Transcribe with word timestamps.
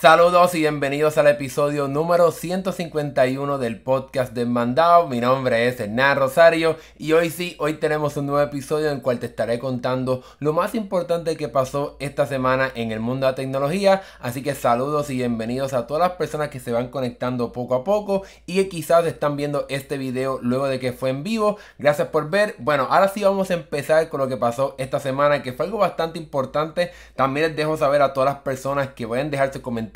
Saludos 0.00 0.54
y 0.54 0.60
bienvenidos 0.60 1.18
al 1.18 1.26
episodio 1.26 1.86
número 1.86 2.30
151 2.30 3.58
del 3.58 3.82
podcast 3.82 4.32
de 4.32 4.46
Mandado. 4.46 5.06
Mi 5.08 5.20
nombre 5.20 5.68
es 5.68 5.78
Hernán 5.78 6.16
Rosario 6.16 6.78
y 6.96 7.12
hoy 7.12 7.28
sí, 7.28 7.54
hoy 7.58 7.74
tenemos 7.74 8.16
un 8.16 8.24
nuevo 8.24 8.40
episodio 8.40 8.88
en 8.88 8.96
el 8.96 9.02
cual 9.02 9.18
te 9.18 9.26
estaré 9.26 9.58
contando 9.58 10.22
lo 10.38 10.54
más 10.54 10.74
importante 10.74 11.36
que 11.36 11.50
pasó 11.50 11.98
esta 12.00 12.24
semana 12.24 12.72
en 12.74 12.92
el 12.92 13.00
mundo 13.00 13.26
de 13.26 13.32
la 13.32 13.36
tecnología. 13.36 14.00
Así 14.20 14.42
que 14.42 14.54
saludos 14.54 15.10
y 15.10 15.16
bienvenidos 15.16 15.74
a 15.74 15.86
todas 15.86 16.00
las 16.08 16.16
personas 16.16 16.48
que 16.48 16.60
se 16.60 16.72
van 16.72 16.88
conectando 16.88 17.52
poco 17.52 17.74
a 17.74 17.84
poco 17.84 18.22
y 18.46 18.54
que 18.54 18.70
quizás 18.70 19.04
están 19.04 19.36
viendo 19.36 19.66
este 19.68 19.98
video 19.98 20.38
luego 20.40 20.66
de 20.66 20.80
que 20.80 20.94
fue 20.94 21.10
en 21.10 21.22
vivo. 21.22 21.58
Gracias 21.78 22.08
por 22.08 22.30
ver. 22.30 22.54
Bueno, 22.56 22.86
ahora 22.88 23.08
sí 23.08 23.22
vamos 23.22 23.50
a 23.50 23.54
empezar 23.54 24.08
con 24.08 24.20
lo 24.20 24.28
que 24.28 24.38
pasó 24.38 24.76
esta 24.78 24.98
semana, 24.98 25.42
que 25.42 25.52
fue 25.52 25.66
algo 25.66 25.76
bastante 25.76 26.18
importante. 26.18 26.90
También 27.16 27.48
les 27.48 27.56
dejo 27.56 27.76
saber 27.76 28.00
a 28.00 28.14
todas 28.14 28.32
las 28.32 28.42
personas 28.42 28.94
que 28.94 29.06
pueden 29.06 29.30
dejarse 29.30 29.60
comentarios 29.60 29.89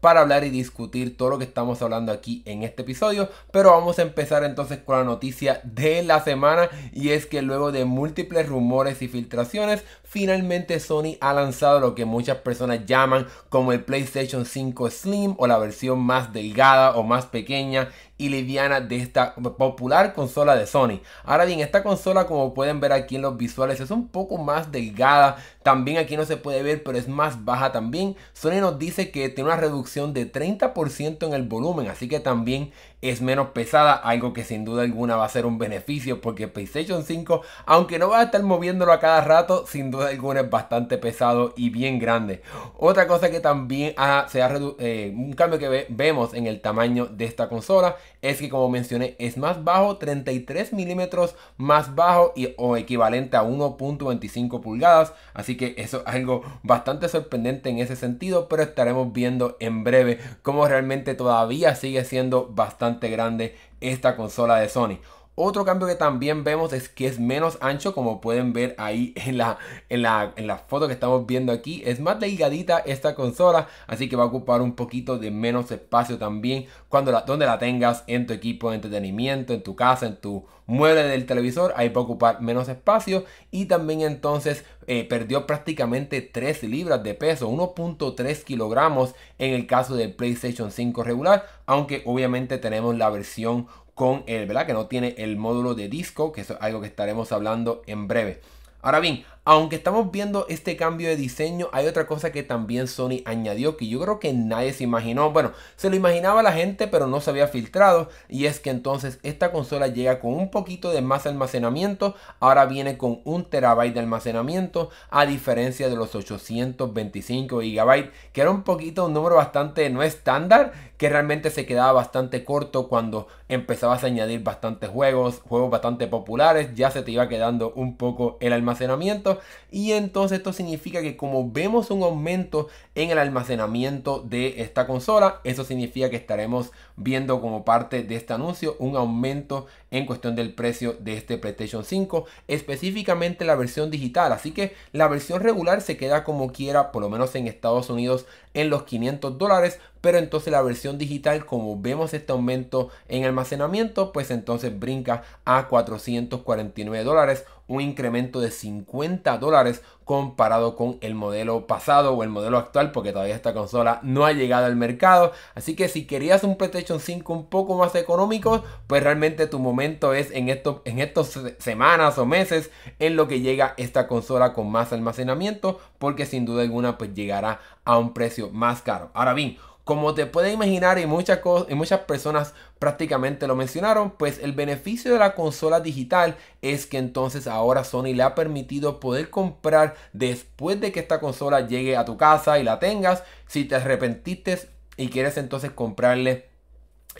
para 0.00 0.20
hablar 0.20 0.44
y 0.44 0.50
discutir 0.50 1.16
todo 1.16 1.30
lo 1.30 1.38
que 1.38 1.44
estamos 1.44 1.82
hablando 1.82 2.12
aquí 2.12 2.42
en 2.44 2.62
este 2.62 2.82
episodio. 2.82 3.28
Pero 3.52 3.70
vamos 3.70 3.98
a 3.98 4.02
empezar 4.02 4.44
entonces 4.44 4.78
con 4.78 4.98
la 4.98 5.04
noticia 5.04 5.60
de 5.64 6.02
la 6.02 6.22
semana 6.22 6.68
y 6.92 7.10
es 7.10 7.26
que 7.26 7.42
luego 7.42 7.72
de 7.72 7.84
múltiples 7.84 8.48
rumores 8.48 9.02
y 9.02 9.08
filtraciones, 9.08 9.84
finalmente 10.08 10.80
Sony 10.80 11.16
ha 11.20 11.32
lanzado 11.32 11.80
lo 11.80 11.94
que 11.94 12.04
muchas 12.04 12.38
personas 12.38 12.86
llaman 12.86 13.26
como 13.48 13.72
el 13.72 13.84
PlayStation 13.84 14.46
5 14.46 14.90
Slim 14.90 15.34
o 15.38 15.46
la 15.46 15.58
versión 15.58 15.98
más 16.00 16.32
delgada 16.32 16.96
o 16.96 17.02
más 17.02 17.26
pequeña 17.26 17.90
y 18.18 18.30
liviana 18.30 18.80
de 18.80 18.96
esta 18.96 19.34
popular 19.34 20.14
consola 20.14 20.56
de 20.56 20.66
Sony. 20.66 21.00
Ahora 21.24 21.44
bien, 21.44 21.60
esta 21.60 21.82
consola 21.82 22.26
como 22.26 22.54
pueden 22.54 22.80
ver 22.80 22.92
aquí 22.92 23.16
en 23.16 23.22
los 23.22 23.36
visuales 23.36 23.80
es 23.80 23.90
un 23.90 24.08
poco 24.08 24.38
más 24.38 24.72
delgada, 24.72 25.36
también 25.62 25.98
aquí 25.98 26.16
no 26.16 26.24
se 26.24 26.36
puede 26.36 26.62
ver 26.62 26.82
pero 26.82 26.96
es 26.96 27.08
más 27.08 27.44
baja 27.44 27.72
también. 27.72 28.16
Sony 28.32 28.60
nos 28.60 28.78
dice 28.78 29.10
que 29.10 29.28
tiene 29.28 29.50
una 29.50 29.60
reducción 29.60 30.14
de 30.14 30.30
30% 30.30 31.26
en 31.26 31.32
el 31.34 31.42
volumen, 31.42 31.88
así 31.88 32.08
que 32.08 32.20
también 32.20 32.72
es 33.02 33.20
menos 33.20 33.48
pesada, 33.48 33.92
algo 33.92 34.32
que 34.32 34.44
sin 34.44 34.64
duda 34.64 34.82
alguna 34.82 35.16
va 35.16 35.26
a 35.26 35.28
ser 35.28 35.44
un 35.46 35.58
beneficio 35.58 36.20
porque 36.20 36.48
PlayStation 36.48 37.04
5, 37.04 37.42
aunque 37.66 37.98
no 37.98 38.08
va 38.08 38.20
a 38.20 38.24
estar 38.24 38.42
moviéndolo 38.42 38.92
a 38.92 39.00
cada 39.00 39.20
rato, 39.20 39.66
sin 39.66 39.90
duda 39.90 39.95
alguna 40.02 40.40
es 40.40 40.50
bastante 40.50 40.98
pesado 40.98 41.52
y 41.56 41.70
bien 41.70 41.98
grande. 41.98 42.42
Otra 42.76 43.06
cosa 43.06 43.30
que 43.30 43.40
también 43.40 43.94
se 44.28 44.42
ha 44.42 44.56
eh, 44.78 45.12
un 45.14 45.32
cambio 45.32 45.58
que 45.58 45.86
vemos 45.88 46.34
en 46.34 46.46
el 46.46 46.60
tamaño 46.60 47.06
de 47.06 47.24
esta 47.24 47.48
consola 47.48 47.96
es 48.22 48.38
que 48.38 48.48
como 48.48 48.68
mencioné 48.68 49.16
es 49.18 49.36
más 49.36 49.62
bajo, 49.64 49.96
33 49.96 50.72
milímetros 50.72 51.34
más 51.56 51.94
bajo 51.94 52.32
y, 52.34 52.54
o 52.56 52.76
equivalente 52.76 53.36
a 53.36 53.44
1.25 53.44 54.60
pulgadas, 54.60 55.12
así 55.34 55.56
que 55.56 55.74
eso 55.78 56.02
es 56.06 56.14
algo 56.14 56.42
bastante 56.62 57.08
sorprendente 57.08 57.70
en 57.70 57.78
ese 57.78 57.96
sentido, 57.96 58.48
pero 58.48 58.62
estaremos 58.62 59.12
viendo 59.12 59.56
en 59.60 59.84
breve 59.84 60.18
cómo 60.42 60.66
realmente 60.66 61.14
todavía 61.14 61.74
sigue 61.74 62.04
siendo 62.04 62.48
bastante 62.48 63.08
grande 63.10 63.54
esta 63.80 64.16
consola 64.16 64.56
de 64.56 64.68
Sony. 64.68 64.98
Otro 65.38 65.66
cambio 65.66 65.86
que 65.86 65.96
también 65.96 66.44
vemos 66.44 66.72
es 66.72 66.88
que 66.88 67.06
es 67.06 67.20
menos 67.20 67.58
ancho, 67.60 67.94
como 67.94 68.22
pueden 68.22 68.54
ver 68.54 68.74
ahí 68.78 69.12
en 69.16 69.36
la, 69.36 69.58
en 69.90 70.00
la, 70.00 70.32
en 70.36 70.46
la 70.46 70.56
foto 70.56 70.86
que 70.86 70.94
estamos 70.94 71.26
viendo 71.26 71.52
aquí. 71.52 71.82
Es 71.84 72.00
más 72.00 72.18
delgadita 72.18 72.78
esta 72.78 73.14
consola, 73.14 73.68
así 73.86 74.08
que 74.08 74.16
va 74.16 74.22
a 74.22 74.28
ocupar 74.28 74.62
un 74.62 74.74
poquito 74.74 75.18
de 75.18 75.30
menos 75.30 75.70
espacio 75.70 76.16
también 76.16 76.64
cuando 76.88 77.12
donde 77.26 77.44
la 77.44 77.58
tengas 77.58 78.02
en 78.06 78.26
tu 78.26 78.32
equipo 78.32 78.70
de 78.70 78.76
entretenimiento, 78.76 79.52
en 79.52 79.62
tu 79.62 79.76
casa, 79.76 80.06
en 80.06 80.16
tu 80.16 80.46
mueble 80.64 81.02
del 81.02 81.26
televisor. 81.26 81.74
Ahí 81.76 81.90
va 81.90 82.00
a 82.00 82.04
ocupar 82.04 82.40
menos 82.40 82.70
espacio 82.70 83.26
y 83.50 83.66
también 83.66 84.00
entonces 84.00 84.64
eh, 84.86 85.04
perdió 85.04 85.46
prácticamente 85.46 86.22
3 86.22 86.62
libras 86.62 87.02
de 87.02 87.12
peso, 87.12 87.50
1.3 87.50 88.42
kilogramos 88.42 89.14
en 89.38 89.52
el 89.52 89.66
caso 89.66 89.96
del 89.96 90.14
PlayStation 90.14 90.72
5 90.72 91.02
regular, 91.02 91.46
aunque 91.66 92.02
obviamente 92.06 92.56
tenemos 92.56 92.96
la 92.96 93.10
versión 93.10 93.66
con 93.96 94.24
el, 94.26 94.44
¿verdad? 94.46 94.66
Que 94.66 94.74
no 94.74 94.88
tiene 94.88 95.14
el 95.16 95.38
módulo 95.38 95.74
de 95.74 95.88
disco, 95.88 96.30
que 96.30 96.42
es 96.42 96.50
algo 96.50 96.82
que 96.82 96.86
estaremos 96.86 97.32
hablando 97.32 97.82
en 97.86 98.06
breve. 98.06 98.42
Ahora 98.82 99.00
bien, 99.00 99.24
aunque 99.48 99.76
estamos 99.76 100.10
viendo 100.10 100.44
este 100.48 100.76
cambio 100.76 101.08
de 101.08 101.14
diseño, 101.14 101.68
hay 101.72 101.86
otra 101.86 102.06
cosa 102.06 102.32
que 102.32 102.42
también 102.42 102.88
Sony 102.88 103.22
añadió 103.24 103.76
que 103.76 103.86
yo 103.86 104.00
creo 104.00 104.18
que 104.18 104.32
nadie 104.32 104.72
se 104.72 104.82
imaginó. 104.84 105.30
Bueno, 105.30 105.52
se 105.76 105.88
lo 105.88 105.94
imaginaba 105.94 106.42
la 106.42 106.52
gente, 106.52 106.88
pero 106.88 107.06
no 107.06 107.20
se 107.20 107.30
había 107.30 107.46
filtrado. 107.46 108.08
Y 108.28 108.46
es 108.46 108.60
que 108.60 108.70
entonces 108.70 109.20
esta 109.22 109.52
consola 109.52 109.86
llega 109.86 110.18
con 110.18 110.34
un 110.34 110.50
poquito 110.50 110.90
de 110.90 111.00
más 111.00 111.26
almacenamiento. 111.26 112.16
Ahora 112.38 112.66
viene 112.66 112.98
con 112.98 113.20
un 113.24 113.44
terabyte 113.44 113.94
de 113.94 114.00
almacenamiento, 114.00 114.90
a 115.10 115.26
diferencia 115.26 115.88
de 115.88 115.96
los 115.96 116.14
825 116.14 117.60
gigabytes, 117.60 118.10
que 118.32 118.40
era 118.40 118.50
un 118.50 118.62
poquito 118.62 119.06
un 119.06 119.14
número 119.14 119.36
bastante 119.36 119.88
no 119.90 120.02
estándar, 120.02 120.72
que 120.96 121.08
realmente 121.08 121.50
se 121.50 121.66
quedaba 121.66 121.92
bastante 121.92 122.44
corto 122.44 122.88
cuando 122.88 123.28
empezabas 123.48 124.02
a 124.02 124.06
añadir 124.06 124.42
bastantes 124.42 124.88
juegos, 124.88 125.40
juegos 125.46 125.70
bastante 125.70 126.06
populares. 126.06 126.74
Ya 126.74 126.90
se 126.90 127.02
te 127.02 127.10
iba 127.10 127.28
quedando 127.28 127.72
un 127.74 127.96
poco 127.96 128.38
el 128.40 128.52
almacenamiento 128.52 129.38
y 129.70 129.92
entonces 129.92 130.38
esto 130.38 130.52
significa 130.52 131.02
que 131.02 131.16
como 131.16 131.50
vemos 131.50 131.90
un 131.90 132.02
aumento 132.02 132.68
en 132.94 133.10
el 133.10 133.18
almacenamiento 133.18 134.20
de 134.20 134.62
esta 134.62 134.86
consola, 134.86 135.40
eso 135.44 135.64
significa 135.64 136.10
que 136.10 136.16
estaremos 136.16 136.72
viendo 136.96 137.40
como 137.40 137.64
parte 137.64 138.02
de 138.02 138.16
este 138.16 138.32
anuncio 138.32 138.76
un 138.78 138.96
aumento 138.96 139.66
en 139.90 140.06
cuestión 140.06 140.34
del 140.34 140.54
precio 140.54 140.94
de 140.98 141.14
este 141.14 141.38
PlayStation 141.38 141.84
5, 141.84 142.24
específicamente 142.48 143.44
la 143.44 143.54
versión 143.54 143.90
digital. 143.90 144.32
Así 144.32 144.52
que 144.52 144.74
la 144.92 145.08
versión 145.08 145.40
regular 145.40 145.80
se 145.80 145.96
queda 145.96 146.24
como 146.24 146.52
quiera, 146.52 146.92
por 146.92 147.02
lo 147.02 147.10
menos 147.10 147.34
en 147.34 147.46
Estados 147.46 147.90
Unidos, 147.90 148.26
en 148.54 148.70
los 148.70 148.84
500 148.84 149.38
dólares, 149.38 149.78
pero 150.00 150.18
entonces 150.18 150.52
la 150.52 150.62
versión 150.62 150.98
digital, 150.98 151.44
como 151.44 151.80
vemos 151.80 152.14
este 152.14 152.32
aumento 152.32 152.90
en 153.08 153.24
almacenamiento, 153.24 154.12
pues 154.12 154.30
entonces 154.30 154.78
brinca 154.78 155.22
a 155.44 155.68
449 155.68 157.04
dólares, 157.04 157.44
un 157.68 157.80
incremento 157.80 158.40
de 158.40 158.50
50 158.50 159.38
dólares 159.38 159.82
comparado 160.04 160.76
con 160.76 160.98
el 161.00 161.14
modelo 161.14 161.66
pasado 161.66 162.14
o 162.14 162.22
el 162.22 162.28
modelo 162.28 162.58
actual, 162.58 162.92
porque 162.92 163.12
todavía 163.12 163.34
esta 163.34 163.54
consola 163.54 163.98
no 164.02 164.24
ha 164.24 164.32
llegado 164.32 164.66
al 164.66 164.76
mercado. 164.76 165.32
Así 165.54 165.74
que 165.74 165.88
si 165.88 166.06
querías 166.06 166.44
un 166.44 166.56
PlayStation 166.56 167.00
5 167.00 167.32
un 167.32 167.46
poco 167.46 167.76
más 167.76 167.94
económico, 167.96 168.62
pues 168.86 169.02
realmente 169.02 169.48
tu 169.48 169.58
momento 169.58 170.14
es 170.14 170.30
en 170.30 170.48
estos 170.48 170.82
en 170.84 171.00
estos 171.00 171.38
semanas 171.58 172.18
o 172.18 172.26
meses 172.26 172.70
en 172.98 173.16
lo 173.16 173.26
que 173.26 173.40
llega 173.40 173.74
esta 173.76 174.06
consola 174.06 174.52
con 174.52 174.70
más 174.70 174.92
almacenamiento, 174.92 175.80
porque 175.98 176.24
sin 176.24 176.44
duda 176.44 176.62
alguna 176.62 176.98
pues 176.98 177.14
llegará 177.14 177.60
a 177.84 177.98
un 177.98 178.14
precio 178.14 178.50
más 178.50 178.82
caro. 178.82 179.10
Ahora 179.12 179.34
bien, 179.34 179.58
como 179.86 180.14
te 180.14 180.26
puedes 180.26 180.52
imaginar 180.52 180.98
y 180.98 181.06
muchas, 181.06 181.38
y 181.68 181.76
muchas 181.76 182.00
personas 182.00 182.54
prácticamente 182.80 183.46
lo 183.46 183.54
mencionaron, 183.54 184.10
pues 184.10 184.40
el 184.40 184.50
beneficio 184.52 185.12
de 185.12 185.20
la 185.20 185.36
consola 185.36 185.78
digital 185.78 186.36
es 186.60 186.86
que 186.86 186.98
entonces 186.98 187.46
ahora 187.46 187.84
Sony 187.84 188.12
le 188.12 188.24
ha 188.24 188.34
permitido 188.34 188.98
poder 188.98 189.30
comprar 189.30 189.94
después 190.12 190.80
de 190.80 190.90
que 190.90 190.98
esta 190.98 191.20
consola 191.20 191.68
llegue 191.68 191.96
a 191.96 192.04
tu 192.04 192.16
casa 192.16 192.58
y 192.58 192.64
la 192.64 192.80
tengas. 192.80 193.22
Si 193.46 193.64
te 193.64 193.76
arrepentiste 193.76 194.58
y 194.96 195.08
quieres 195.08 195.36
entonces 195.36 195.70
comprarle 195.70 196.48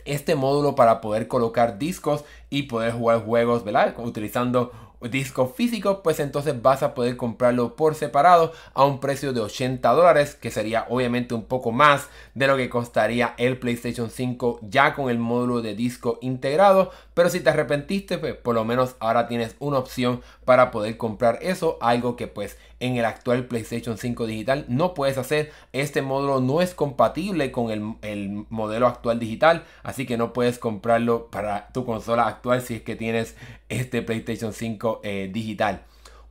este 0.03 0.35
módulo 0.35 0.75
para 0.75 0.99
poder 0.99 1.29
colocar 1.29 1.79
discos 1.79 2.25
y 2.49 2.63
poder 2.63 2.91
jugar 2.91 3.23
juegos, 3.23 3.63
¿verdad? 3.63 3.95
Utilizando 3.97 4.73
disco 5.01 5.47
físico, 5.47 6.01
pues 6.03 6.19
entonces 6.19 6.61
vas 6.61 6.83
a 6.83 6.93
poder 6.93 7.17
comprarlo 7.17 7.75
por 7.75 7.95
separado 7.95 8.51
a 8.73 8.85
un 8.85 8.99
precio 8.99 9.33
de 9.33 9.41
80 9.41 9.89
dólares, 9.91 10.35
que 10.35 10.51
sería 10.51 10.85
obviamente 10.89 11.33
un 11.33 11.45
poco 11.45 11.71
más 11.71 12.09
de 12.33 12.47
lo 12.47 12.57
que 12.57 12.69
costaría 12.69 13.33
el 13.37 13.57
PlayStation 13.57 14.09
5 14.09 14.59
ya 14.63 14.93
con 14.93 15.09
el 15.09 15.19
módulo 15.19 15.61
de 15.61 15.75
disco 15.75 16.17
integrado. 16.21 16.91
Pero 17.13 17.29
si 17.29 17.39
te 17.39 17.49
arrepentiste, 17.49 18.17
pues 18.17 18.35
por 18.35 18.55
lo 18.55 18.65
menos 18.65 18.95
ahora 18.99 19.27
tienes 19.27 19.55
una 19.59 19.77
opción 19.77 20.21
para 20.45 20.71
poder 20.71 20.97
comprar 20.97 21.39
eso, 21.41 21.77
algo 21.81 22.15
que 22.15 22.27
pues 22.27 22.57
en 22.79 22.97
el 22.97 23.05
actual 23.05 23.45
PlayStation 23.45 23.97
5 23.97 24.27
digital 24.27 24.65
no 24.67 24.93
puedes 24.93 25.17
hacer. 25.17 25.51
Este 25.73 26.01
módulo 26.01 26.39
no 26.41 26.61
es 26.61 26.73
compatible 26.73 27.51
con 27.51 27.71
el, 27.71 27.95
el 28.01 28.45
modelo 28.49 28.87
actual 28.87 29.19
digital, 29.19 29.63
así 29.83 30.05
que 30.05 30.17
no 30.17 30.33
puedes 30.33 30.59
comprarlo 30.59 31.29
para 31.31 31.69
tu 31.69 31.85
consola 31.85 32.27
actual 32.27 32.61
si 32.61 32.75
es 32.75 32.81
que 32.81 32.95
tienes 32.95 33.35
este 33.69 34.01
PlayStation 34.01 34.53
5 34.53 35.01
eh, 35.03 35.29
digital. 35.31 35.81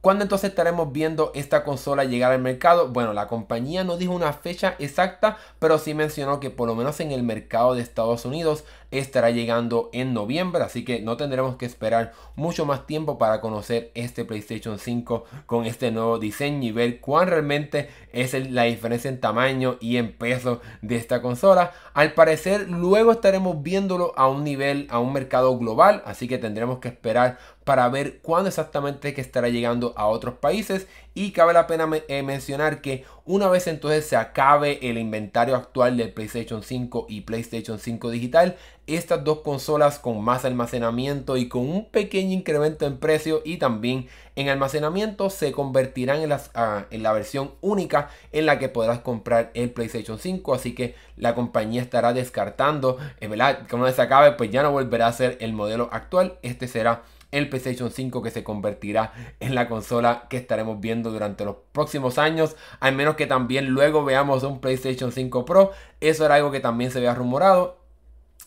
¿Cuándo 0.06 0.22
entonces 0.22 0.50
estaremos 0.50 0.92
viendo 0.92 1.32
esta 1.34 1.64
consola 1.64 2.04
llegar 2.04 2.30
al 2.30 2.40
mercado? 2.40 2.90
Bueno, 2.90 3.12
la 3.12 3.26
compañía 3.26 3.82
no 3.82 3.96
dijo 3.96 4.12
una 4.12 4.32
fecha 4.32 4.76
exacta, 4.78 5.36
pero 5.58 5.78
sí 5.78 5.94
mencionó 5.94 6.38
que 6.38 6.50
por 6.50 6.68
lo 6.68 6.76
menos 6.76 7.00
en 7.00 7.10
el 7.10 7.24
mercado 7.24 7.74
de 7.74 7.82
Estados 7.82 8.24
Unidos 8.24 8.62
estará 8.90 9.30
llegando 9.30 9.90
en 9.92 10.14
noviembre, 10.14 10.62
así 10.62 10.84
que 10.84 11.00
no 11.00 11.16
tendremos 11.16 11.56
que 11.56 11.66
esperar 11.66 12.12
mucho 12.34 12.64
más 12.66 12.86
tiempo 12.86 13.18
para 13.18 13.40
conocer 13.40 13.90
este 13.94 14.24
PlayStation 14.24 14.78
5 14.78 15.24
con 15.46 15.66
este 15.66 15.90
nuevo 15.90 16.18
diseño 16.18 16.68
y 16.68 16.72
ver 16.72 17.00
cuán 17.00 17.28
realmente 17.28 17.88
es 18.12 18.34
la 18.50 18.64
diferencia 18.64 19.08
en 19.08 19.20
tamaño 19.20 19.76
y 19.80 19.96
en 19.96 20.12
peso 20.12 20.60
de 20.82 20.96
esta 20.96 21.22
consola. 21.22 21.72
Al 21.94 22.14
parecer 22.14 22.68
luego 22.68 23.12
estaremos 23.12 23.62
viéndolo 23.62 24.12
a 24.16 24.28
un 24.28 24.44
nivel, 24.44 24.86
a 24.90 24.98
un 24.98 25.12
mercado 25.12 25.56
global, 25.58 26.02
así 26.06 26.28
que 26.28 26.38
tendremos 26.38 26.78
que 26.78 26.88
esperar 26.88 27.38
para 27.64 27.88
ver 27.88 28.20
cuándo 28.20 28.48
exactamente 28.48 29.12
que 29.12 29.20
estará 29.20 29.48
llegando 29.48 29.92
a 29.96 30.06
otros 30.06 30.34
países 30.34 30.86
y 31.14 31.32
cabe 31.32 31.52
la 31.52 31.66
pena 31.66 31.88
eh, 32.06 32.22
mencionar 32.22 32.80
que 32.80 33.04
una 33.24 33.48
vez 33.48 33.66
entonces 33.66 34.06
se 34.06 34.14
acabe 34.14 34.78
el 34.88 34.98
inventario 34.98 35.56
actual 35.56 35.96
del 35.96 36.12
PlayStation 36.12 36.62
5 36.62 37.06
y 37.08 37.22
PlayStation 37.22 37.80
5 37.80 38.10
digital, 38.10 38.56
estas 38.86 39.24
dos 39.24 39.40
consolas 39.40 39.98
con 39.98 40.22
más 40.22 40.44
almacenamiento 40.44 41.36
y 41.36 41.48
con 41.48 41.68
un 41.68 41.86
pequeño 41.86 42.32
incremento 42.32 42.86
en 42.86 42.98
precio 42.98 43.42
y 43.44 43.56
también 43.56 44.08
en 44.36 44.48
almacenamiento 44.48 45.30
se 45.30 45.52
convertirán 45.52 46.20
en, 46.20 46.32
ah, 46.32 46.86
en 46.90 47.02
la 47.02 47.12
versión 47.12 47.52
única 47.60 48.10
en 48.32 48.46
la 48.46 48.58
que 48.58 48.68
podrás 48.68 49.00
comprar 49.00 49.50
el 49.54 49.70
PlayStation 49.70 50.18
5. 50.18 50.54
Así 50.54 50.74
que 50.74 50.94
la 51.16 51.34
compañía 51.34 51.82
estará 51.82 52.12
descartando, 52.12 52.98
eh, 53.20 53.28
¿verdad? 53.28 53.66
Cuando 53.68 53.90
se 53.90 54.02
acabe, 54.02 54.32
pues 54.32 54.50
ya 54.50 54.62
no 54.62 54.70
volverá 54.70 55.08
a 55.08 55.12
ser 55.12 55.36
el 55.40 55.52
modelo 55.52 55.88
actual. 55.90 56.38
Este 56.42 56.68
será 56.68 57.02
el 57.32 57.48
PlayStation 57.48 57.90
5 57.90 58.22
que 58.22 58.30
se 58.30 58.44
convertirá 58.44 59.12
en 59.40 59.54
la 59.54 59.68
consola 59.68 60.26
que 60.30 60.36
estaremos 60.36 60.80
viendo 60.80 61.10
durante 61.10 61.44
los 61.44 61.56
próximos 61.72 62.18
años, 62.18 62.56
al 62.80 62.94
menos 62.94 63.16
que 63.16 63.26
también 63.26 63.66
luego 63.66 64.04
veamos 64.04 64.42
un 64.44 64.60
PlayStation 64.60 65.12
5 65.12 65.44
Pro. 65.44 65.72
Eso 66.00 66.24
era 66.24 66.36
algo 66.36 66.50
que 66.50 66.60
también 66.60 66.90
se 66.90 66.98
había 66.98 67.14
rumorado. 67.14 67.85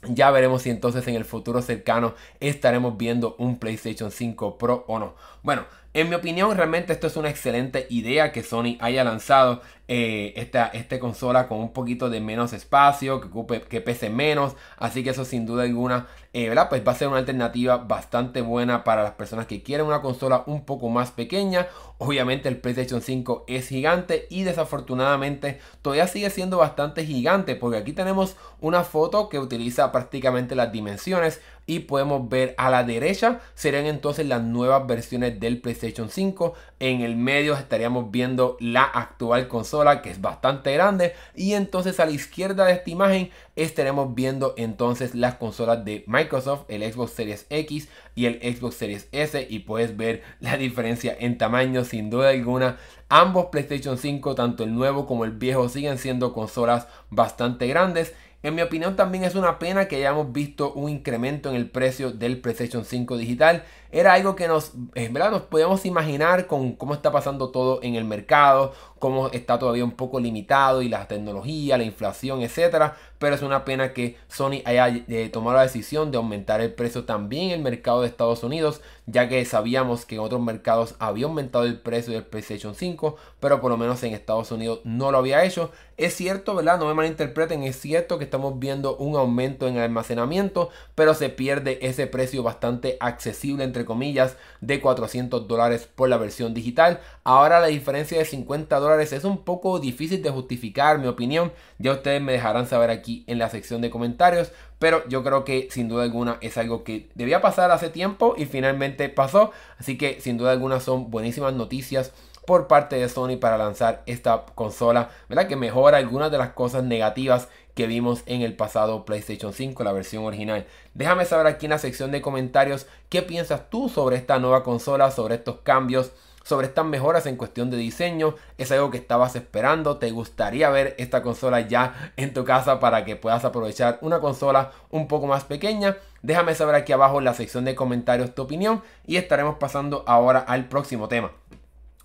Ya 0.03 0.31
veremos 0.31 0.61
si 0.61 0.69
entonces 0.69 1.05
en 1.07 1.15
el 1.15 1.25
futuro 1.25 1.61
cercano 1.61 2.15
estaremos 2.39 2.95
viendo 2.97 3.35
un 3.37 3.59
PlayStation 3.59 4.11
5 4.11 4.57
Pro 4.57 4.85
o 4.87 4.97
no. 4.97 5.15
Bueno, 5.43 5.65
en 5.93 6.09
mi 6.09 6.15
opinión, 6.15 6.55
realmente 6.55 6.93
esto 6.93 7.07
es 7.07 7.17
una 7.17 7.29
excelente 7.29 7.87
idea 7.89 8.31
que 8.31 8.43
Sony 8.43 8.77
haya 8.79 9.03
lanzado 9.03 9.61
eh, 9.87 10.33
esta, 10.35 10.99
consola 10.99 11.47
con 11.47 11.57
un 11.57 11.73
poquito 11.73 12.11
de 12.11 12.21
menos 12.21 12.53
espacio, 12.53 13.19
que, 13.19 13.27
ocupe, 13.27 13.61
que 13.63 13.81
pese 13.81 14.11
menos. 14.11 14.55
Así 14.77 15.03
que 15.03 15.09
eso 15.09 15.25
sin 15.25 15.47
duda 15.47 15.63
alguna, 15.63 16.07
eh. 16.31 16.53
Pues 16.69 16.87
va 16.87 16.91
a 16.91 16.95
ser 16.95 17.07
una 17.07 17.17
alternativa 17.17 17.77
bastante 17.77 18.41
buena 18.41 18.83
para 18.83 19.01
las 19.01 19.13
personas 19.13 19.47
que 19.47 19.63
quieren 19.63 19.87
una 19.87 20.01
consola 20.01 20.43
un 20.45 20.63
poco 20.63 20.89
más 20.89 21.09
pequeña. 21.09 21.67
Obviamente 21.97 22.49
el 22.49 22.57
PlayStation 22.57 23.01
5 23.01 23.45
es 23.47 23.67
gigante 23.67 24.27
y 24.29 24.43
desafortunadamente 24.43 25.59
todavía 25.81 26.05
sigue 26.05 26.29
siendo 26.29 26.59
bastante 26.59 27.03
gigante 27.03 27.55
porque 27.55 27.77
aquí 27.77 27.93
tenemos 27.93 28.37
una 28.61 28.83
foto 28.83 29.27
que 29.27 29.39
utiliza 29.39 29.91
prácticamente 29.91 30.55
las 30.55 30.71
dimensiones 30.71 31.41
y 31.69 31.81
podemos 31.81 32.27
ver 32.29 32.55
a 32.57 32.71
la 32.71 32.83
derecha 32.83 33.41
serían 33.53 33.85
entonces 33.85 34.25
las 34.25 34.41
nuevas 34.41 34.87
versiones 34.87 35.39
del 35.39 35.61
PlayStation 35.61 36.09
5. 36.09 36.55
En 36.79 37.01
el 37.01 37.15
medio 37.15 37.53
estaríamos 37.53 38.09
viendo 38.09 38.57
la 38.59 38.81
actual 38.81 39.47
consola 39.47 40.01
que 40.01 40.09
es 40.09 40.19
bastante 40.19 40.73
grande 40.73 41.13
y 41.35 41.53
entonces 41.53 41.99
a 41.99 42.07
la 42.07 42.11
izquierda 42.11 42.65
de 42.65 42.73
esta 42.73 42.89
imagen 42.89 43.29
estaremos 43.55 44.15
viendo 44.15 44.55
entonces 44.57 45.13
las 45.13 45.35
consolas 45.35 45.85
de 45.85 46.03
Microsoft, 46.07 46.63
el 46.69 46.91
Xbox 46.91 47.11
Series 47.11 47.45
X 47.51 47.87
y 48.15 48.25
el 48.25 48.39
Xbox 48.41 48.73
Series 48.73 49.07
S 49.11 49.45
y 49.47 49.59
puedes 49.59 49.95
ver 49.95 50.23
la 50.39 50.57
diferencia 50.57 51.15
en 51.19 51.37
tamaño 51.37 51.83
sin 51.85 52.09
duda 52.09 52.29
alguna. 52.29 52.77
Ambos 53.09 53.47
PlayStation 53.47 53.99
5, 53.99 54.33
tanto 54.33 54.63
el 54.63 54.73
nuevo 54.73 55.05
como 55.05 55.23
el 55.23 55.31
viejo, 55.31 55.69
siguen 55.69 55.99
siendo 55.99 56.33
consolas 56.33 56.87
bastante 57.11 57.67
grandes 57.67 58.13
en 58.41 58.55
mi 58.55 58.61
opinión 58.61 58.95
también 58.95 59.25
es 59.25 59.35
una 59.35 59.59
pena 59.59 59.87
que 59.87 59.97
hayamos 59.97 60.31
visto 60.31 60.71
un 60.73 60.89
incremento 60.89 61.49
en 61.49 61.55
el 61.55 61.69
precio 61.69 62.11
del 62.11 62.39
PlayStation 62.39 62.85
5 62.85 63.17
digital. 63.17 63.63
Era 63.91 64.13
algo 64.13 64.35
que 64.35 64.47
nos, 64.47 64.73
eh, 64.93 65.09
¿verdad? 65.11 65.31
nos 65.31 65.41
podemos 65.41 65.85
imaginar 65.85 66.45
con 66.45 66.73
cómo 66.73 66.93
está 66.93 67.11
pasando 67.11 67.49
todo 67.49 67.79
en 67.81 67.95
el 67.95 68.05
mercado, 68.05 68.73
cómo 68.99 69.29
está 69.29 69.57
todavía 69.57 69.83
un 69.83 69.93
poco 69.93 70.19
limitado 70.19 70.81
y 70.81 70.89
la 70.89 71.07
tecnología, 71.07 71.77
la 71.77 71.83
inflación, 71.83 72.41
etcétera. 72.41 72.97
Pero 73.17 73.35
es 73.35 73.41
una 73.41 73.65
pena 73.65 73.93
que 73.93 74.17
Sony 74.27 74.61
haya 74.65 74.87
eh, 74.87 75.29
tomado 75.31 75.57
la 75.57 75.63
decisión 75.63 76.11
de 76.11 76.17
aumentar 76.17 76.61
el 76.61 76.73
precio 76.73 77.05
también 77.05 77.45
en 77.45 77.51
el 77.51 77.61
mercado 77.61 78.01
de 78.01 78.07
Estados 78.07 78.43
Unidos, 78.43 78.81
ya 79.07 79.27
que 79.27 79.43
sabíamos 79.45 80.05
que 80.05 80.15
en 80.15 80.21
otros 80.21 80.41
mercados 80.41 80.95
había 80.99 81.25
aumentado 81.25 81.65
el 81.65 81.79
precio 81.79 82.13
del 82.13 82.23
PlayStation 82.23 82.75
5, 82.75 83.15
pero 83.39 83.59
por 83.59 83.71
lo 83.71 83.77
menos 83.77 84.03
en 84.03 84.13
Estados 84.13 84.51
Unidos 84.51 84.81
no 84.83 85.11
lo 85.11 85.17
había 85.17 85.43
hecho. 85.43 85.71
Es 85.97 86.15
cierto, 86.15 86.55
¿verdad? 86.55 86.79
No 86.79 86.85
me 86.85 86.93
malinterpreten, 86.93 87.63
es 87.63 87.77
cierto 87.77 88.17
que 88.17 88.23
estamos 88.23 88.57
viendo 88.59 88.95
un 88.97 89.17
aumento 89.17 89.67
en 89.67 89.75
el 89.75 89.81
almacenamiento, 89.81 90.69
pero 90.95 91.13
se 91.13 91.29
pierde 91.29 91.79
ese 91.81 92.07
precio 92.07 92.41
bastante 92.41 92.95
accesible, 93.01 93.65
entre 93.65 93.78
comillas, 93.85 94.37
de 94.61 94.79
400 94.79 95.47
dólares 95.47 95.89
por 95.93 96.09
la 96.09 96.17
versión 96.17 96.53
digital. 96.53 96.99
Ahora 97.23 97.59
la 97.59 97.67
diferencia 97.67 98.17
de 98.17 98.25
50 98.25 98.79
dólares 98.79 99.13
es 99.13 99.23
un 99.23 99.43
poco 99.43 99.79
difícil 99.79 100.21
de 100.21 100.29
justificar, 100.29 100.99
mi 100.99 101.07
opinión. 101.07 101.51
Ya 101.77 101.93
ustedes 101.93 102.21
me 102.21 102.33
dejarán 102.33 102.67
saber 102.67 102.89
aquí 102.89 103.23
en 103.27 103.39
la 103.39 103.49
sección 103.49 103.81
de 103.81 103.89
comentarios, 103.89 104.51
pero 104.79 105.07
yo 105.07 105.23
creo 105.23 105.45
que 105.45 105.67
sin 105.71 105.89
duda 105.89 106.03
alguna 106.03 106.37
es 106.41 106.57
algo 106.57 106.83
que 106.83 107.09
debía 107.15 107.41
pasar 107.41 107.71
hace 107.71 107.89
tiempo 107.89 108.35
y 108.37 108.45
finalmente 108.45 109.09
pasó. 109.09 109.51
Así 109.77 109.97
que 109.97 110.21
sin 110.21 110.37
duda 110.37 110.51
alguna 110.51 110.79
son 110.79 111.11
buenísimas 111.11 111.53
noticias 111.53 112.11
por 112.49 112.65
parte 112.65 112.95
de 112.95 113.07
Sony 113.09 113.37
para 113.39 113.59
lanzar 113.59 114.01
esta 114.07 114.43
consola, 114.55 115.11
¿verdad? 115.27 115.47
Que 115.47 115.55
mejora 115.55 115.99
algunas 115.99 116.31
de 116.31 116.39
las 116.39 116.49
cosas 116.49 116.83
negativas 116.83 117.47
que 117.75 117.87
vimos 117.87 118.23
en 118.25 118.41
el 118.41 118.55
pasado 118.55 119.05
PlayStation 119.05 119.53
5, 119.53 119.83
la 119.83 119.93
versión 119.93 120.25
original. 120.25 120.65
Déjame 120.93 121.25
saber 121.25 121.47
aquí 121.47 121.65
en 121.65 121.71
la 121.71 121.77
sección 121.77 122.11
de 122.11 122.21
comentarios 122.21 122.87
qué 123.09 123.21
piensas 123.21 123.69
tú 123.69 123.89
sobre 123.89 124.17
esta 124.17 124.39
nueva 124.39 124.63
consola, 124.63 125.11
sobre 125.11 125.35
estos 125.35 125.59
cambios 125.61 126.11
sobre 126.49 126.65
estas 126.65 126.85
mejoras 126.85 127.27
en 127.27 127.35
cuestión 127.35 127.69
de 127.69 127.77
diseño. 127.77 128.35
Es 128.57 128.71
algo 128.71 128.89
que 128.89 128.97
estabas 128.97 129.35
esperando. 129.35 129.97
Te 129.97 130.09
gustaría 130.09 130.69
ver 130.71 130.95
esta 130.97 131.21
consola 131.21 131.61
ya 131.61 132.11
en 132.17 132.33
tu 132.33 132.43
casa 132.43 132.79
para 132.79 133.05
que 133.05 133.15
puedas 133.15 133.45
aprovechar 133.45 133.99
una 134.01 134.19
consola 134.19 134.71
un 134.89 135.07
poco 135.07 135.27
más 135.27 135.43
pequeña. 135.43 135.97
Déjame 136.23 136.55
saber 136.55 136.75
aquí 136.75 136.91
abajo 136.91 137.19
en 137.19 137.25
la 137.25 137.35
sección 137.35 137.65
de 137.65 137.75
comentarios 137.75 138.33
tu 138.33 138.41
opinión 138.41 138.81
y 139.05 139.17
estaremos 139.17 139.57
pasando 139.57 140.03
ahora 140.07 140.39
al 140.39 140.67
próximo 140.67 141.07
tema. 141.07 141.31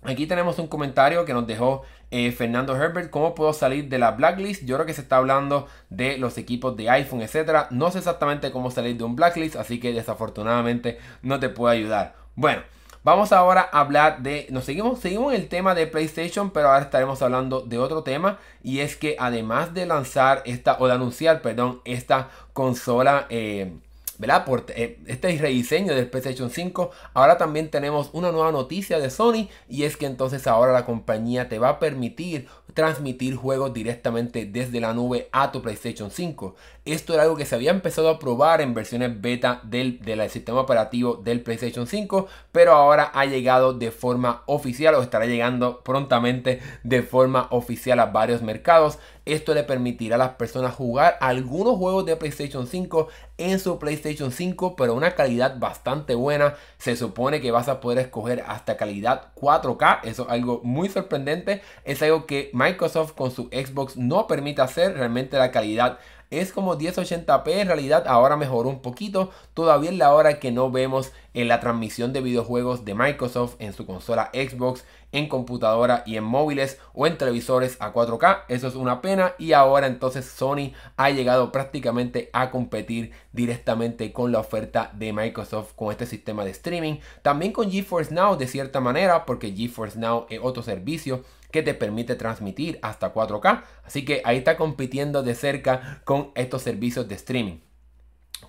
Aquí 0.03 0.27
tenemos 0.27 0.59
un 0.59 0.67
comentario 0.67 1.25
que 1.25 1.33
nos 1.33 1.47
dejó 1.47 1.81
eh, 2.11 2.31
Fernando 2.31 2.75
Herbert. 2.75 3.09
¿Cómo 3.09 3.35
puedo 3.35 3.53
salir 3.53 3.89
de 3.89 3.99
la 3.99 4.11
blacklist? 4.11 4.63
Yo 4.65 4.75
creo 4.75 4.85
que 4.85 4.93
se 4.93 5.01
está 5.01 5.17
hablando 5.17 5.67
de 5.89 6.17
los 6.17 6.37
equipos 6.37 6.75
de 6.77 6.89
iPhone, 6.89 7.21
etcétera. 7.21 7.67
No 7.71 7.91
sé 7.91 7.99
exactamente 7.99 8.51
cómo 8.51 8.71
salir 8.71 8.97
de 8.97 9.03
un 9.03 9.15
blacklist, 9.15 9.55
así 9.55 9.79
que 9.79 9.93
desafortunadamente 9.93 10.99
no 11.21 11.39
te 11.39 11.49
puedo 11.49 11.71
ayudar. 11.71 12.15
Bueno, 12.35 12.61
vamos 13.03 13.31
ahora 13.31 13.69
a 13.71 13.79
hablar 13.79 14.21
de. 14.21 14.47
Nos 14.49 14.65
seguimos, 14.65 14.99
seguimos 14.99 15.33
en 15.33 15.41
el 15.41 15.47
tema 15.47 15.75
de 15.75 15.87
PlayStation, 15.87 16.51
pero 16.51 16.67
ahora 16.67 16.81
estaremos 16.81 17.21
hablando 17.21 17.61
de 17.61 17.77
otro 17.77 18.03
tema. 18.03 18.39
Y 18.63 18.79
es 18.79 18.95
que 18.95 19.15
además 19.19 19.73
de 19.73 19.85
lanzar 19.85 20.41
esta, 20.45 20.77
o 20.79 20.87
de 20.87 20.93
anunciar, 20.93 21.41
perdón, 21.41 21.81
esta 21.85 22.29
consola. 22.53 23.27
Eh, 23.29 23.73
¿verdad? 24.17 24.45
Por 24.45 24.65
eh, 24.69 24.99
este 25.07 25.37
rediseño 25.37 25.93
del 25.93 26.09
PlayStation 26.09 26.49
5, 26.49 26.91
ahora 27.13 27.37
también 27.37 27.69
tenemos 27.69 28.09
una 28.13 28.31
nueva 28.31 28.51
noticia 28.51 28.99
de 28.99 29.09
Sony 29.09 29.47
y 29.69 29.83
es 29.83 29.97
que 29.97 30.05
entonces 30.05 30.47
ahora 30.47 30.71
la 30.71 30.85
compañía 30.85 31.49
te 31.49 31.59
va 31.59 31.69
a 31.69 31.79
permitir 31.79 32.47
transmitir 32.73 33.35
juegos 33.35 33.73
directamente 33.73 34.45
desde 34.45 34.81
la 34.81 34.93
nube 34.93 35.29
a 35.31 35.51
tu 35.51 35.61
PlayStation 35.61 36.11
5. 36.11 36.55
Esto 36.83 37.13
era 37.13 37.23
algo 37.23 37.37
que 37.37 37.45
se 37.45 37.55
había 37.55 37.71
empezado 37.71 38.09
a 38.09 38.19
probar 38.19 38.61
en 38.61 38.73
versiones 38.73 39.19
beta 39.21 39.61
del, 39.63 39.99
del 40.01 40.29
sistema 40.29 40.59
operativo 40.59 41.15
del 41.15 41.41
PlayStation 41.41 41.87
5, 41.87 42.27
pero 42.51 42.73
ahora 42.73 43.11
ha 43.13 43.25
llegado 43.25 43.73
de 43.73 43.91
forma 43.91 44.43
oficial 44.45 44.95
o 44.95 45.01
estará 45.01 45.25
llegando 45.25 45.81
prontamente 45.83 46.61
de 46.83 47.01
forma 47.01 47.47
oficial 47.51 47.99
a 47.99 48.07
varios 48.07 48.41
mercados. 48.41 48.99
Esto 49.25 49.53
le 49.53 49.63
permitirá 49.63 50.15
a 50.15 50.19
las 50.19 50.29
personas 50.35 50.75
jugar 50.75 51.17
algunos 51.19 51.77
juegos 51.77 52.05
de 52.05 52.15
PlayStation 52.15 52.67
5 52.67 53.07
en 53.37 53.59
su 53.59 53.79
PlayStation 53.79 54.31
5, 54.31 54.75
pero 54.75 54.93
una 54.93 55.15
calidad 55.15 55.57
bastante 55.57 56.15
buena. 56.15 56.55
Se 56.77 56.95
supone 56.95 57.41
que 57.41 57.51
vas 57.51 57.67
a 57.67 57.81
poder 57.81 57.99
escoger 57.99 58.43
hasta 58.47 58.77
calidad 58.77 59.33
4K. 59.35 59.99
Eso 60.03 60.23
es 60.23 60.29
algo 60.29 60.61
muy 60.63 60.89
sorprendente. 60.89 61.61
Es 61.83 62.01
algo 62.01 62.25
que 62.25 62.51
Microsoft 62.53 63.13
con 63.13 63.31
su 63.31 63.45
Xbox 63.45 63.97
no 63.97 64.27
permite 64.27 64.61
hacer. 64.61 64.93
Realmente 64.95 65.37
la 65.37 65.51
calidad 65.51 65.97
es 66.29 66.51
como 66.51 66.77
1080p 66.77 67.47
en 67.47 67.67
realidad 67.67 68.05
ahora 68.07 68.37
mejoró 68.37 68.69
un 68.69 68.81
poquito. 68.81 69.31
Todavía 69.53 69.91
es 69.91 69.97
la 69.97 70.13
hora 70.13 70.39
que 70.39 70.51
no 70.51 70.71
vemos 70.71 71.11
en 71.33 71.47
la 71.47 71.59
transmisión 71.59 72.13
de 72.13 72.21
videojuegos 72.21 72.85
de 72.85 72.95
Microsoft 72.95 73.55
en 73.59 73.73
su 73.73 73.85
consola 73.85 74.29
Xbox 74.33 74.83
en 75.11 75.29
computadora 75.29 76.03
y 76.05 76.17
en 76.17 76.25
móviles 76.25 76.79
o 76.93 77.07
en 77.07 77.17
televisores 77.17 77.77
a 77.79 77.93
4K 77.93 78.43
eso 78.49 78.67
es 78.67 78.75
una 78.75 79.01
pena. 79.01 79.33
Y 79.37 79.53
ahora 79.53 79.87
entonces 79.87 80.25
Sony 80.25 80.71
ha 80.97 81.09
llegado 81.09 81.51
prácticamente 81.51 82.29
a 82.33 82.51
competir 82.51 83.11
directamente 83.31 84.11
con 84.11 84.31
la 84.31 84.39
oferta 84.39 84.91
de 84.93 85.13
Microsoft 85.13 85.73
con 85.75 85.91
este 85.91 86.05
sistema 86.05 86.43
de 86.43 86.51
streaming. 86.51 86.97
También 87.21 87.51
con 87.51 87.71
GeForce 87.71 88.13
Now 88.13 88.37
de 88.37 88.47
cierta 88.47 88.81
manera 88.81 89.25
porque 89.25 89.53
GeForce 89.53 89.99
Now 89.99 90.25
es 90.29 90.39
otro 90.41 90.63
servicio 90.63 91.23
que 91.55 91.63
te 91.63 91.73
permite 91.73 92.15
transmitir 92.15 92.79
hasta 92.81 93.13
4K. 93.13 93.63
Así 93.85 94.03
que 94.03 94.21
ahí 94.25 94.39
está 94.39 94.57
compitiendo 94.57 95.23
de 95.23 95.35
cerca 95.35 96.01
con 96.03 96.31
estos 96.35 96.63
servicios 96.63 97.07
de 97.07 97.15
streaming. 97.15 97.59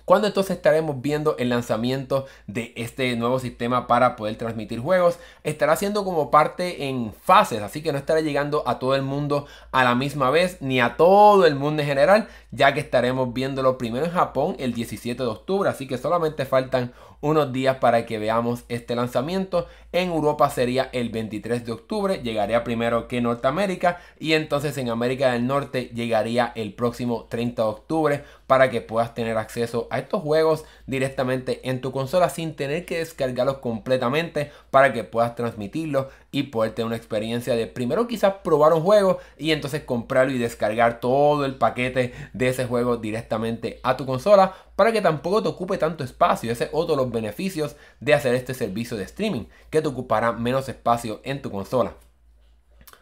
¿Cuándo 0.03 0.27
entonces 0.27 0.57
estaremos 0.57 1.01
viendo 1.01 1.37
el 1.37 1.47
lanzamiento 1.47 2.25
de 2.47 2.73
este 2.75 3.15
nuevo 3.15 3.39
sistema 3.39 3.87
para 3.87 4.17
poder 4.17 4.35
transmitir 4.35 4.81
juegos? 4.81 5.19
Estará 5.43 5.77
siendo 5.77 6.03
como 6.03 6.29
parte 6.31 6.89
en 6.89 7.13
fases, 7.13 7.61
así 7.61 7.81
que 7.81 7.93
no 7.93 7.97
estará 7.97 8.19
llegando 8.19 8.67
a 8.67 8.77
todo 8.77 8.93
el 8.95 9.03
mundo 9.03 9.47
a 9.71 9.85
la 9.85 9.95
misma 9.95 10.29
vez, 10.29 10.57
ni 10.61 10.81
a 10.81 10.97
todo 10.97 11.45
el 11.45 11.55
mundo 11.55 11.81
en 11.81 11.87
general, 11.87 12.27
ya 12.51 12.73
que 12.73 12.79
estaremos 12.79 13.33
viéndolo 13.33 13.77
primero 13.77 14.05
en 14.05 14.11
Japón 14.11 14.55
el 14.59 14.73
17 14.73 15.21
de 15.21 15.29
octubre, 15.29 15.69
así 15.69 15.87
que 15.87 15.97
solamente 15.97 16.45
faltan 16.45 16.93
unos 17.21 17.51
días 17.51 17.77
para 17.77 18.05
que 18.05 18.19
veamos 18.19 18.63
este 18.69 18.95
lanzamiento. 18.95 19.67
En 19.91 20.09
Europa 20.09 20.49
sería 20.49 20.89
el 20.93 21.09
23 21.09 21.65
de 21.65 21.71
octubre, 21.71 22.21
llegaría 22.21 22.63
primero 22.63 23.07
que 23.07 23.21
Norteamérica 23.21 23.99
y 24.19 24.33
entonces 24.33 24.77
en 24.77 24.89
América 24.89 25.31
del 25.31 25.47
Norte 25.47 25.89
llegaría 25.93 26.51
el 26.55 26.73
próximo 26.73 27.25
30 27.29 27.61
de 27.61 27.67
octubre 27.67 28.23
para 28.45 28.69
que 28.69 28.81
puedas 28.81 29.13
tener 29.13 29.37
acceso 29.37 29.87
a 29.89 29.99
estos 29.99 30.21
juegos 30.21 30.65
directamente 30.85 31.67
en 31.69 31.81
tu 31.81 31.91
consola 31.91 32.29
sin 32.29 32.55
tener 32.55 32.85
que 32.85 32.99
descargarlos 32.99 33.57
completamente 33.57 34.51
para 34.69 34.93
que 34.93 35.03
puedas 35.03 35.35
transmitirlos 35.35 36.07
y 36.31 36.43
poder 36.43 36.73
tener 36.73 36.87
una 36.87 36.97
experiencia 36.97 37.55
de 37.55 37.67
primero 37.67 38.07
quizás 38.07 38.35
probar 38.43 38.73
un 38.73 38.81
juego 38.81 39.19
y 39.37 39.51
entonces 39.51 39.83
comprarlo 39.83 40.33
y 40.33 40.37
descargar 40.37 40.99
todo 40.99 41.45
el 41.45 41.55
paquete 41.55 42.13
de 42.37 42.49
ese 42.49 42.65
juego 42.65 42.97
directamente 42.97 43.79
a 43.83 43.97
tu 43.97 44.05
consola 44.05 44.53
para 44.75 44.91
que 44.91 45.01
tampoco 45.01 45.41
te 45.41 45.49
ocupe 45.49 45.77
tanto 45.77 46.03
espacio. 46.03 46.51
Ese 46.51 46.65
es 46.65 46.69
otro 46.73 46.95
de 46.95 47.03
los 47.03 47.11
beneficios 47.11 47.75
de 47.99 48.13
hacer 48.13 48.35
este 48.35 48.53
servicio 48.53 48.97
de 48.97 49.03
streaming, 49.03 49.45
que 49.69 49.81
te 49.81 49.87
ocupará 49.87 50.31
menos 50.33 50.69
espacio 50.69 51.21
en 51.23 51.41
tu 51.41 51.51
consola. 51.51 51.95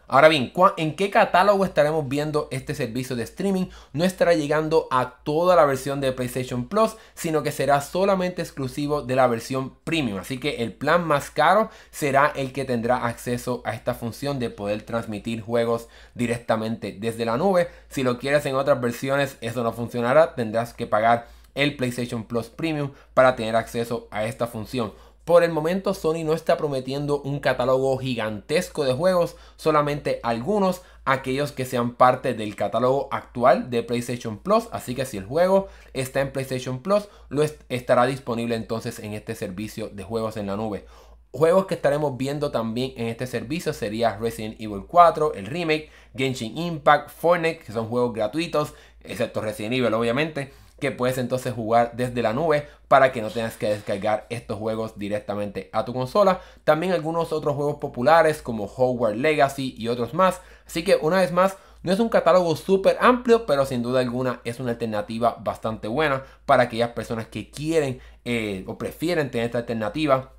Ahora 0.08 0.28
bien, 0.28 0.52
¿en 0.76 0.94
qué 0.94 1.10
catálogo 1.10 1.64
estaremos 1.64 2.08
viendo 2.08 2.46
este 2.52 2.74
servicio 2.74 3.16
de 3.16 3.24
streaming? 3.24 3.66
No 3.92 4.04
estará 4.04 4.34
llegando 4.34 4.86
a 4.92 5.16
toda 5.24 5.56
la 5.56 5.64
versión 5.64 6.00
de 6.00 6.12
PlayStation 6.12 6.68
Plus, 6.68 6.96
sino 7.14 7.42
que 7.42 7.50
será 7.50 7.80
solamente 7.80 8.40
exclusivo 8.40 9.02
de 9.02 9.16
la 9.16 9.26
versión 9.26 9.74
Premium. 9.82 10.18
Así 10.18 10.38
que 10.38 10.62
el 10.62 10.72
plan 10.72 11.04
más 11.04 11.30
caro 11.30 11.70
será 11.90 12.32
el 12.36 12.52
que 12.52 12.64
tendrá 12.64 13.06
acceso 13.06 13.62
a 13.64 13.74
esta 13.74 13.94
función 13.94 14.38
de 14.38 14.50
poder 14.50 14.82
transmitir 14.82 15.40
juegos 15.40 15.88
directamente 16.14 16.96
desde 16.96 17.24
la 17.24 17.36
nube. 17.36 17.68
Si 17.88 18.04
lo 18.04 18.18
quieres 18.18 18.46
en 18.46 18.54
otras 18.54 18.80
versiones, 18.80 19.36
eso 19.40 19.64
no 19.64 19.72
funcionará. 19.72 20.36
Tendrás 20.36 20.72
que 20.72 20.86
pagar 20.86 21.26
el 21.56 21.74
PlayStation 21.76 22.24
Plus 22.24 22.46
Premium 22.48 22.92
para 23.14 23.34
tener 23.34 23.56
acceso 23.56 24.06
a 24.12 24.24
esta 24.24 24.46
función. 24.46 24.92
Por 25.26 25.42
el 25.42 25.50
momento 25.50 25.92
Sony 25.92 26.22
no 26.24 26.34
está 26.34 26.56
prometiendo 26.56 27.20
un 27.20 27.40
catálogo 27.40 27.98
gigantesco 27.98 28.84
de 28.84 28.92
juegos, 28.92 29.34
solamente 29.56 30.20
algunos, 30.22 30.82
aquellos 31.04 31.50
que 31.50 31.64
sean 31.64 31.96
parte 31.96 32.34
del 32.34 32.54
catálogo 32.54 33.08
actual 33.10 33.68
de 33.68 33.82
PlayStation 33.82 34.38
Plus, 34.38 34.68
así 34.70 34.94
que 34.94 35.04
si 35.04 35.16
el 35.16 35.26
juego 35.26 35.66
está 35.94 36.20
en 36.20 36.30
PlayStation 36.30 36.80
Plus, 36.80 37.08
lo 37.28 37.42
estará 37.42 38.06
disponible 38.06 38.54
entonces 38.54 39.00
en 39.00 39.14
este 39.14 39.34
servicio 39.34 39.88
de 39.88 40.04
juegos 40.04 40.36
en 40.36 40.46
la 40.46 40.54
nube. 40.54 40.86
Juegos 41.32 41.66
que 41.66 41.74
estaremos 41.74 42.16
viendo 42.16 42.52
también 42.52 42.92
en 42.96 43.08
este 43.08 43.26
servicio 43.26 43.72
sería 43.72 44.16
Resident 44.18 44.60
Evil 44.60 44.84
4, 44.86 45.34
el 45.34 45.46
remake, 45.46 45.90
Genshin 46.16 46.56
Impact, 46.56 47.10
Fortnite, 47.10 47.64
que 47.64 47.72
son 47.72 47.88
juegos 47.88 48.12
gratuitos, 48.12 48.74
excepto 49.02 49.40
Resident 49.40 49.74
Evil 49.74 49.92
obviamente 49.92 50.52
que 50.80 50.90
puedes 50.90 51.18
entonces 51.18 51.54
jugar 51.54 51.92
desde 51.94 52.22
la 52.22 52.32
nube 52.32 52.68
para 52.88 53.12
que 53.12 53.22
no 53.22 53.30
tengas 53.30 53.56
que 53.56 53.68
descargar 53.68 54.26
estos 54.30 54.58
juegos 54.58 54.98
directamente 54.98 55.70
a 55.72 55.84
tu 55.84 55.94
consola. 55.94 56.40
También 56.64 56.92
algunos 56.92 57.32
otros 57.32 57.56
juegos 57.56 57.76
populares 57.76 58.42
como 58.42 58.64
Hogwarts 58.64 59.18
Legacy 59.18 59.74
y 59.76 59.88
otros 59.88 60.14
más. 60.14 60.40
Así 60.66 60.84
que 60.84 60.96
una 60.96 61.20
vez 61.20 61.32
más, 61.32 61.56
no 61.82 61.92
es 61.92 62.00
un 62.00 62.08
catálogo 62.08 62.56
súper 62.56 62.96
amplio, 63.00 63.46
pero 63.46 63.64
sin 63.64 63.82
duda 63.82 64.00
alguna 64.00 64.40
es 64.44 64.60
una 64.60 64.72
alternativa 64.72 65.36
bastante 65.40 65.88
buena 65.88 66.24
para 66.44 66.64
aquellas 66.64 66.90
personas 66.90 67.26
que 67.28 67.50
quieren 67.50 68.00
eh, 68.24 68.64
o 68.66 68.76
prefieren 68.76 69.30
tener 69.30 69.46
esta 69.46 69.58
alternativa 69.58 70.32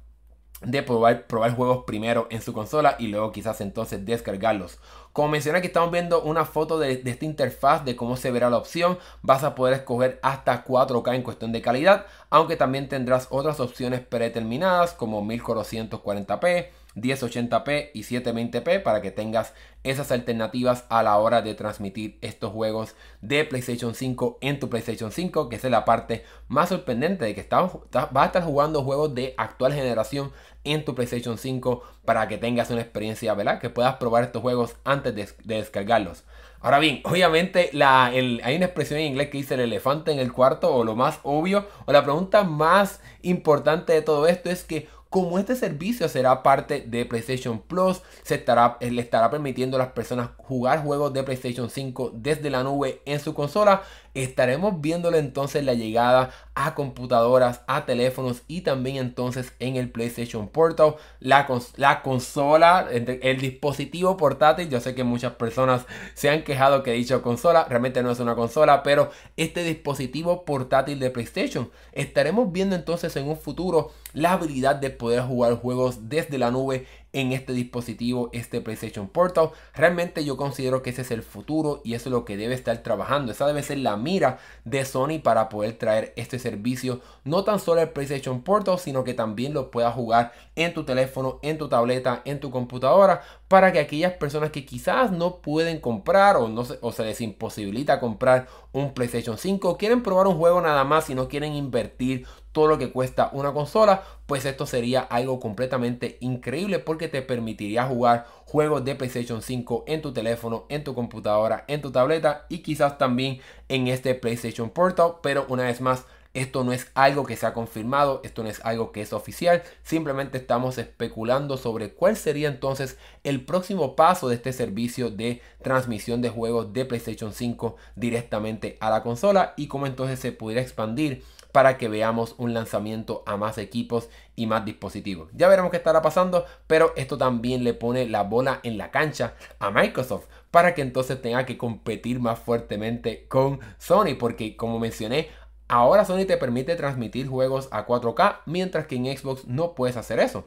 de 0.62 0.82
probar, 0.82 1.28
probar 1.28 1.56
juegos 1.56 1.84
primero 1.86 2.28
en 2.32 2.42
su 2.42 2.52
consola 2.52 2.96
y 3.00 3.08
luego 3.08 3.32
quizás 3.32 3.62
entonces 3.62 4.06
descargarlos. 4.06 4.80
Como 5.18 5.30
mencioné 5.30 5.58
aquí 5.58 5.66
estamos 5.70 5.90
viendo 5.90 6.22
una 6.22 6.46
foto 6.46 6.78
de, 6.78 7.02
esta 7.04 7.26
interfaz 7.26 7.84
de 7.84 7.96
cómo 7.96 8.18
se 8.18 8.30
verá 8.30 8.52
la 8.52 8.58
opción. 8.58 9.00
Vas 9.24 9.44
a 9.44 9.56
poder 9.56 9.74
escoger 9.74 10.20
hasta 10.22 10.64
4K 10.64 11.16
en 11.16 11.24
cuestión 11.24 11.52
de 11.52 11.64
calidad, 11.64 12.06
aunque 12.30 12.56
también 12.56 12.88
tendrás 12.88 13.26
otras 13.32 13.60
opciones 13.60 14.02
predeterminadas 14.02 14.94
como 14.94 15.24
1440p, 15.24 16.68
1080p 16.98 17.92
y 17.94 18.02
720p 18.02 18.82
para 18.84 19.02
que 19.02 19.12
tengas 19.12 19.54
esas 19.84 20.12
alternativas 20.12 20.86
a 20.90 21.04
la 21.04 21.18
hora 21.18 21.42
de 21.42 21.56
transmitir 21.56 22.18
estos 22.22 22.52
juegos 22.52 22.96
de 23.22 23.46
PlayStation 23.46 23.96
5 23.96 24.40
en 24.42 24.60
tu 24.60 24.70
PlayStation 24.70 25.12
5, 25.12 25.50
que 25.50 25.56
es 25.56 25.64
la 25.64 25.86
parte 25.86 26.24
más 26.48 26.70
sorprendente 26.70 27.26
de 27.26 27.36
que 27.36 27.48
vas 27.50 28.24
a 28.24 28.26
estar 28.26 28.44
jugando 28.44 28.84
juegos 28.84 29.16
de 29.16 29.34
actual 29.38 29.74
generación 29.74 30.32
en 30.64 30.84
tu 30.84 30.96
PlayStation 30.96 31.38
5 31.38 31.84
para 32.04 32.28
que 32.28 32.38
tengas 32.38 32.70
una 32.70 32.82
experiencia, 32.82 33.34
¿verdad? 33.34 33.60
Que 33.60 33.70
puedas 33.70 33.96
probar 33.96 34.24
estos 34.24 34.42
juegos 34.42 34.76
antes 34.84 35.16
de, 35.16 35.28
descargarlos. 35.44 36.26
Ahora 36.60 36.80
bien, 36.80 37.02
obviamente 37.04 37.70
hay 37.74 38.56
una 38.56 38.66
expresión 38.66 39.00
en 39.00 39.06
inglés 39.06 39.30
que 39.30 39.38
dice 39.38 39.54
el 39.54 39.62
elefante 39.62 40.12
en 40.12 40.20
el 40.20 40.34
cuarto 40.34 40.74
o 40.74 40.84
lo 40.84 40.96
más 40.96 41.20
obvio 41.24 41.68
o 41.86 41.94
la 41.94 42.04
pregunta 42.04 42.44
más 42.44 43.00
importante 43.22 43.94
de 43.94 44.02
todo 44.02 44.28
esto 44.28 44.50
es 44.50 44.64
que 44.64 44.88
como 45.10 45.40
este 45.40 45.56
servicio 45.56 46.10
será 46.10 46.44
parte 46.44 46.82
de 46.82 47.06
PlayStation 47.06 47.60
Plus, 47.60 48.02
se 48.24 48.36
estará, 48.36 48.78
le 48.80 49.02
estará 49.02 49.30
permitiendo 49.30 49.78
a 49.78 49.80
las 49.80 49.94
personas 49.94 50.30
jugar 50.38 50.84
juegos 50.84 51.14
de 51.14 51.24
PlayStation 51.24 51.70
5 51.70 52.12
desde 52.16 52.50
la 52.50 52.64
nube 52.64 53.02
en 53.06 53.20
su 53.20 53.34
consola 53.34 53.84
estaremos 54.24 54.82
viéndole 54.82 55.20
entonces 55.20 55.64
la 55.64 55.74
llegada 55.74 56.32
a 56.56 56.74
computadoras, 56.74 57.62
a 57.68 57.86
teléfonos 57.86 58.42
y 58.48 58.62
también 58.62 58.98
entonces 58.98 59.54
en 59.60 59.76
el 59.76 59.92
PlayStation 59.92 60.48
Portal, 60.48 60.96
la, 61.20 61.48
la 61.76 62.02
consola, 62.02 62.88
el 62.92 63.40
dispositivo 63.40 64.18
portátil. 64.18 64.70
Yo 64.70 64.80
sé 64.80 64.96
que 64.96 65.04
muchas 65.04 65.34
personas 65.34 65.86
se 66.16 66.30
han 66.30 66.44
quejado 66.44 66.82
que 66.82 66.92
he 66.92 66.96
dicho 66.96 67.22
consola, 67.22 67.66
realmente 67.70 68.02
no 68.02 68.10
es 68.10 68.20
una 68.20 68.36
consola, 68.36 68.82
pero 68.82 69.12
este 69.38 69.64
dispositivo 69.64 70.46
portátil 70.46 71.00
de 71.00 71.12
PlayStation. 71.12 71.70
Estaremos 71.92 72.52
viendo 72.52 72.76
entonces 72.76 73.16
en 73.16 73.28
un 73.28 73.38
futuro 73.38 73.92
la 74.14 74.34
habilidad 74.34 74.78
de 74.78 74.90
poder 74.90 75.22
jugar 75.22 75.54
juegos 75.56 76.10
desde 76.10 76.40
la 76.40 76.50
nube 76.50 76.88
en 77.14 77.32
este 77.32 77.54
dispositivo, 77.54 78.30
este 78.34 78.62
PlayStation 78.62 79.08
Portal. 79.08 79.50
Realmente 79.74 80.24
yo 80.26 80.38
considero 80.38 80.82
que 80.82 80.92
ese 80.92 81.02
es 81.02 81.12
el 81.12 81.24
futuro 81.24 81.82
y 81.84 81.94
eso 81.94 82.10
es 82.10 82.14
lo 82.14 82.26
que 82.26 82.38
debe 82.38 82.54
estar 82.54 82.78
trabajando. 82.84 83.32
Esa 83.32 83.48
debe 83.48 83.64
ser 83.64 83.80
la 83.80 83.98
mira 83.98 84.40
de 84.66 84.86
Sony 84.86 85.20
para 85.24 85.50
poder 85.50 85.78
traer 85.78 86.14
este 86.16 86.40
servicio, 86.40 87.02
no 87.24 87.44
tan 87.44 87.60
solo 87.60 87.82
el 87.82 87.90
PlayStation 87.90 88.42
Portal, 88.42 88.80
sino 88.80 89.04
que 89.04 89.14
también 89.14 89.54
lo 89.54 89.72
puedas 89.72 89.94
jugar 89.94 90.34
en 90.56 90.74
tu 90.74 90.84
teléfono, 90.84 91.40
en 91.42 91.58
tu 91.58 91.70
tableta, 91.70 92.22
en 92.26 92.40
tu 92.40 92.52
computadora, 92.52 93.22
para 93.48 93.72
que 93.72 93.80
aquellas 93.80 94.14
personas 94.14 94.52
que 94.52 94.66
quizás 94.66 95.12
no 95.12 95.38
pueden 95.38 95.80
comprar 95.80 96.36
o, 96.36 96.50
no 96.50 96.66
se, 96.66 96.78
o 96.82 96.92
se 96.92 97.04
les 97.04 97.22
imposibilita 97.22 98.00
comprar 98.00 98.48
un 98.74 98.94
PlayStation 98.94 99.38
5, 99.38 99.78
quieren 99.78 100.04
probar 100.04 100.28
un 100.28 100.38
juego 100.38 100.62
nada 100.62 100.84
más 100.84 101.10
y 101.10 101.16
no 101.16 101.28
quieren 101.28 101.54
invertir 101.54 102.26
todo 102.52 102.68
lo 102.68 102.78
que 102.78 102.92
cuesta 102.92 103.30
una 103.34 103.54
consola, 103.54 104.04
pues 104.26 104.44
esto 104.46 104.66
sería 104.66 105.02
algo 105.02 105.40
completamente 105.40 106.18
increíble 106.22 106.80
porque 106.80 107.08
te 107.08 107.22
permitiría 107.22 107.86
jugar 107.86 108.26
juegos 108.46 108.84
de 108.84 108.96
PlayStation 108.96 109.42
5 109.42 109.86
en 109.88 110.02
tu 110.02 110.12
teléfono, 110.12 110.66
en 110.70 110.84
tu 110.84 110.96
computadora, 110.96 111.66
en 111.68 111.82
tu 111.82 111.92
tableta 111.92 112.48
y 112.50 112.60
quizás 112.60 112.98
también 112.98 113.40
en 113.70 113.88
este 113.88 114.16
PlayStation 114.16 114.72
Portal, 114.72 115.18
pero 115.22 115.46
una 115.50 115.64
vez 115.64 115.82
más 115.82 116.06
esto 116.34 116.64
no 116.64 116.74
es 116.74 116.92
algo 116.94 117.26
que 117.26 117.36
se 117.36 117.46
ha 117.46 117.54
confirmado, 117.54 118.22
esto 118.24 118.44
no 118.44 118.50
es 118.50 118.64
algo 118.64 118.92
que 118.92 119.02
es 119.02 119.14
oficial, 119.14 119.64
simplemente 119.84 120.38
estamos 120.38 120.78
especulando 120.78 121.58
sobre 121.58 121.94
cuál 121.94 122.16
sería 122.16 122.48
entonces 122.48 122.98
el 123.24 123.46
próximo 123.46 123.96
paso 123.96 124.30
de 124.30 124.36
este 124.36 124.54
servicio 124.54 125.10
de 125.10 125.42
transmisión 125.62 126.22
de 126.22 126.30
juegos 126.30 126.74
de 126.74 126.86
PlayStation 126.86 127.34
5 127.34 127.76
directamente 127.96 128.78
a 128.80 128.90
la 128.90 129.04
consola 129.04 129.54
y 129.58 129.68
cómo 129.68 129.88
entonces 129.88 130.20
se 130.20 130.32
pudiera 130.32 130.62
expandir 130.62 131.24
para 131.52 131.78
que 131.78 131.88
veamos 131.88 132.36
un 132.38 132.54
lanzamiento 132.54 133.24
a 133.26 133.36
más 133.36 133.58
equipos 133.58 134.10
y 134.36 134.46
más 134.46 134.64
dispositivos. 134.64 135.30
Ya 135.34 135.48
veremos 135.48 135.72
qué 135.72 135.78
estará 135.78 136.04
pasando, 136.04 136.46
pero 136.68 136.94
esto 136.96 137.18
también 137.18 137.64
le 137.64 137.74
pone 137.74 138.08
la 138.08 138.22
bola 138.22 138.60
en 138.62 138.78
la 138.78 138.92
cancha 138.92 139.34
a 139.58 139.72
Microsoft 139.72 140.26
para 140.52 140.76
que 140.76 140.84
entonces 140.84 141.22
tenga 141.22 141.48
que 141.48 141.58
competir 141.58 142.20
más 142.20 142.38
fuertemente 142.38 143.26
con 143.28 143.60
Sony, 143.80 144.16
porque 144.20 144.56
como 144.56 144.80
mencioné, 144.80 145.30
ahora 145.68 146.06
Sony 146.06 146.26
te 146.26 146.38
permite 146.38 146.76
transmitir 146.76 147.28
juegos 147.28 147.68
a 147.72 147.86
4K, 147.86 148.42
mientras 148.46 148.88
que 148.88 148.96
en 148.96 149.18
Xbox 149.18 149.46
no 149.46 149.74
puedes 149.76 149.98
hacer 149.98 150.20
eso. 150.20 150.46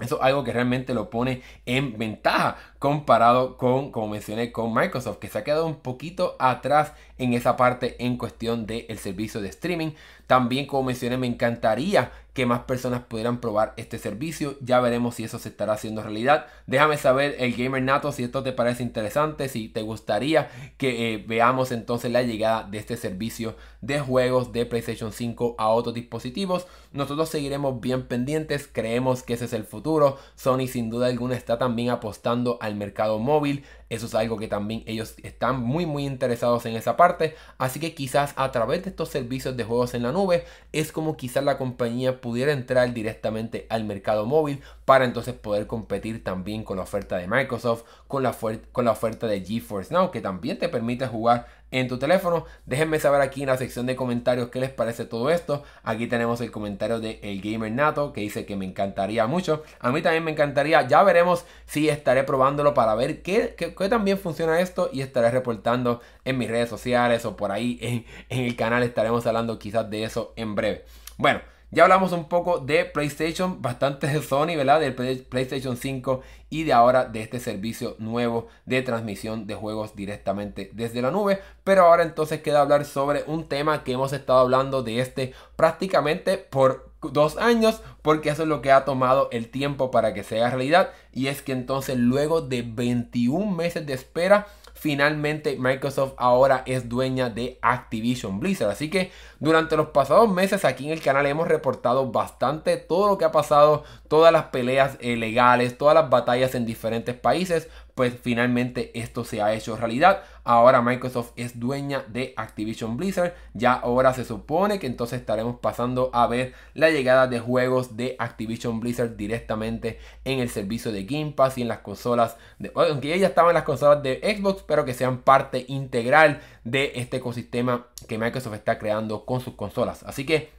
Eso 0.00 0.16
es 0.16 0.22
algo 0.22 0.44
que 0.44 0.52
realmente 0.52 0.94
lo 0.94 1.10
pone 1.10 1.42
en 1.66 1.98
ventaja 1.98 2.56
comparado 2.78 3.56
con, 3.56 3.90
como 3.90 4.08
mencioné, 4.08 4.52
con 4.52 4.72
Microsoft, 4.72 5.18
que 5.18 5.28
se 5.28 5.38
ha 5.38 5.44
quedado 5.44 5.66
un 5.66 5.80
poquito 5.80 6.36
atrás 6.38 6.92
en 7.18 7.32
esa 7.32 7.56
parte 7.56 7.96
en 7.98 8.16
cuestión 8.16 8.66
del 8.66 8.98
servicio 8.98 9.40
de 9.40 9.48
streaming. 9.48 9.90
También, 10.28 10.66
como 10.66 10.84
mencioné, 10.84 11.16
me 11.16 11.26
encantaría 11.26 12.12
que 12.32 12.46
más 12.46 12.60
personas 12.60 13.00
pudieran 13.00 13.40
probar 13.40 13.74
este 13.76 13.98
servicio. 13.98 14.56
Ya 14.60 14.78
veremos 14.78 15.16
si 15.16 15.24
eso 15.24 15.40
se 15.40 15.48
estará 15.48 15.72
haciendo 15.72 16.02
realidad. 16.02 16.46
Déjame 16.68 16.96
saber, 16.96 17.34
el 17.40 17.56
gamer 17.56 17.82
nato, 17.82 18.12
si 18.12 18.22
esto 18.22 18.44
te 18.44 18.52
parece 18.52 18.84
interesante, 18.84 19.48
si 19.48 19.68
te 19.68 19.82
gustaría 19.82 20.48
que 20.76 21.14
eh, 21.14 21.24
veamos 21.26 21.72
entonces 21.72 22.12
la 22.12 22.22
llegada 22.22 22.62
de 22.62 22.78
este 22.78 22.96
servicio 22.96 23.56
de 23.80 24.00
juegos 24.00 24.52
de 24.52 24.66
PlayStation 24.66 25.12
5 25.12 25.54
a 25.58 25.68
otros 25.68 25.94
dispositivos. 25.94 26.66
Nosotros 26.92 27.28
seguiremos 27.28 27.80
bien 27.80 28.06
pendientes, 28.06 28.68
creemos 28.70 29.22
que 29.22 29.34
ese 29.34 29.44
es 29.44 29.52
el 29.52 29.64
futuro. 29.64 30.18
Sony 30.34 30.66
sin 30.66 30.90
duda 30.90 31.06
alguna 31.06 31.36
está 31.36 31.58
también 31.58 31.90
apostando 31.90 32.58
al 32.60 32.74
mercado 32.74 33.18
móvil. 33.18 33.64
Eso 33.88 34.06
es 34.06 34.14
algo 34.14 34.38
que 34.38 34.48
también 34.48 34.82
ellos 34.86 35.14
están 35.22 35.62
muy 35.62 35.86
muy 35.86 36.06
interesados 36.06 36.66
en 36.66 36.76
esa 36.76 36.96
parte. 36.96 37.34
Así 37.58 37.80
que 37.80 37.94
quizás 37.94 38.34
a 38.36 38.50
través 38.52 38.84
de 38.84 38.90
estos 38.90 39.08
servicios 39.08 39.56
de 39.56 39.64
juegos 39.64 39.94
en 39.94 40.02
la 40.02 40.12
nube 40.12 40.44
es 40.72 40.92
como 40.92 41.16
quizás 41.16 41.44
la 41.44 41.58
compañía 41.58 42.20
pudiera 42.20 42.52
entrar 42.52 42.92
directamente 42.92 43.66
al 43.70 43.84
mercado 43.84 44.26
móvil 44.26 44.60
para 44.88 45.04
entonces 45.04 45.34
poder 45.34 45.66
competir 45.66 46.24
también 46.24 46.64
con 46.64 46.78
la 46.78 46.82
oferta 46.84 47.18
de 47.18 47.28
Microsoft, 47.28 47.82
con 48.06 48.22
la, 48.22 48.34
con 48.72 48.86
la 48.86 48.92
oferta 48.92 49.26
de 49.26 49.44
GeForce 49.44 49.92
Now 49.92 50.10
que 50.10 50.22
también 50.22 50.58
te 50.58 50.70
permite 50.70 51.06
jugar 51.06 51.46
en 51.70 51.88
tu 51.88 51.98
teléfono. 51.98 52.46
Déjenme 52.64 52.98
saber 52.98 53.20
aquí 53.20 53.42
en 53.42 53.48
la 53.48 53.58
sección 53.58 53.84
de 53.84 53.96
comentarios 53.96 54.48
qué 54.48 54.60
les 54.60 54.70
parece 54.70 55.04
todo 55.04 55.28
esto. 55.28 55.62
Aquí 55.82 56.06
tenemos 56.06 56.40
el 56.40 56.50
comentario 56.50 57.00
de 57.00 57.20
El 57.22 57.42
Gamer 57.42 57.70
Nato 57.70 58.14
que 58.14 58.22
dice 58.22 58.46
que 58.46 58.56
me 58.56 58.64
encantaría 58.64 59.26
mucho. 59.26 59.62
A 59.78 59.92
mí 59.92 60.00
también 60.00 60.24
me 60.24 60.30
encantaría. 60.30 60.88
Ya 60.88 61.02
veremos 61.02 61.44
si 61.66 61.90
estaré 61.90 62.24
probándolo 62.24 62.72
para 62.72 62.94
ver 62.94 63.20
qué, 63.20 63.56
qué, 63.58 63.88
también 63.90 64.16
funciona 64.16 64.58
esto 64.58 64.88
y 64.90 65.02
estaré 65.02 65.30
reportando 65.30 66.00
en 66.24 66.38
mis 66.38 66.48
redes 66.48 66.70
sociales 66.70 67.26
o 67.26 67.36
por 67.36 67.52
ahí 67.52 67.78
en, 67.82 68.06
en 68.30 68.46
el 68.46 68.56
canal. 68.56 68.82
Estaremos 68.84 69.26
hablando 69.26 69.58
quizás 69.58 69.90
de 69.90 70.04
eso 70.04 70.32
en 70.36 70.54
breve. 70.54 70.86
Bueno. 71.18 71.57
Ya 71.70 71.82
hablamos 71.82 72.12
un 72.12 72.28
poco 72.28 72.60
de 72.60 72.86
PlayStation, 72.86 73.60
bastante 73.60 74.06
de 74.06 74.22
Sony, 74.22 74.56
¿verdad? 74.56 74.80
Del 74.80 74.94
PlayStation 74.94 75.76
5 75.76 76.22
y 76.48 76.64
de 76.64 76.72
ahora 76.72 77.04
de 77.04 77.20
este 77.20 77.40
servicio 77.40 77.94
nuevo 77.98 78.48
de 78.64 78.80
transmisión 78.80 79.46
de 79.46 79.54
juegos 79.54 79.94
directamente 79.94 80.70
desde 80.72 81.02
la 81.02 81.10
nube. 81.10 81.40
Pero 81.64 81.84
ahora 81.84 82.04
entonces 82.04 82.40
queda 82.40 82.62
hablar 82.62 82.86
sobre 82.86 83.22
un 83.26 83.48
tema 83.48 83.84
que 83.84 83.92
hemos 83.92 84.14
estado 84.14 84.38
hablando 84.38 84.82
de 84.82 85.00
este 85.00 85.34
prácticamente 85.56 86.38
por 86.38 86.90
dos 87.02 87.36
años 87.36 87.82
porque 88.00 88.30
eso 88.30 88.42
es 88.42 88.48
lo 88.48 88.62
que 88.62 88.72
ha 88.72 88.86
tomado 88.86 89.28
el 89.30 89.50
tiempo 89.50 89.90
para 89.90 90.14
que 90.14 90.24
sea 90.24 90.50
realidad 90.50 90.90
y 91.12 91.28
es 91.28 91.42
que 91.42 91.52
entonces 91.52 91.96
luego 91.96 92.40
de 92.40 92.62
21 92.62 93.54
meses 93.54 93.86
de 93.86 93.92
espera 93.92 94.48
finalmente 94.78 95.56
Microsoft 95.58 96.14
ahora 96.16 96.62
es 96.64 96.88
dueña 96.88 97.30
de 97.30 97.58
Activision 97.62 98.38
Blizzard. 98.38 98.70
Así 98.70 98.90
que 98.90 99.10
durante 99.40 99.76
los 99.76 99.88
pasados 99.88 100.30
meses 100.30 100.64
aquí 100.64 100.86
en 100.86 100.92
el 100.92 101.02
canal 101.02 101.26
hemos 101.26 101.48
reportado 101.48 102.10
bastante 102.10 102.76
todo 102.76 103.08
lo 103.08 103.18
que 103.18 103.24
ha 103.24 103.32
pasado, 103.32 103.84
todas 104.08 104.32
las 104.32 104.44
peleas 104.46 104.96
eh, 105.00 105.16
legales, 105.16 105.76
todas 105.76 105.94
las 105.94 106.08
batallas 106.10 106.54
en 106.54 106.64
diferentes 106.64 107.14
países 107.16 107.68
pues 107.98 108.14
finalmente 108.22 108.92
esto 108.94 109.24
se 109.24 109.42
ha 109.42 109.52
hecho 109.52 109.76
realidad. 109.76 110.22
Ahora 110.44 110.82
Microsoft 110.82 111.32
es 111.34 111.58
dueña 111.58 112.04
de 112.06 112.32
Activision 112.36 112.96
Blizzard. 112.96 113.34
Ya 113.54 113.72
ahora 113.72 114.14
se 114.14 114.24
supone 114.24 114.78
que 114.78 114.86
entonces 114.86 115.18
estaremos 115.18 115.58
pasando 115.58 116.08
a 116.12 116.28
ver 116.28 116.54
la 116.74 116.90
llegada 116.90 117.26
de 117.26 117.40
juegos 117.40 117.96
de 117.96 118.14
Activision 118.20 118.78
Blizzard 118.78 119.16
directamente 119.16 119.98
en 120.24 120.38
el 120.38 120.48
servicio 120.48 120.92
de 120.92 121.06
Game 121.06 121.32
Pass 121.32 121.58
y 121.58 121.62
en 121.62 121.66
las 121.66 121.80
consolas. 121.80 122.36
De, 122.60 122.70
aunque 122.72 123.18
ya 123.18 123.26
estaban 123.26 123.50
en 123.50 123.54
las 123.54 123.64
consolas 123.64 124.00
de 124.00 124.20
Xbox, 124.22 124.62
pero 124.62 124.84
que 124.84 124.94
sean 124.94 125.22
parte 125.22 125.64
integral 125.66 126.40
de 126.62 126.92
este 126.94 127.16
ecosistema 127.16 127.88
que 128.06 128.16
Microsoft 128.16 128.54
está 128.54 128.78
creando 128.78 129.24
con 129.24 129.40
sus 129.40 129.54
consolas. 129.54 130.04
Así 130.04 130.24
que 130.24 130.52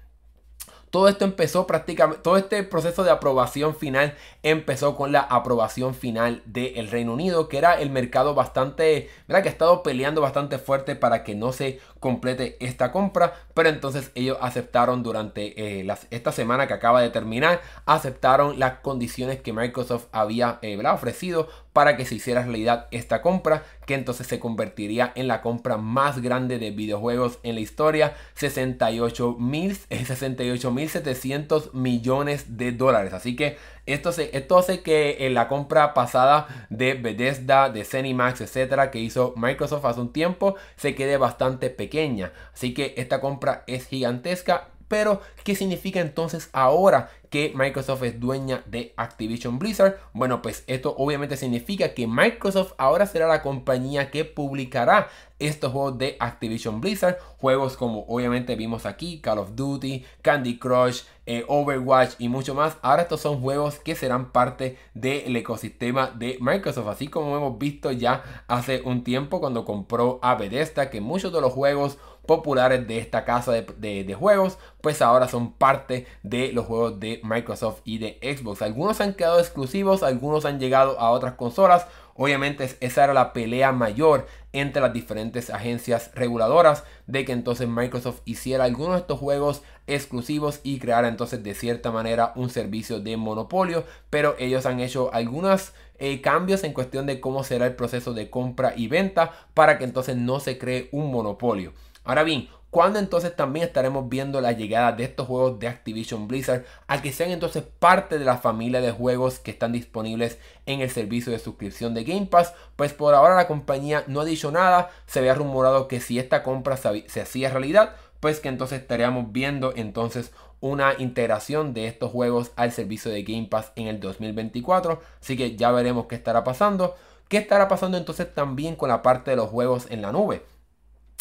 todo 0.89 1.07
esto 1.07 1.25
empezó 1.25 1.67
prácticamente, 1.67 2.21
todo 2.23 2.37
este 2.37 2.63
proceso 2.63 3.03
de 3.03 3.11
aprobación 3.11 3.75
final 3.75 4.15
empezó 4.43 4.95
con 4.95 5.11
la 5.11 5.21
aprobación 5.21 5.93
final 5.93 6.41
del 6.45 6.89
Reino 6.89 7.13
Unido, 7.13 7.47
que 7.47 7.57
era 7.57 7.79
el 7.79 7.89
mercado 7.89 8.33
bastante, 8.33 9.09
¿verdad? 9.27 9.43
Que 9.43 9.49
ha 9.49 9.51
estado 9.51 9.83
peleando 9.83 10.21
bastante 10.21 10.57
fuerte 10.57 10.95
para 10.95 11.23
que 11.23 11.35
no 11.35 11.51
se 11.51 11.79
complete 11.99 12.57
esta 12.59 12.91
compra, 12.91 13.33
pero 13.53 13.69
entonces 13.69 14.11
ellos 14.15 14.37
aceptaron 14.41 15.03
durante 15.03 15.81
eh, 15.81 15.87
esta 16.09 16.31
semana 16.31 16.67
que 16.67 16.73
acaba 16.73 17.01
de 17.01 17.09
terminar, 17.09 17.61
aceptaron 17.85 18.59
las 18.59 18.79
condiciones 18.79 19.41
que 19.41 19.53
Microsoft 19.53 20.07
había 20.11 20.59
eh, 20.61 20.81
ofrecido 20.87 21.49
para 21.73 21.97
que 21.97 22.05
se 22.05 22.15
hiciera 22.15 22.43
realidad 22.43 22.87
esta 22.91 23.21
compra, 23.21 23.63
que 23.85 23.93
entonces 23.93 24.27
se 24.27 24.39
convertiría 24.39 25.11
en 25.15 25.27
la 25.27 25.41
compra 25.41 25.77
más 25.77 26.21
grande 26.21 26.59
de 26.59 26.71
videojuegos 26.71 27.39
en 27.43 27.55
la 27.55 27.61
historia, 27.61 28.15
68 28.35 29.37
mil 29.39 29.75
700 29.89 31.65
eh, 31.65 31.69
millones 31.73 32.57
de 32.57 32.71
dólares. 32.71 33.13
Así 33.13 33.35
que 33.35 33.57
esto, 33.85 34.11
se, 34.11 34.35
esto 34.37 34.57
hace 34.57 34.81
que 34.81 35.25
en 35.25 35.33
la 35.33 35.47
compra 35.47 35.93
pasada 35.93 36.67
de 36.69 36.93
Bethesda, 36.93 37.69
de 37.69 37.83
Cenimax, 37.83 38.41
etcétera, 38.41 38.91
que 38.91 38.99
hizo 38.99 39.33
Microsoft 39.35 39.85
hace 39.85 40.01
un 40.01 40.13
tiempo, 40.13 40.55
se 40.75 40.95
quede 40.95 41.17
bastante 41.17 41.69
pequeña. 41.69 42.31
Así 42.53 42.73
que 42.73 42.93
esta 42.97 43.21
compra 43.21 43.63
es 43.67 43.87
gigantesca 43.87 44.69
pero, 44.89 45.21
¿qué 45.45 45.55
significa 45.55 46.01
entonces 46.01 46.49
ahora 46.51 47.11
que 47.29 47.53
Microsoft 47.55 48.03
es 48.03 48.19
dueña 48.19 48.63
de 48.65 48.91
Activision 48.97 49.59
Blizzard? 49.59 49.97
Bueno, 50.13 50.41
pues 50.41 50.63
esto 50.65 50.95
obviamente 50.97 51.37
significa 51.37 51.93
que 51.93 52.07
Microsoft 52.07 52.73
ahora 52.77 53.05
será 53.05 53.27
la 53.27 53.43
compañía 53.43 54.09
que 54.09 54.25
publicará 54.25 55.07
estos 55.37 55.71
juegos 55.71 55.97
de 55.99 56.17
Activision 56.19 56.81
Blizzard. 56.81 57.19
Juegos 57.37 57.77
como 57.77 58.03
obviamente 58.07 58.55
vimos 58.55 58.87
aquí, 58.87 59.21
Call 59.21 59.37
of 59.37 59.55
Duty, 59.55 60.03
Candy 60.23 60.57
Crush, 60.57 61.03
eh, 61.27 61.45
Overwatch 61.47 62.15
y 62.17 62.27
mucho 62.27 62.55
más. 62.55 62.77
Ahora 62.81 63.03
estos 63.03 63.21
son 63.21 63.41
juegos 63.41 63.79
que 63.79 63.95
serán 63.95 64.31
parte 64.31 64.79
del 64.95 65.35
ecosistema 65.35 66.07
de 66.09 66.39
Microsoft. 66.41 66.87
Así 66.87 67.07
como 67.07 67.37
hemos 67.37 67.59
visto 67.59 67.91
ya 67.91 68.43
hace 68.47 68.81
un 68.81 69.03
tiempo 69.03 69.39
cuando 69.39 69.65
compró 69.65 70.19
a 70.23 70.33
Bethesda 70.33 70.89
que 70.89 70.99
muchos 70.99 71.31
de 71.31 71.41
los 71.41 71.53
juegos 71.53 71.99
populares 72.29 72.87
de 72.87 72.99
esta 72.99 73.25
casa 73.25 73.51
de, 73.51 74.13
juegos, 74.13 74.59
pues 74.81 75.01
ahora 75.01 75.27
son 75.27 75.51
parte 75.51 76.05
de 76.21 76.53
los 76.53 76.67
juegos 76.67 76.99
de 76.99 77.19
Microsoft 77.23 77.81
y 77.85 77.97
de 77.97 78.19
Xbox. 78.21 78.61
Algunos 78.61 79.01
han 79.01 79.15
quedado 79.15 79.39
exclusivos, 79.39 80.03
algunos 80.03 80.45
han 80.45 80.59
llegado 80.59 80.99
a 80.99 81.09
otras 81.09 81.33
consolas. 81.33 81.87
Obviamente 82.13 82.77
esa 82.81 83.05
era 83.05 83.15
la 83.15 83.33
pelea 83.33 83.71
mayor 83.71 84.27
entre 84.53 84.79
las 84.79 84.93
diferentes 84.93 85.49
agencias 85.49 86.11
reguladoras 86.13 86.83
de 87.07 87.25
que 87.25 87.31
entonces 87.31 87.67
Microsoft 87.67 88.21
hiciera 88.25 88.65
algunos 88.65 88.93
de 88.93 88.99
estos 88.99 89.17
juegos 89.17 89.63
exclusivos 89.87 90.59
y 90.61 90.77
creara 90.77 91.07
entonces 91.07 91.41
de 91.41 91.55
cierta 91.55 91.89
manera 91.89 92.33
un 92.35 92.51
servicio 92.51 92.99
de 92.99 93.17
monopolio. 93.17 93.85
Pero 94.11 94.35
ellos 94.37 94.67
han 94.67 94.81
hecho 94.81 95.11
algunos 95.15 95.73
eh, 95.97 96.21
cambios 96.21 96.63
en 96.63 96.73
cuestión 96.73 97.07
de 97.07 97.19
cómo 97.19 97.43
será 97.43 97.65
el 97.65 97.75
proceso 97.75 98.13
de 98.13 98.29
compra 98.29 98.73
y 98.75 98.87
venta 98.87 99.31
para 99.55 99.79
que 99.79 99.85
entonces 99.85 100.15
no 100.15 100.39
se 100.39 100.59
cree 100.59 100.89
un 100.91 101.11
monopolio. 101.11 101.73
Ahora 102.09 102.23
bien, 102.23 102.49
¿cuándo 102.71 102.97
entonces 102.97 103.35
también 103.35 103.67
estaremos 103.67 104.09
viendo 104.09 104.41
la 104.41 104.53
llegada 104.53 104.93
de 104.93 105.03
estos 105.03 105.27
juegos 105.27 105.59
de 105.59 105.67
Activision 105.67 106.27
Blizzard 106.27 106.65
a 106.87 107.03
que 107.03 107.11
sean 107.11 107.29
entonces 107.29 107.61
parte 107.61 108.17
de 108.17 108.25
la 108.25 108.39
familia 108.39 108.81
de 108.81 108.89
juegos 108.91 109.37
que 109.37 109.51
están 109.51 109.73
disponibles 109.73 110.39
en 110.65 110.81
el 110.81 110.89
servicio 110.89 111.31
de 111.31 111.37
suscripción 111.37 111.93
de 111.93 112.05
Game 112.05 112.25
Pass? 112.25 112.55
Pues 112.75 112.93
por 112.93 113.13
ahora 113.13 113.35
la 113.35 113.45
compañía 113.45 114.05
no 114.07 114.21
ha 114.21 114.25
dicho 114.25 114.49
nada, 114.49 114.89
se 115.05 115.19
había 115.19 115.35
rumorado 115.35 115.87
que 115.87 116.01
si 116.01 116.17
esta 116.17 116.41
compra 116.41 116.77
se, 116.77 117.07
se 117.07 117.21
hacía 117.21 117.51
realidad, 117.51 117.95
pues 118.19 118.39
que 118.39 118.49
entonces 118.49 118.81
estaríamos 118.81 119.31
viendo 119.31 119.71
entonces 119.75 120.31
una 120.61 120.95
integración 120.97 121.75
de 121.75 121.85
estos 121.85 122.11
juegos 122.11 122.53
al 122.55 122.71
servicio 122.71 123.11
de 123.11 123.21
Game 123.21 123.49
Pass 123.51 123.71
en 123.75 123.85
el 123.85 123.99
2024. 123.99 124.99
Así 125.21 125.37
que 125.37 125.55
ya 125.55 125.69
veremos 125.69 126.07
qué 126.07 126.15
estará 126.15 126.43
pasando. 126.43 126.95
¿Qué 127.27 127.37
estará 127.37 127.67
pasando 127.67 127.99
entonces 127.99 128.33
también 128.33 128.75
con 128.75 128.89
la 128.89 129.03
parte 129.03 129.29
de 129.29 129.37
los 129.37 129.49
juegos 129.49 129.85
en 129.91 130.01
la 130.01 130.11
nube? 130.11 130.43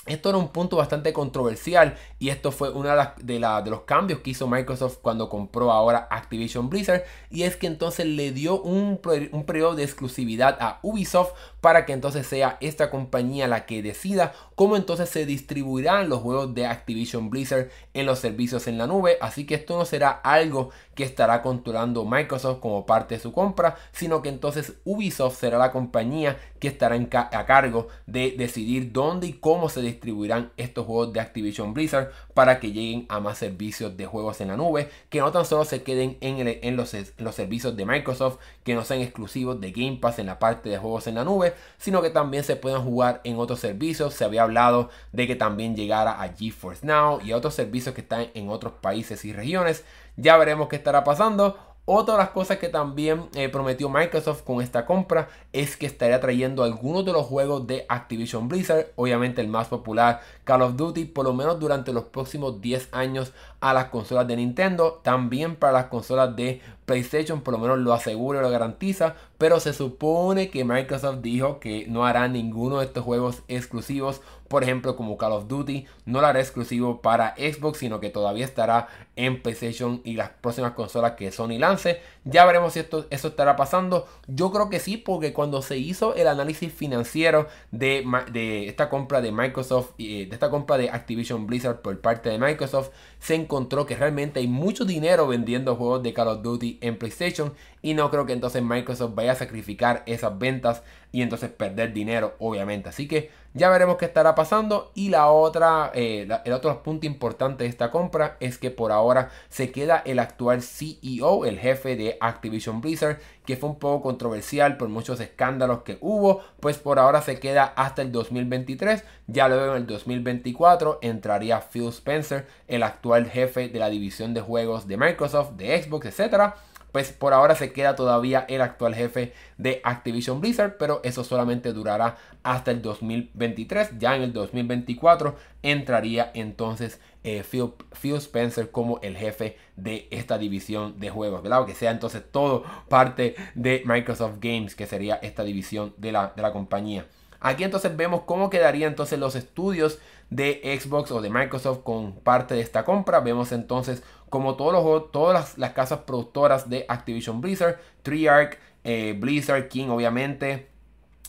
Esto 0.08 0.30
era 0.30 0.38
un 0.38 0.48
punto 0.48 0.76
bastante 0.76 1.12
controversial 1.12 1.96
y 2.18 2.30
esto 2.30 2.50
fue 2.50 2.70
uno 2.70 2.88
de, 3.18 3.38
los 3.38 3.80
cambios 3.82 4.20
que 4.20 4.30
hizo 4.30 4.48
Microsoft 4.48 4.98
cuando 5.02 5.28
compró 5.28 5.70
ahora 5.70 6.08
Activision 6.10 6.70
Blizzard 6.70 7.04
y 7.30 7.42
es 7.42 7.56
que 7.56 7.66
entonces 7.66 8.06
le 8.06 8.32
dio 8.32 8.60
un, 8.60 8.98
periodo 8.98 9.74
de 9.74 9.84
exclusividad 9.84 10.56
a 10.60 10.78
Ubisoft 10.82 11.32
para 11.60 11.84
que 11.84 11.92
entonces 11.92 12.26
sea 12.26 12.56
esta 12.60 12.90
compañía 12.90 13.48
la 13.48 13.66
que 13.66 13.82
decida 13.82 14.32
cómo 14.54 14.76
entonces 14.76 15.08
se 15.10 15.26
distribuirán 15.26 16.08
los 16.08 16.20
juegos 16.20 16.54
de 16.54 16.66
Activision 16.66 17.30
Blizzard 17.30 17.68
en 17.94 18.06
los 18.06 18.18
servicios 18.18 18.66
en 18.66 18.78
la 18.78 18.86
nube. 18.86 19.18
Así 19.20 19.46
que 19.46 19.56
esto 19.56 19.76
no 19.76 19.84
será 19.84 20.10
algo 20.10 20.70
que 20.94 21.04
estará 21.04 21.42
controlando 21.42 22.04
Microsoft 22.04 22.60
como 22.60 22.86
parte 22.86 23.16
de 23.16 23.20
su 23.20 23.32
compra, 23.32 23.76
sino 23.92 24.22
que 24.22 24.28
entonces 24.28 24.74
Ubisoft 24.84 25.38
será 25.38 25.58
la 25.58 25.72
compañía 25.72 26.38
que 26.58 26.68
estará 26.68 26.96
a 26.96 27.46
cargo 27.46 27.88
de 28.06 28.34
decidir 28.36 28.92
dónde 28.92 29.28
y 29.28 29.32
cómo 29.34 29.68
se 29.68 29.82
distribuirán 29.98 30.52
estos 30.56 30.87
juegos 30.87 31.12
de 31.12 31.20
Activision 31.20 31.74
Blizzard 31.74 32.12
para 32.34 32.61
que 32.61 32.72
lleguen 32.72 33.06
a 33.08 33.18
más 33.20 33.38
servicios 33.38 33.96
de 33.96 34.06
juegos 34.06 34.40
en 34.40 34.48
la 34.48 34.56
nube, 34.56 34.88
que 35.11 35.20
no 35.20 35.32
tan 35.32 35.44
solo 35.44 35.64
se 35.64 35.82
queden 35.82 36.16
en, 36.20 36.76
los, 36.76 36.96
los 37.18 37.34
servicios 37.34 37.76
de 37.76 37.84
Microsoft, 37.84 38.38
que 38.64 38.74
no 38.74 38.84
sean 38.84 39.00
exclusivos 39.00 39.61
de 39.61 39.72
Game 39.72 39.98
Pass 40.00 40.18
en 40.18 40.26
la 40.26 40.38
parte 40.38 40.68
de 40.68 40.78
juegos 40.78 41.06
en 41.08 41.16
la 41.16 41.24
nube, 41.24 41.54
sino 41.78 42.00
que 42.00 42.11
también 42.11 42.44
se 42.44 42.56
puedan 42.56 42.84
jugar 42.84 43.20
en 43.24 43.38
otros 43.38 43.58
servicios. 43.58 44.14
Se 44.14 44.24
había 44.24 44.44
hablado 44.44 44.90
de 45.12 45.26
que 45.26 45.37
también 45.37 45.76
llegara 45.76 46.22
a 46.22 46.28
GeForce 46.32 46.87
Now 46.87 47.20
y 47.22 47.32
a 47.32 47.37
otros 47.37 47.54
servicios 47.54 47.94
que 47.94 48.02
están 48.02 48.28
en 48.34 48.48
otros 48.48 48.74
países 48.80 49.24
y 49.24 49.32
regiones. 49.32 49.84
Ya 50.16 50.37
veremos 50.37 50.68
qué 50.68 50.76
estará 50.76 51.04
pasando. 51.04 51.58
Otra 51.90 52.16
de 52.16 52.18
las 52.18 52.31
cosas 52.33 52.59
que 52.59 52.68
también 52.68 53.31
eh, 53.35 53.48
prometió 53.48 53.88
Microsoft 53.88 54.42
con 54.42 54.61
esta 54.61 54.85
compra 54.85 55.31
es 55.55 55.74
que 55.74 55.87
estaría 55.87 56.20
trayendo 56.20 56.62
algunos 56.62 57.03
de 57.07 57.14
los 57.14 57.24
juegos 57.24 57.66
de 57.66 57.87
Activision 57.88 58.46
Blizzard, 58.46 58.88
obviamente 58.94 59.40
el 59.40 59.48
más 59.48 59.68
popular 59.68 60.20
Call 60.44 60.61
of 60.61 60.77
Duty, 60.77 61.07
por 61.07 61.24
lo 61.24 61.33
menos 61.33 61.59
durante 61.59 61.94
los 61.94 62.05
próximos 62.05 62.61
10 62.61 62.90
años 62.92 63.33
a 63.61 63.72
las 63.72 63.87
consolas 63.87 64.29
de 64.29 64.37
Nintendo, 64.37 65.01
también 65.03 65.57
para 65.57 65.72
las 65.72 65.87
consolas 65.87 66.37
de 66.37 66.61
PlayStation, 66.85 67.40
por 67.40 67.55
lo 67.55 67.59
menos 67.59 67.79
lo 67.79 67.94
asegura 67.94 68.40
y 68.40 68.42
lo 68.42 68.51
garantiza, 68.51 69.14
pero 69.38 69.59
se 69.59 69.72
supone 69.72 70.51
que 70.51 70.66
Microsoft 70.66 71.20
dijo 71.22 71.59
que 71.59 71.87
no 71.88 72.05
hará 72.05 72.29
ninguno 72.29 72.81
de 72.81 72.85
estos 72.85 73.03
juegos 73.03 73.42
exclusivos 73.48 74.20
por 74.48 74.62
ejemplo 74.62 74.96
como 74.96 75.16
Call 75.16 75.32
of 75.32 75.48
Duty, 75.48 75.87
no 76.06 76.20
lo 76.20 76.26
hará 76.26 76.40
exclusivo 76.40 77.00
para 77.00 77.34
Xbox, 77.37 77.78
sino 77.78 78.00
que 78.00 78.11
todavía 78.11 78.44
estará 78.44 78.88
en 79.16 79.42
PlayStation 79.42 80.00
y 80.04 80.14
las 80.14 80.30
próximas 80.30 80.72
consolas 80.72 81.12
que 81.12 81.30
Sony 81.30 81.58
lance. 81.58 82.00
Ya 82.24 82.44
veremos 82.44 82.72
si 82.72 82.80
esto, 82.80 83.06
eso 83.11 83.28
estará 83.28 83.56
pasando. 83.56 84.06
Yo 84.26 84.50
creo 84.50 84.68
que 84.70 84.80
sí, 84.80 84.96
porque 84.96 85.32
cuando 85.32 85.62
se 85.62 85.78
hizo 85.78 86.14
el 86.14 86.26
análisis 86.26 86.72
financiero 86.72 87.46
de, 87.70 88.04
de 88.32 88.68
esta 88.68 88.88
compra 88.88 89.20
de 89.20 89.32
Microsoft, 89.32 89.92
y 89.98 90.22
eh, 90.22 90.26
de 90.26 90.34
esta 90.34 90.50
compra 90.50 90.78
de 90.78 90.90
Activision 90.90 91.46
Blizzard 91.46 91.80
por 91.80 91.98
parte 92.00 92.30
de 92.30 92.38
Microsoft, 92.38 92.90
se 93.18 93.34
encontró 93.34 93.87
que 93.87 93.96
realmente 93.96 94.40
hay 94.40 94.48
mucho 94.48 94.84
dinero 94.84 95.26
vendiendo 95.26 95.76
juegos 95.76 96.02
de 96.02 96.12
Call 96.12 96.28
of 96.28 96.42
Duty 96.42 96.78
en 96.80 96.98
PlayStation 96.98 97.52
y 97.82 97.94
no 97.94 98.11
creo 98.11 98.26
que 98.26 98.32
entonces 98.32 98.62
Microsoft 98.62 99.14
vaya 99.14 99.32
a 99.32 99.37
sacrificar 99.37 100.02
esas 100.06 100.38
ventas 100.38 100.82
y 101.10 101.22
entonces 101.22 101.50
perder 101.50 101.92
dinero, 101.92 102.34
obviamente. 102.38 102.88
Así 102.88 103.08
que 103.08 103.30
ya 103.54 103.70
veremos 103.70 103.96
qué 103.96 104.04
estará 104.04 104.34
pasando. 104.34 104.92
Y 104.94 105.08
la 105.08 105.30
otra, 105.30 105.90
eh, 105.94 106.28
el 106.44 106.52
otro 106.52 106.82
punto 106.82 107.06
importante 107.06 107.64
de 107.64 107.70
esta 107.70 107.90
compra 107.90 108.36
es 108.40 108.58
que 108.58 108.70
por 108.70 108.92
ahora 108.92 109.30
se 109.48 109.72
queda 109.72 110.02
el 110.04 110.18
actual 110.18 110.62
CEO, 110.62 111.46
el 111.46 111.58
jefe 111.58 111.96
de 111.96 112.18
Activision 112.20 112.80
Blizzard, 112.80 113.18
que 113.46 113.56
fue 113.56 113.70
un 113.70 113.78
poco 113.78 114.02
controversial 114.02 114.76
por 114.76 114.88
muchos 114.88 115.18
escándalos 115.20 115.82
que 115.82 115.98
hubo. 116.00 116.42
Pues 116.60 116.78
por 116.78 116.98
ahora 116.98 117.22
se 117.22 117.40
queda 117.40 117.64
hasta 117.64 118.02
el 118.02 118.12
2023. 118.12 119.02
Ya 119.26 119.48
luego 119.48 119.72
en 119.74 119.82
el 119.82 119.86
2024 119.86 120.98
entraría 121.00 121.60
Phil 121.60 121.88
Spencer, 121.88 122.46
el 122.66 122.82
actual 122.82 123.30
jefe 123.30 123.68
de 123.68 123.78
la 123.78 123.88
división 123.88 124.34
de 124.34 124.42
juegos 124.42 124.86
de 124.86 124.98
Microsoft, 124.98 125.52
de 125.52 125.82
Xbox, 125.82 126.06
etcétera 126.06 126.56
pues 126.92 127.12
por 127.12 127.33
ahora 127.33 127.55
se 127.55 127.72
queda 127.72 127.96
todavía 127.96 128.46
el 128.48 128.61
actual 128.61 128.94
jefe 128.94 129.33
de 129.57 129.81
Activision 129.85 130.40
Blizzard, 130.40 130.77
pero 130.79 131.01
eso 131.05 131.24
solamente 131.24 131.72
durará 131.72 132.16
hasta 132.42 132.70
el 132.70 132.83
2023. 132.83 133.98
Ya 133.98 134.16
en 134.16 134.22
el 134.22 134.33
2024 134.33 135.37
entraría 135.62 136.31
entonces 136.35 137.01
eh, 137.24 137.42
Phil, 137.42 138.16
Spencer 138.16 138.70
como 138.70 139.01
el 139.03 139.16
jefe 139.16 139.57
de 139.77 140.09
esta 140.11 140.38
división 140.38 140.98
de 140.98 141.11
juegos, 141.11 141.42
¿verdad? 141.42 141.66
Que 141.66 141.74
sea 141.74 141.90
entonces 141.90 142.22
todo 142.31 142.64
parte 142.88 143.35
de 143.55 143.83
Microsoft 143.85 144.37
Games, 144.40 144.74
que 144.74 144.87
sería 144.87 145.16
esta 145.16 145.44
división 145.44 145.94
de 145.98 146.12
la, 146.12 146.33
de 146.35 146.42
la 146.42 146.53
compañía. 146.53 147.07
Aquí 147.40 147.62
entonces 147.62 147.96
vemos 147.96 148.22
cómo 148.22 148.51
quedarían 148.51 148.90
entonces 148.90 149.18
los 149.18 149.37
estudios 149.37 149.98
de 150.31 150.79
Xbox 150.81 151.11
o 151.12 151.20
de 151.20 151.31
Microsoft 151.31 151.83
con 151.83 152.14
parte 152.14 152.55
de 152.55 152.61
esta 152.61 152.85
compra. 152.85 153.20
Vemos 153.20 153.53
entonces 153.53 154.03
como 154.28 154.56
todos 154.56 154.72
los, 154.72 155.12
todas 155.12 155.58
las, 155.58 155.72
casas 155.72 156.00
productoras 156.00 156.68
de 156.68 156.84
Activision 156.88 157.40
Blizzard, 157.40 157.78
Treyarch, 158.02 158.58
eh, 158.84 159.16
Blizzard 159.18 159.68
King 159.68 159.88
obviamente, 159.88 160.68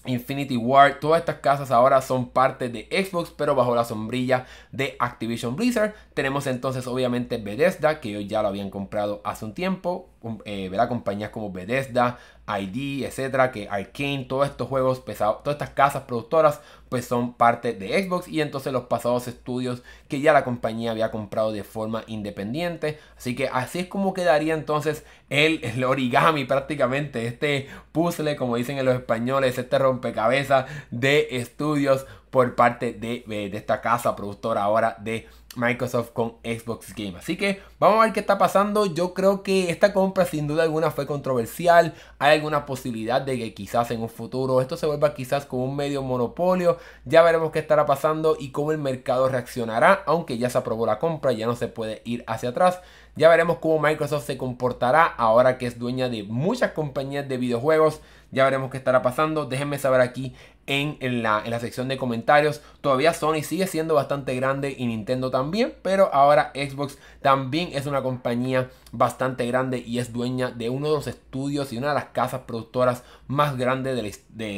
Infinity 0.06 0.56
Ward, 0.56 1.00
todas 1.00 1.20
estas 1.20 1.38
casas 1.38 1.72
ahora 1.72 2.02
son 2.02 2.30
parte 2.30 2.70
de 2.70 2.88
Xbox, 2.90 3.32
pero 3.36 3.54
bajo 3.54 3.76
la 3.76 3.84
sombrilla 3.84 4.46
de 4.72 4.96
Activision 4.98 5.56
Blizzard. 5.58 5.94
Tenemos 6.14 6.48
entonces 6.48 6.88
obviamente 6.88 7.38
Bethesda, 7.38 8.00
que 8.00 8.10
ellos 8.10 8.28
ya 8.28 8.42
lo 8.42 8.48
habían 8.48 8.70
comprado 8.70 9.22
hace 9.26 9.46
un 9.46 9.54
tiempo. 9.54 10.10
Eh, 10.46 10.72
compañías 10.88 11.32
como 11.32 11.52
Bethesda, 11.52 12.18
ID, 12.58 13.04
etcétera, 13.06 13.52
que 13.52 13.70
Arkane, 13.70 14.26
todos 14.28 14.48
estos 14.48 14.68
juegos 14.68 15.00
pesados, 15.00 15.44
todas 15.44 15.56
estas 15.56 15.72
casas 15.72 16.04
productoras, 16.04 16.62
pues 16.90 17.06
son 17.06 17.34
parte 17.34 17.74
de 17.74 18.04
Xbox 18.04 18.28
y 18.28 18.42
entonces 18.42 18.74
los 18.74 18.84
pasados 18.84 19.28
estudios 19.28 19.84
que 20.08 20.22
ya 20.22 20.34
la 20.34 20.44
compañía 20.44 20.92
había 20.92 21.12
comprado 21.12 21.52
de 21.52 21.64
forma 21.64 22.04
independiente. 22.08 23.00
Así 23.18 23.36
que 23.36 23.48
así 23.48 23.80
es 23.80 23.88
como 23.88 24.14
quedaría 24.14 24.56
entonces 24.56 25.06
el, 25.30 25.64
el 25.64 25.84
origami 25.84 26.46
prácticamente, 26.46 27.28
este 27.28 27.68
puzzle, 27.92 28.36
como 28.36 28.56
dicen 28.56 28.78
en 28.78 28.86
los 28.86 28.96
españoles, 28.96 29.58
este 29.58 29.78
rompecabezas 29.78 30.66
de 30.90 31.28
estudios 31.32 32.06
por 32.32 32.56
parte 32.56 32.94
de, 32.94 33.24
de 33.28 33.58
esta 33.58 33.82
casa 33.82 34.16
productora 34.16 34.64
ahora 34.64 34.98
de 35.00 35.28
Microsoft 35.56 36.12
con 36.12 36.36
Xbox 36.44 36.94
Game. 36.96 37.18
Así 37.18 37.36
que 37.36 37.62
vamos 37.80 38.00
a 38.00 38.06
ver 38.06 38.14
qué 38.14 38.20
está 38.20 38.38
pasando. 38.38 38.86
Yo 38.86 39.14
creo 39.14 39.42
que 39.42 39.72
esta 39.72 39.94
compra 39.94 40.26
sin 40.26 40.48
duda 40.48 40.64
alguna 40.64 40.92
fue 40.92 41.08
controversial. 41.08 41.96
Hay 42.20 42.38
alguna 42.38 42.66
posibilidad 42.66 43.22
de 43.22 43.38
que 43.38 43.54
quizás 43.54 43.90
en 43.92 44.02
un 44.02 44.10
futuro 44.10 44.62
esto 44.62 44.78
se 44.78 44.86
vuelva 44.86 45.14
quizás 45.14 45.46
como 45.46 45.66
un 45.66 45.76
medio 45.76 46.04
monopolio. 46.04 46.78
Ya 47.06 47.24
veremos 47.24 47.52
qué 47.52 47.60
estará 47.60 47.86
pasando 47.86 48.38
y 48.40 48.52
cómo 48.52 48.72
el 48.72 48.78
mercado 48.78 49.28
reaccionará. 49.28 50.04
Aunque 50.06 50.38
ya 50.38 50.50
se 50.50 50.58
aprobó 50.58 50.86
la 50.86 51.00
compra, 51.00 51.32
ya 51.32 51.48
no 51.48 51.56
se 51.56 51.68
puede 51.68 52.02
ir 52.06 52.24
hacia 52.28 52.50
atrás. 52.50 52.82
Ya 53.16 53.28
veremos 53.28 53.58
cómo 53.58 53.80
Microsoft 53.80 54.26
se 54.26 54.38
comportará 54.38 55.06
ahora 55.06 55.58
que 55.58 55.66
es 55.66 55.80
dueña 55.80 56.10
de 56.10 56.24
muchas 56.24 56.72
compañías 56.72 57.28
de 57.28 57.38
videojuegos. 57.38 58.02
Ya 58.32 58.44
veremos 58.46 58.70
qué 58.70 58.78
estará 58.78 59.02
pasando. 59.02 59.46
Déjenme 59.46 59.80
saber 59.80 60.02
aquí 60.02 60.36
en, 60.70 61.24
la, 61.24 61.42
en 61.44 61.50
la 61.50 61.60
sección 61.60 61.88
de 61.88 61.98
comentarios. 61.98 62.62
Todavía 62.82 63.14
Sony 63.14 63.42
sigue 63.42 63.66
siendo 63.66 63.96
bastante 63.96 64.36
grande 64.36 64.76
y 64.78 64.86
Nintendo 64.86 65.32
también, 65.32 65.74
pero 65.82 66.14
ahora 66.14 66.52
Xbox 66.54 67.00
también 67.22 67.70
es 67.74 67.88
una 67.88 68.04
compañía 68.04 68.70
bastante 68.92 69.48
grande 69.48 69.80
y 69.80 69.98
es 69.98 70.14
dueña 70.14 70.52
de 70.52 70.70
uno 70.70 70.88
de 70.88 70.94
los 70.94 71.08
estudios 71.08 71.74
y 71.74 71.78
una 71.78 71.90
de 71.90 71.96
las 71.96 72.06
casas 72.06 72.42
productoras 72.42 73.04
más 73.28 73.58
grandes 73.58 73.96
de 73.96 74.04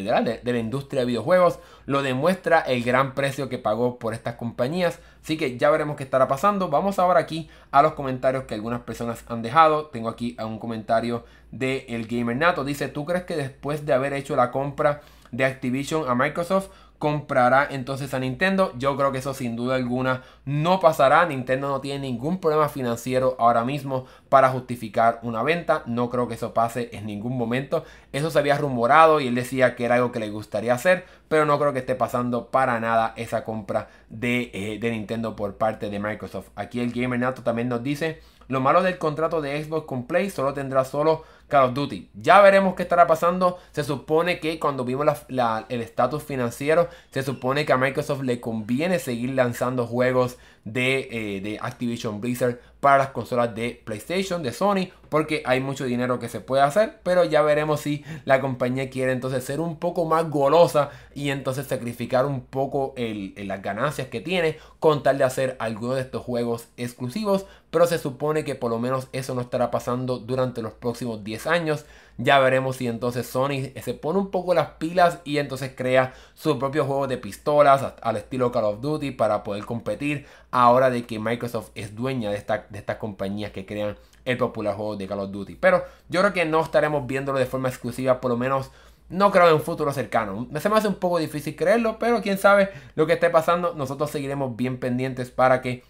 la, 0.04 0.22
de, 0.22 0.42
la, 0.44 0.60
industria 0.60 1.02
de 1.02 1.08
videojuegos. 1.08 1.60
Lo 1.86 2.04
demuestra 2.04 2.60
el 2.60 2.84
gran 2.84 3.16
precio 3.16 3.48
que 3.48 3.58
pagó 3.58 3.98
por 3.98 4.14
estas 4.14 4.36
compañías. 4.36 5.00
Así 5.24 5.38
que 5.38 5.58
ya 5.58 5.70
veremos 5.70 5.96
qué 5.96 6.04
estará 6.04 6.28
pasando. 6.28 6.70
Vamos 6.70 7.00
ahora 7.00 7.22
aquí 7.22 7.50
a 7.72 7.82
los 7.82 7.94
comentarios 7.94 8.44
que 8.44 8.56
algunas 8.56 8.82
personas 8.82 9.24
han 9.28 9.42
dejado. 9.42 9.86
Tengo 9.88 10.10
aquí 10.10 10.36
un 10.44 10.60
comentario 10.60 11.24
de 11.52 11.86
El 11.88 12.06
Gamer 12.06 12.36
Nato. 12.36 12.66
Dice, 12.66 12.90
¿tú 12.90 13.06
crees 13.06 13.24
que 13.24 13.38
después 13.38 13.86
de 13.86 13.94
haber 13.94 14.12
hecho 14.14 14.36
la 14.36 14.52
compra 14.52 15.02
de 15.32 15.46
Activision 15.46 16.10
a 16.10 16.16
Microsoft, 16.16 16.70
comprará 17.02 17.68
entonces 17.72 18.14
a 18.14 18.20
Nintendo. 18.20 18.74
Yo 18.78 18.96
creo 18.96 19.12
que 19.12 19.18
eso 19.18 19.34
sin 19.34 19.56
duda 19.56 19.74
alguna 19.74 20.22
no 20.46 20.80
pasará. 20.80 21.26
Nintendo 21.26 21.68
no 21.68 21.82
tiene 21.82 22.08
ningún 22.08 22.40
problema 22.40 22.70
financiero 22.70 23.36
ahora 23.40 23.66
mismo 23.66 24.06
para 24.30 24.50
justificar 24.50 25.20
una 25.24 25.42
venta. 25.42 25.82
No 25.88 26.12
creo 26.12 26.28
que 26.28 26.36
eso 26.36 26.54
pase 26.54 26.90
en 26.94 27.08
ningún 27.08 27.36
momento. 27.36 27.84
Eso 28.14 28.30
se 28.30 28.38
había 28.38 28.60
rumorado 28.60 29.20
y 29.20 29.28
él 29.28 29.34
decía 29.34 29.76
que 29.76 29.86
era 29.86 29.96
algo 29.96 30.12
que 30.12 30.20
le 30.20 30.30
gustaría 30.30 30.76
hacer, 30.76 31.06
pero 31.28 31.48
no 31.48 31.58
creo 31.58 31.74
que 31.74 31.80
esté 31.80 31.96
pasando 31.96 32.52
para 32.52 32.80
nada 32.80 33.14
esa 33.18 33.44
compra 33.44 33.90
de, 34.10 34.52
eh, 34.54 34.92
Nintendo 34.92 35.36
por 35.36 35.56
parte 35.56 35.90
de 35.90 36.00
Microsoft. 36.00 36.50
Aquí 36.56 36.82
el 36.82 36.92
Gamer 36.92 37.20
Nato 37.20 37.42
también 37.42 37.68
nos 37.68 37.82
dice, 37.82 38.22
lo 38.48 38.60
malo 38.60 38.84
del 38.84 39.00
contrato 39.00 39.42
de 39.42 39.64
Xbox 39.64 39.88
con 39.88 40.06
Play 40.06 40.30
solo 40.30 40.54
tendrá 40.54 40.86
solo 40.86 41.24
Call 41.52 41.66
of 41.66 41.74
Duty. 41.74 42.10
Ya 42.16 42.40
veremos 42.40 42.76
qué 42.76 42.84
estará 42.84 43.06
pasando. 43.08 43.60
Se 43.74 43.84
supone 43.84 44.40
que 44.40 44.58
cuando 44.58 44.86
vimos 44.86 45.06
el 45.28 45.82
estatus 45.82 46.24
financiero, 46.24 46.88
se 47.12 47.24
supone 47.24 47.66
que 47.66 47.74
a 47.74 47.78
Microsoft 47.78 48.22
le 48.22 48.40
conviene 48.40 49.00
seguir 49.00 49.32
lanzando 49.32 49.86
juegos 49.86 50.38
de, 50.64 51.10
eh, 51.12 51.60
Activision 51.62 52.22
Blizzard 52.22 52.60
para 52.80 52.98
las 52.98 53.10
consolas 53.10 53.54
de 53.54 53.82
PlayStation, 53.84 54.42
de 54.42 54.54
Sony, 54.54 54.90
porque 55.10 55.44
hay 55.46 55.60
mucho 55.60 55.86
dinero 55.86 56.20
que 56.20 56.30
se 56.30 56.40
puede 56.40 56.64
hacer, 56.64 57.00
pero 57.04 57.24
ya 57.24 57.42
veremos 57.42 57.82
si 57.82 58.04
la 58.26 58.42
compañía 58.42 58.90
quiere 58.90 59.12
entonces 59.12 59.44
ser 59.44 59.60
un 59.60 59.78
poco 59.78 60.06
más 60.06 60.30
golosa 60.30 60.90
y 61.14 61.30
entonces 61.30 61.68
sacrificar 61.68 62.26
un 62.26 62.42
poco 62.42 62.96
las 62.98 63.62
ganancias 63.62 64.08
que 64.08 64.22
tiene 64.22 64.58
con 64.80 65.04
tal 65.04 65.20
de 65.20 65.26
hacer 65.26 65.58
algunos 65.60 65.96
de 65.96 66.02
estos 66.02 66.24
juegos 66.24 66.70
exclusivos, 66.78 67.46
pero 67.70 67.86
se 67.86 68.00
supone 68.00 68.44
que 68.44 68.56
por 68.56 68.72
lo 68.72 68.80
menos 68.80 69.10
eso 69.12 69.36
no 69.36 69.42
estará 69.42 69.70
pasando 69.70 70.18
durante 70.18 70.62
los 70.62 70.74
próximos 70.74 71.24
10 71.24 71.41
años. 71.48 71.86
Ya 72.18 72.40
veremos 72.40 72.76
si 72.76 72.88
entonces 72.88 73.26
Sony 73.26 73.72
se 73.82 73.94
pone 73.94 74.20
un 74.20 74.30
poco 74.30 74.54
las 74.54 74.72
pilas 74.72 75.20
y 75.24 75.38
entonces 75.38 75.72
crea 75.76 76.14
su 76.36 76.60
propio 76.60 76.86
juego 76.86 77.08
de 77.08 77.18
pistolas 77.18 77.94
al 78.02 78.18
estilo 78.18 78.52
Call 78.52 78.66
of 78.66 78.82
Duty 78.82 79.12
para 79.12 79.44
poder 79.44 79.66
competir 79.66 80.28
ahora 80.52 80.90
de 80.90 81.06
que 81.06 81.20
Microsoft 81.20 81.72
es 81.74 81.96
dueña 81.96 82.30
de, 82.30 82.38
esta, 82.38 82.68
de 82.70 82.78
estas 82.78 82.98
compañías 82.98 83.52
que 83.52 83.66
crean 83.66 83.98
el 84.26 84.38
popular 84.38 84.76
juego 84.76 84.98
de 84.98 85.08
Call 85.08 85.20
of 85.20 85.32
Duty. 85.32 85.56
Pero 85.56 85.84
yo 86.10 86.22
creo 86.22 86.34
que 86.34 86.46
no 86.46 86.62
estaremos 86.62 87.08
viéndolo 87.08 87.40
de 87.40 87.46
forma 87.46 87.70
exclusiva 87.70 88.22
por 88.22 88.30
lo 88.30 88.38
menos 88.38 88.72
no 89.12 89.30
creo 89.30 89.50
en 89.50 89.56
un 89.56 89.62
futuro 89.62 89.92
cercano. 89.92 90.48
Se 90.60 90.70
me 90.70 90.78
hace 90.78 90.88
un 90.88 90.96
poco 90.96 91.20
difícil 91.20 91.56
creerlo, 91.56 92.00
pero 92.00 92.22
quién 92.22 92.38
sabe 92.38 92.70
lo 92.96 93.06
que 93.06 93.14
esté 93.14 93.30
pasando. 93.30 93.74
Nosotros 93.74 94.10
seguiremos 94.10 94.56
bien 94.56 94.80
pendientes 94.80 95.30
para 95.32 95.62
que 95.62 95.84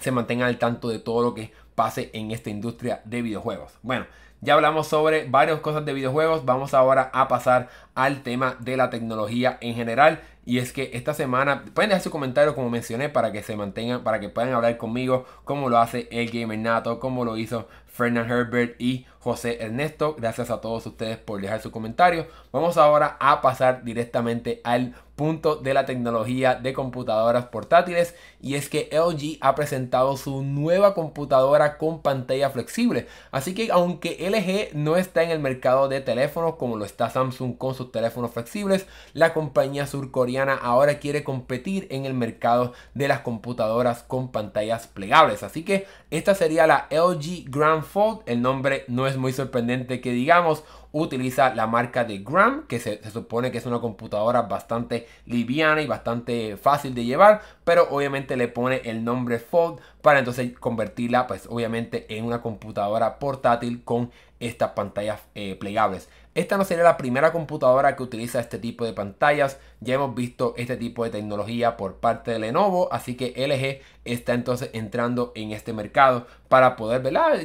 se 0.00 0.10
mantengan 0.10 0.48
al 0.48 0.58
tanto 0.58 0.88
de 0.88 0.98
todo 0.98 1.22
lo 1.22 1.34
que 1.34 1.52
pase 1.74 2.10
en 2.14 2.30
esta 2.30 2.50
industria 2.50 3.02
de 3.04 3.22
videojuegos. 3.22 3.72
Bueno, 3.82 4.06
ya 4.40 4.54
hablamos 4.54 4.86
sobre 4.86 5.28
varias 5.28 5.60
cosas 5.60 5.84
de 5.84 5.92
videojuegos. 5.92 6.44
Vamos 6.44 6.72
ahora 6.72 7.10
a 7.12 7.26
pasar 7.26 7.68
al 7.94 8.22
tema 8.22 8.56
de 8.60 8.76
la 8.76 8.90
tecnología 8.90 9.58
en 9.60 9.74
general. 9.74 10.20
Y 10.44 10.58
es 10.58 10.72
que 10.72 10.92
esta 10.94 11.12
semana 11.12 11.64
pueden 11.74 11.90
dejar 11.90 12.02
su 12.02 12.10
comentario 12.10 12.54
como 12.54 12.70
mencioné 12.70 13.08
para 13.08 13.32
que 13.32 13.42
se 13.42 13.56
mantengan, 13.56 14.02
para 14.02 14.20
que 14.20 14.28
puedan 14.28 14.52
hablar 14.52 14.78
conmigo 14.78 15.26
como 15.44 15.68
lo 15.68 15.78
hace 15.78 16.08
el 16.10 16.30
Gamer 16.30 16.58
Nato, 16.58 17.00
como 17.00 17.24
lo 17.24 17.36
hizo 17.36 17.68
Fernand 17.86 18.30
Herbert 18.30 18.80
y 18.80 19.04
José 19.18 19.58
Ernesto. 19.60 20.14
Gracias 20.16 20.50
a 20.50 20.60
todos 20.60 20.86
ustedes 20.86 21.18
por 21.18 21.40
dejar 21.40 21.60
su 21.60 21.70
comentario. 21.70 22.28
Vamos 22.52 22.78
ahora 22.78 23.16
a 23.20 23.42
pasar 23.42 23.82
directamente 23.82 24.60
al 24.64 24.94
punto 25.18 25.56
de 25.56 25.74
la 25.74 25.84
tecnología 25.84 26.54
de 26.54 26.72
computadoras 26.72 27.46
portátiles 27.46 28.14
y 28.40 28.54
es 28.54 28.70
que 28.70 28.88
LG 28.92 29.36
ha 29.40 29.56
presentado 29.56 30.16
su 30.16 30.42
nueva 30.42 30.94
computadora 30.94 31.76
con 31.76 32.00
pantalla 32.00 32.48
flexible. 32.50 33.08
Así 33.32 33.52
que 33.52 33.70
aunque 33.72 34.16
LG 34.30 34.76
no 34.78 34.96
está 34.96 35.24
en 35.24 35.30
el 35.30 35.40
mercado 35.40 35.88
de 35.88 36.00
teléfonos 36.00 36.54
como 36.54 36.76
lo 36.76 36.84
está 36.84 37.10
Samsung 37.10 37.58
con 37.58 37.74
sus 37.74 37.90
teléfonos 37.90 38.30
flexibles, 38.30 38.86
la 39.12 39.34
compañía 39.34 39.88
surcoreana 39.88 40.54
ahora 40.54 41.00
quiere 41.00 41.24
competir 41.24 41.88
en 41.90 42.06
el 42.06 42.14
mercado 42.14 42.72
de 42.94 43.08
las 43.08 43.20
computadoras 43.20 44.04
con 44.04 44.30
pantallas 44.30 44.86
plegables. 44.86 45.42
Así 45.42 45.64
que 45.64 45.86
esta 46.10 46.36
sería 46.36 46.68
la 46.68 46.86
LG 46.90 47.50
Grand 47.50 47.82
Fold. 47.82 48.20
El 48.26 48.40
nombre 48.40 48.84
no 48.86 49.08
es 49.08 49.16
muy 49.16 49.32
sorprendente 49.32 50.00
que 50.00 50.12
digamos 50.12 50.62
utiliza 50.92 51.54
la 51.54 51.66
marca 51.66 52.04
de 52.04 52.18
Gram, 52.18 52.66
que 52.66 52.78
se, 52.80 53.02
supone 53.10 53.50
que 53.50 53.58
es 53.58 53.66
una 53.66 53.80
computadora 53.80 54.42
bastante 54.42 55.06
liviana 55.26 55.82
y 55.82 55.86
bastante 55.86 56.56
fácil 56.56 56.94
de 56.94 57.04
llevar, 57.04 57.42
pero 57.64 57.88
obviamente 57.90 58.36
le 58.36 58.48
pone 58.48 58.82
el 58.84 59.04
nombre 59.04 59.38
Fold 59.38 59.80
para 60.02 60.20
entonces 60.20 60.52
convertirla 60.58 61.26
pues 61.26 61.46
obviamente 61.48 62.06
en 62.16 62.24
una 62.24 62.40
computadora 62.40 63.18
portátil 63.18 63.82
con 63.84 64.10
estas 64.40 64.70
pantallas 64.70 65.20
eh, 65.34 65.56
plegables. 65.56 66.08
Esta 66.34 66.56
no 66.56 66.64
sería 66.64 66.84
la 66.84 66.96
primera 66.96 67.32
computadora 67.32 67.96
que 67.96 68.02
utiliza 68.04 68.38
este 68.38 68.58
tipo 68.58 68.84
de 68.84 68.92
pantallas. 68.92 69.58
Ya 69.80 69.94
hemos 69.94 70.14
visto 70.14 70.54
este 70.56 70.76
tipo 70.76 71.04
de 71.04 71.10
tecnología 71.10 71.76
por 71.76 71.96
parte 71.96 72.32
de 72.32 72.38
Lenovo, 72.38 72.88
así 72.92 73.16
que 73.16 73.32
LG 73.36 73.84
está 74.04 74.34
entonces 74.34 74.70
entrando 74.72 75.32
en 75.34 75.52
este 75.52 75.72
mercado 75.72 76.26
para 76.48 76.76
poder 76.76 76.98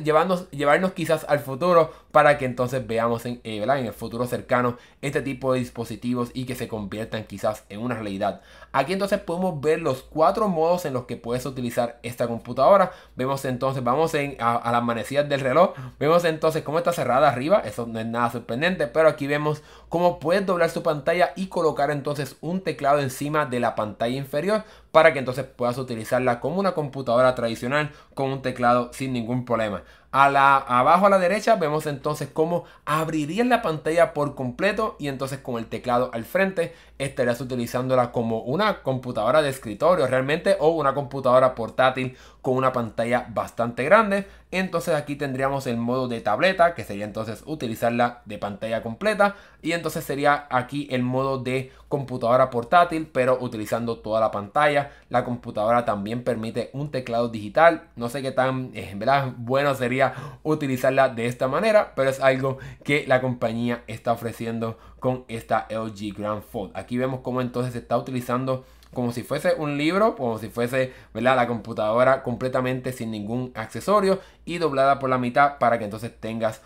Llevarnos, 0.04 0.50
llevarnos 0.52 0.94
quizás 0.94 1.26
al 1.28 1.40
futuro 1.40 1.92
para 2.12 2.38
que 2.38 2.46
entonces 2.46 2.86
veamos 2.88 3.26
en, 3.26 3.42
eh, 3.44 3.62
en 3.62 3.86
el 3.86 3.94
futuro 3.94 4.26
cercano 4.26 4.78
este 5.02 5.22
tipo 5.22 5.54
de 5.54 5.60
dispositivos 5.60 6.32
y 6.34 6.46
que 6.46 6.56
se 6.56 6.68
conviertan 6.68 7.26
quizás 7.26 7.66
en 7.70 7.82
una 7.82 7.96
realidad. 7.96 8.42
Aquí 8.72 8.94
entonces 8.94 9.20
podemos 9.20 9.60
ver 9.60 9.82
los 9.82 10.04
cuatro 10.04 10.48
modos 10.48 10.86
en 10.86 10.94
los 10.94 11.06
que 11.06 11.18
puedes 11.18 11.46
utilizar 11.46 12.00
esta 12.02 12.28
computadora. 12.28 12.92
Vemos 13.16 13.44
entonces, 13.46 13.84
vamos 13.84 14.14
en, 14.14 14.38
a, 14.40 14.56
a 14.56 14.72
las 14.72 14.84
manecillas 14.84 15.28
del 15.28 15.42
reloj, 15.42 15.74
vemos 16.00 16.24
entonces 16.24 16.64
cómo 16.64 16.78
está 16.78 16.94
cerrada 16.94 17.28
arriba, 17.28 17.62
eso 17.66 17.86
no 17.86 18.00
es 18.00 18.06
nada 18.06 18.32
sorprendente, 18.32 18.88
pero 18.88 19.10
aquí 19.10 19.28
vemos 19.28 19.62
cómo 19.90 20.20
puedes 20.20 20.46
doblar 20.46 20.70
su 20.70 20.82
pantalla 20.82 21.34
y 21.36 21.48
colocar 21.48 21.92
entonces 21.92 22.23
un 22.42 22.62
teclado 22.62 23.00
encima 23.00 23.46
de 23.46 23.60
la 23.60 23.76
pantalla 23.76 24.16
inferior 24.16 24.64
para 24.94 25.12
que 25.12 25.18
entonces 25.18 25.46
puedas 25.46 25.80
utilizarla 25.80 26.40
como 26.40 26.60
una 26.60 26.76
computadora 26.76 27.34
tradicional 27.34 27.92
con 28.14 28.30
un 28.32 28.44
teclado 28.44 28.94
sin 28.94 29.12
ningún 29.12 29.44
problema. 29.44 29.82
A 30.12 30.30
la, 30.30 30.58
abajo 30.58 31.08
a 31.08 31.10
la 31.10 31.18
derecha 31.18 31.56
vemos 31.56 31.88
entonces 31.88 32.30
cómo 32.32 32.66
abrirías 32.86 33.48
la 33.48 33.64
pantalla 33.64 34.14
por 34.14 34.36
completo 34.36 34.96
y 35.00 35.08
entonces 35.08 35.40
con 35.40 35.58
el 35.58 35.66
teclado 35.66 36.12
al 36.14 36.24
frente 36.24 36.76
estarías 37.00 37.42
utilizándola 37.42 38.12
como 38.12 38.42
una 38.42 38.84
computadora 38.84 39.42
de 39.42 39.50
escritorio 39.50 40.06
realmente 40.06 40.56
o 40.60 40.68
una 40.70 40.94
computadora 40.94 41.56
portátil 41.56 42.16
con 42.44 42.56
una 42.56 42.72
pantalla 42.72 43.26
bastante 43.34 43.84
grande. 43.86 44.28
Entonces 44.52 44.94
aquí 44.94 45.16
tendríamos 45.16 45.66
el 45.66 45.78
modo 45.78 46.08
de 46.08 46.22
tableta 46.22 46.76
que 46.76 46.84
sería 46.84 47.06
entonces 47.06 47.42
utilizarla 47.48 48.22
de 48.26 48.38
pantalla 48.38 48.84
completa 48.84 49.36
y 49.64 49.72
entonces 49.72 50.04
sería 50.04 50.46
aquí 50.52 50.88
el 50.92 51.02
modo 51.02 51.40
de 51.40 51.72
computadora 51.90 52.52
portátil 52.52 53.10
pero 53.12 53.40
utilizando 53.42 53.98
toda 53.98 54.20
la 54.20 54.30
pantalla. 54.30 54.83
La 55.10 55.24
computadora 55.24 55.86
también 55.86 56.24
permite 56.24 56.70
un 56.74 56.92
teclado 56.92 57.30
digital. 57.30 57.84
No 57.96 58.10
sé 58.10 58.22
qué 58.22 58.32
tan 58.32 58.72
eh, 58.74 58.94
¿verdad? 58.96 59.34
bueno 59.38 59.74
sería 59.76 60.14
utilizarla 60.44 61.10
de 61.10 61.26
esta 61.26 61.48
manera, 61.48 61.94
pero 61.96 62.10
es 62.10 62.20
algo 62.20 62.58
que 62.84 63.06
la 63.08 63.22
compañía 63.22 63.84
está 63.88 64.12
ofreciendo 64.12 64.78
con 65.00 65.26
esta 65.28 65.68
LG 65.70 66.16
Grand 66.18 66.44
Fold. 66.44 66.72
Aquí 66.76 66.98
vemos 66.98 67.22
cómo 67.22 67.42
entonces 67.42 67.74
se 67.74 67.80
está 67.80 67.98
utilizando 67.98 68.66
como 68.94 69.12
si 69.12 69.24
fuese 69.24 69.56
un 69.56 69.78
libro, 69.78 70.16
como 70.16 70.38
si 70.38 70.50
fuese 70.50 70.94
¿verdad? 71.14 71.36
la 71.36 71.48
computadora 71.48 72.24
completamente 72.24 72.94
sin 72.94 73.12
ningún 73.12 73.52
accesorio 73.56 74.20
y 74.46 74.60
doblada 74.60 75.00
por 75.00 75.10
la 75.10 75.18
mitad 75.18 75.58
para 75.58 75.80
que 75.80 75.86
entonces 75.86 76.12
tengas 76.20 76.62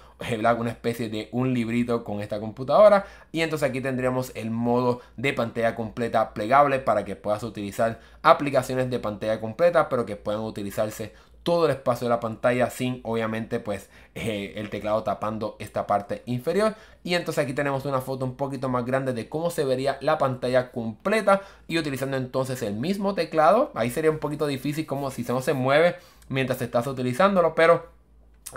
una 0.60 0.70
especie 0.72 1.10
de 1.10 1.30
un 1.32 1.54
librito 1.54 2.04
con 2.04 2.22
esta 2.22 2.40
computadora. 2.40 3.06
Y 3.32 3.42
entonces 3.42 3.70
aquí 3.70 3.82
tendríamos 3.82 4.32
el 4.36 4.52
modo 4.52 5.02
de 5.16 5.34
pantalla 5.34 5.76
completa 5.76 6.34
plegable 6.34 6.80
para 6.80 7.06
que 7.06 7.16
puedas 7.16 7.44
utilizar 7.44 8.00
aplicaciones 8.22 8.90
de 8.90 9.00
pantalla 9.00 9.40
completa 9.40 9.90
pero 9.90 10.06
que 10.06 10.16
puedan 10.16 10.42
utilizarse 10.42 11.14
todo 11.44 11.66
el 11.66 11.72
espacio 11.72 12.08
de 12.08 12.10
la 12.10 12.20
pantalla 12.20 12.70
sin 12.70 13.00
obviamente 13.04 13.62
pues 13.62 13.90
eh, 14.16 14.52
el 14.58 14.70
teclado 14.70 15.04
tapando 15.04 15.56
esta 15.60 15.88
parte 15.88 16.22
inferior. 16.26 16.76
Y 17.04 17.14
entonces 17.14 17.42
aquí 17.42 17.54
tenemos 17.54 17.86
una 17.86 18.02
foto 18.02 18.26
un 18.26 18.36
poquito 18.36 18.68
más 18.68 18.86
grande 18.86 19.14
de 19.14 19.30
cómo 19.30 19.50
se 19.50 19.64
vería 19.64 19.98
la 20.02 20.18
pantalla 20.18 20.72
completa. 20.72 21.42
Y 21.68 21.78
utilizando 21.78 22.18
entonces 22.18 22.62
el 22.64 22.76
mismo 22.76 23.14
teclado 23.16 23.72
ahí 23.76 23.90
sería 23.90 24.12
un 24.12 24.20
poquito 24.20 24.46
difícil 24.46 24.86
como 24.86 25.10
si 25.10 25.24
no 25.24 25.42
se 25.42 25.54
mueve 25.54 25.96
mientras 26.28 26.62
estás 26.62 26.86
utilizándolo 26.88 27.56
pero 27.56 27.97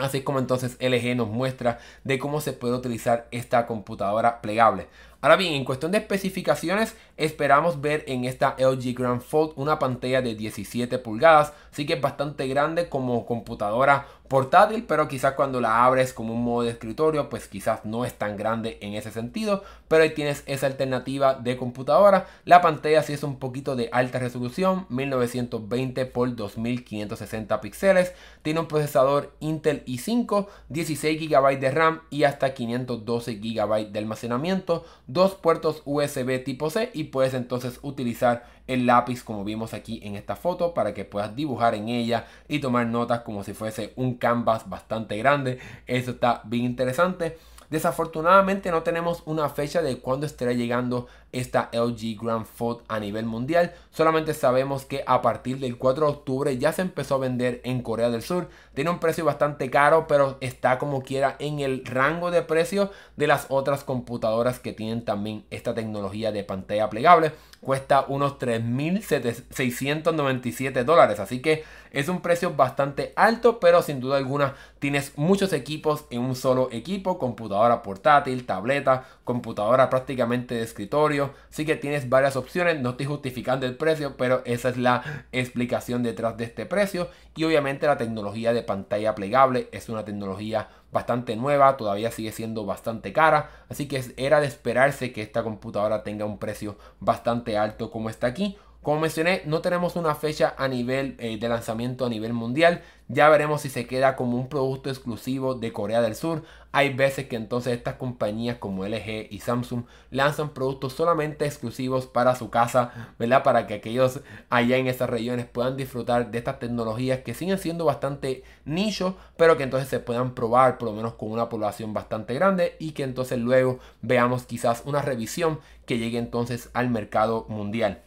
Así 0.00 0.22
como 0.22 0.38
entonces 0.38 0.76
LG 0.80 1.16
nos 1.16 1.28
muestra 1.28 1.78
de 2.04 2.18
cómo 2.18 2.40
se 2.40 2.52
puede 2.52 2.74
utilizar 2.74 3.28
esta 3.30 3.66
computadora 3.66 4.40
plegable. 4.40 4.88
Ahora 5.22 5.36
bien, 5.36 5.52
en 5.52 5.66
cuestión 5.66 5.92
de 5.92 5.98
especificaciones, 5.98 6.96
esperamos 7.18 7.82
ver 7.82 8.04
en 8.06 8.24
esta 8.24 8.56
LG 8.58 8.94
Grand 8.94 9.20
Fold 9.20 9.52
una 9.56 9.78
pantalla 9.78 10.22
de 10.22 10.34
17 10.34 10.98
pulgadas, 10.98 11.52
sí 11.72 11.84
que 11.84 11.94
es 11.94 12.00
bastante 12.00 12.48
grande 12.48 12.88
como 12.88 13.26
computadora 13.26 14.06
portátil, 14.28 14.84
pero 14.84 15.08
quizás 15.08 15.34
cuando 15.34 15.60
la 15.60 15.84
abres 15.84 16.12
como 16.14 16.32
un 16.32 16.44
modo 16.44 16.62
de 16.62 16.70
escritorio, 16.70 17.28
pues 17.28 17.48
quizás 17.48 17.84
no 17.84 18.04
es 18.04 18.14
tan 18.14 18.36
grande 18.36 18.78
en 18.80 18.94
ese 18.94 19.10
sentido, 19.10 19.64
pero 19.88 20.04
ahí 20.04 20.10
tienes 20.10 20.44
esa 20.46 20.68
alternativa 20.68 21.34
de 21.34 21.56
computadora. 21.56 22.28
La 22.44 22.62
pantalla 22.62 23.02
sí 23.02 23.12
es 23.12 23.24
un 23.24 23.40
poquito 23.40 23.74
de 23.74 23.90
alta 23.92 24.20
resolución, 24.20 24.86
1920 24.88 26.00
x 26.00 26.36
2560 26.36 27.60
píxeles, 27.60 28.14
tiene 28.42 28.60
un 28.60 28.68
procesador 28.68 29.34
Intel 29.40 29.84
i5, 29.84 30.46
16 30.68 31.28
GB 31.28 31.58
de 31.58 31.70
RAM 31.72 32.02
y 32.08 32.22
hasta 32.22 32.54
512 32.54 33.34
GB 33.34 33.90
de 33.90 33.98
almacenamiento, 33.98 34.84
dos 35.12 35.34
puertos 35.34 35.82
USB 35.84 36.42
tipo 36.44 36.70
C 36.70 36.90
y 36.94 37.04
puedes 37.04 37.34
entonces 37.34 37.78
utilizar 37.82 38.44
el 38.66 38.86
lápiz 38.86 39.24
como 39.24 39.44
vimos 39.44 39.74
aquí 39.74 40.00
en 40.04 40.14
esta 40.14 40.36
foto 40.36 40.74
para 40.74 40.94
que 40.94 41.04
puedas 41.04 41.34
dibujar 41.34 41.74
en 41.74 41.88
ella 41.88 42.26
y 42.48 42.60
tomar 42.60 42.86
notas 42.86 43.20
como 43.20 43.42
si 43.42 43.52
fuese 43.52 43.92
un 43.96 44.14
canvas 44.14 44.68
bastante 44.68 45.16
grande. 45.16 45.58
Eso 45.86 46.12
está 46.12 46.42
bien 46.44 46.64
interesante. 46.64 47.36
Desafortunadamente 47.70 48.70
no 48.70 48.82
tenemos 48.82 49.22
una 49.26 49.48
fecha 49.48 49.80
de 49.80 49.98
cuándo 49.98 50.26
estará 50.26 50.52
llegando 50.52 51.06
esta 51.32 51.70
LG 51.72 52.18
Grand 52.20 52.46
Fold 52.46 52.82
a 52.88 52.98
nivel 52.98 53.26
mundial. 53.26 53.72
Solamente 53.90 54.34
sabemos 54.34 54.84
que 54.84 55.04
a 55.06 55.22
partir 55.22 55.58
del 55.58 55.78
4 55.78 56.06
de 56.06 56.12
octubre 56.12 56.58
ya 56.58 56.72
se 56.72 56.82
empezó 56.82 57.14
a 57.16 57.18
vender 57.18 57.60
en 57.64 57.82
Corea 57.82 58.10
del 58.10 58.22
Sur. 58.22 58.48
Tiene 58.74 58.90
un 58.90 58.98
precio 58.98 59.24
bastante 59.24 59.70
caro, 59.70 60.06
pero 60.06 60.36
está 60.40 60.78
como 60.78 61.02
quiera 61.02 61.36
en 61.38 61.60
el 61.60 61.84
rango 61.84 62.30
de 62.30 62.42
precio 62.42 62.90
de 63.16 63.26
las 63.26 63.46
otras 63.48 63.84
computadoras 63.84 64.58
que 64.58 64.72
tienen 64.72 65.04
también 65.04 65.44
esta 65.50 65.74
tecnología 65.74 66.32
de 66.32 66.44
pantalla 66.44 66.88
plegable. 66.90 67.32
Cuesta 67.60 68.06
unos 68.08 68.38
3.697 68.38 70.84
dólares. 70.84 71.20
Así 71.20 71.42
que 71.42 71.62
es 71.92 72.08
un 72.08 72.22
precio 72.22 72.54
bastante 72.54 73.12
alto, 73.16 73.60
pero 73.60 73.82
sin 73.82 74.00
duda 74.00 74.16
alguna 74.16 74.54
tienes 74.78 75.12
muchos 75.16 75.52
equipos 75.52 76.06
en 76.10 76.22
un 76.22 76.36
solo 76.36 76.70
equipo. 76.72 77.18
Computadora 77.18 77.82
portátil, 77.82 78.46
tableta, 78.46 79.04
computadora 79.24 79.90
prácticamente 79.90 80.54
de 80.54 80.62
escritorio. 80.62 81.19
Así 81.50 81.64
que 81.66 81.76
tienes 81.76 82.08
varias 82.08 82.36
opciones. 82.36 82.80
No 82.80 82.90
estoy 82.90 83.06
justificando 83.06 83.66
el 83.66 83.76
precio, 83.76 84.16
pero 84.16 84.42
esa 84.44 84.68
es 84.70 84.76
la 84.76 85.26
explicación 85.32 86.02
detrás 86.02 86.36
de 86.36 86.44
este 86.44 86.66
precio. 86.66 87.08
Y 87.36 87.44
obviamente 87.44 87.86
la 87.86 87.96
tecnología 87.96 88.52
de 88.52 88.62
pantalla 88.62 89.14
plegable 89.14 89.68
es 89.72 89.88
una 89.88 90.04
tecnología 90.04 90.68
bastante 90.92 91.36
nueva, 91.36 91.76
todavía 91.76 92.10
sigue 92.10 92.32
siendo 92.32 92.66
bastante 92.66 93.12
cara, 93.12 93.50
así 93.68 93.86
que 93.86 94.02
era 94.16 94.40
de 94.40 94.46
esperarse 94.46 95.12
que 95.12 95.22
esta 95.22 95.42
computadora 95.42 96.02
tenga 96.02 96.24
un 96.24 96.38
precio 96.38 96.76
bastante 96.98 97.56
alto 97.56 97.90
como 97.90 98.10
está 98.10 98.26
aquí. 98.26 98.58
Como 98.82 98.98
mencioné, 98.98 99.42
no 99.44 99.60
tenemos 99.60 99.96
una 99.96 100.14
fecha 100.14 100.54
a 100.56 100.66
nivel 100.66 101.14
eh, 101.18 101.36
de 101.38 101.48
lanzamiento 101.50 102.06
a 102.06 102.08
nivel 102.08 102.32
mundial. 102.32 102.80
Ya 103.08 103.28
veremos 103.28 103.60
si 103.60 103.68
se 103.68 103.86
queda 103.86 104.16
como 104.16 104.38
un 104.38 104.48
producto 104.48 104.88
exclusivo 104.88 105.54
de 105.54 105.70
Corea 105.70 106.00
del 106.00 106.14
Sur. 106.14 106.44
Hay 106.72 106.94
veces 106.94 107.26
que 107.26 107.36
entonces 107.36 107.74
estas 107.74 107.96
compañías 107.96 108.56
como 108.56 108.86
LG 108.86 109.26
y 109.30 109.40
Samsung 109.40 109.84
lanzan 110.10 110.50
productos 110.54 110.94
solamente 110.94 111.44
exclusivos 111.44 112.06
para 112.06 112.34
su 112.36 112.48
casa, 112.48 113.12
¿verdad? 113.18 113.42
Para 113.42 113.66
que 113.66 113.74
aquellos 113.74 114.20
allá 114.48 114.78
en 114.78 114.86
esas 114.86 115.10
regiones 115.10 115.44
puedan 115.44 115.76
disfrutar 115.76 116.30
de 116.30 116.38
estas 116.38 116.58
tecnologías 116.58 117.20
que 117.20 117.34
siguen 117.34 117.58
siendo 117.58 117.84
bastante 117.84 118.44
nicho, 118.64 119.16
pero 119.36 119.58
que 119.58 119.64
entonces 119.64 119.90
se 119.90 120.00
puedan 120.00 120.34
probar 120.34 120.78
por 120.78 120.88
lo 120.88 120.94
menos 120.94 121.14
con 121.14 121.30
una 121.30 121.50
población 121.50 121.92
bastante 121.92 122.32
grande 122.32 122.76
y 122.78 122.92
que 122.92 123.02
entonces 123.02 123.38
luego 123.38 123.78
veamos 124.00 124.44
quizás 124.46 124.84
una 124.86 125.02
revisión 125.02 125.60
que 125.84 125.98
llegue 125.98 126.16
entonces 126.16 126.70
al 126.72 126.88
mercado 126.88 127.44
mundial. 127.50 128.04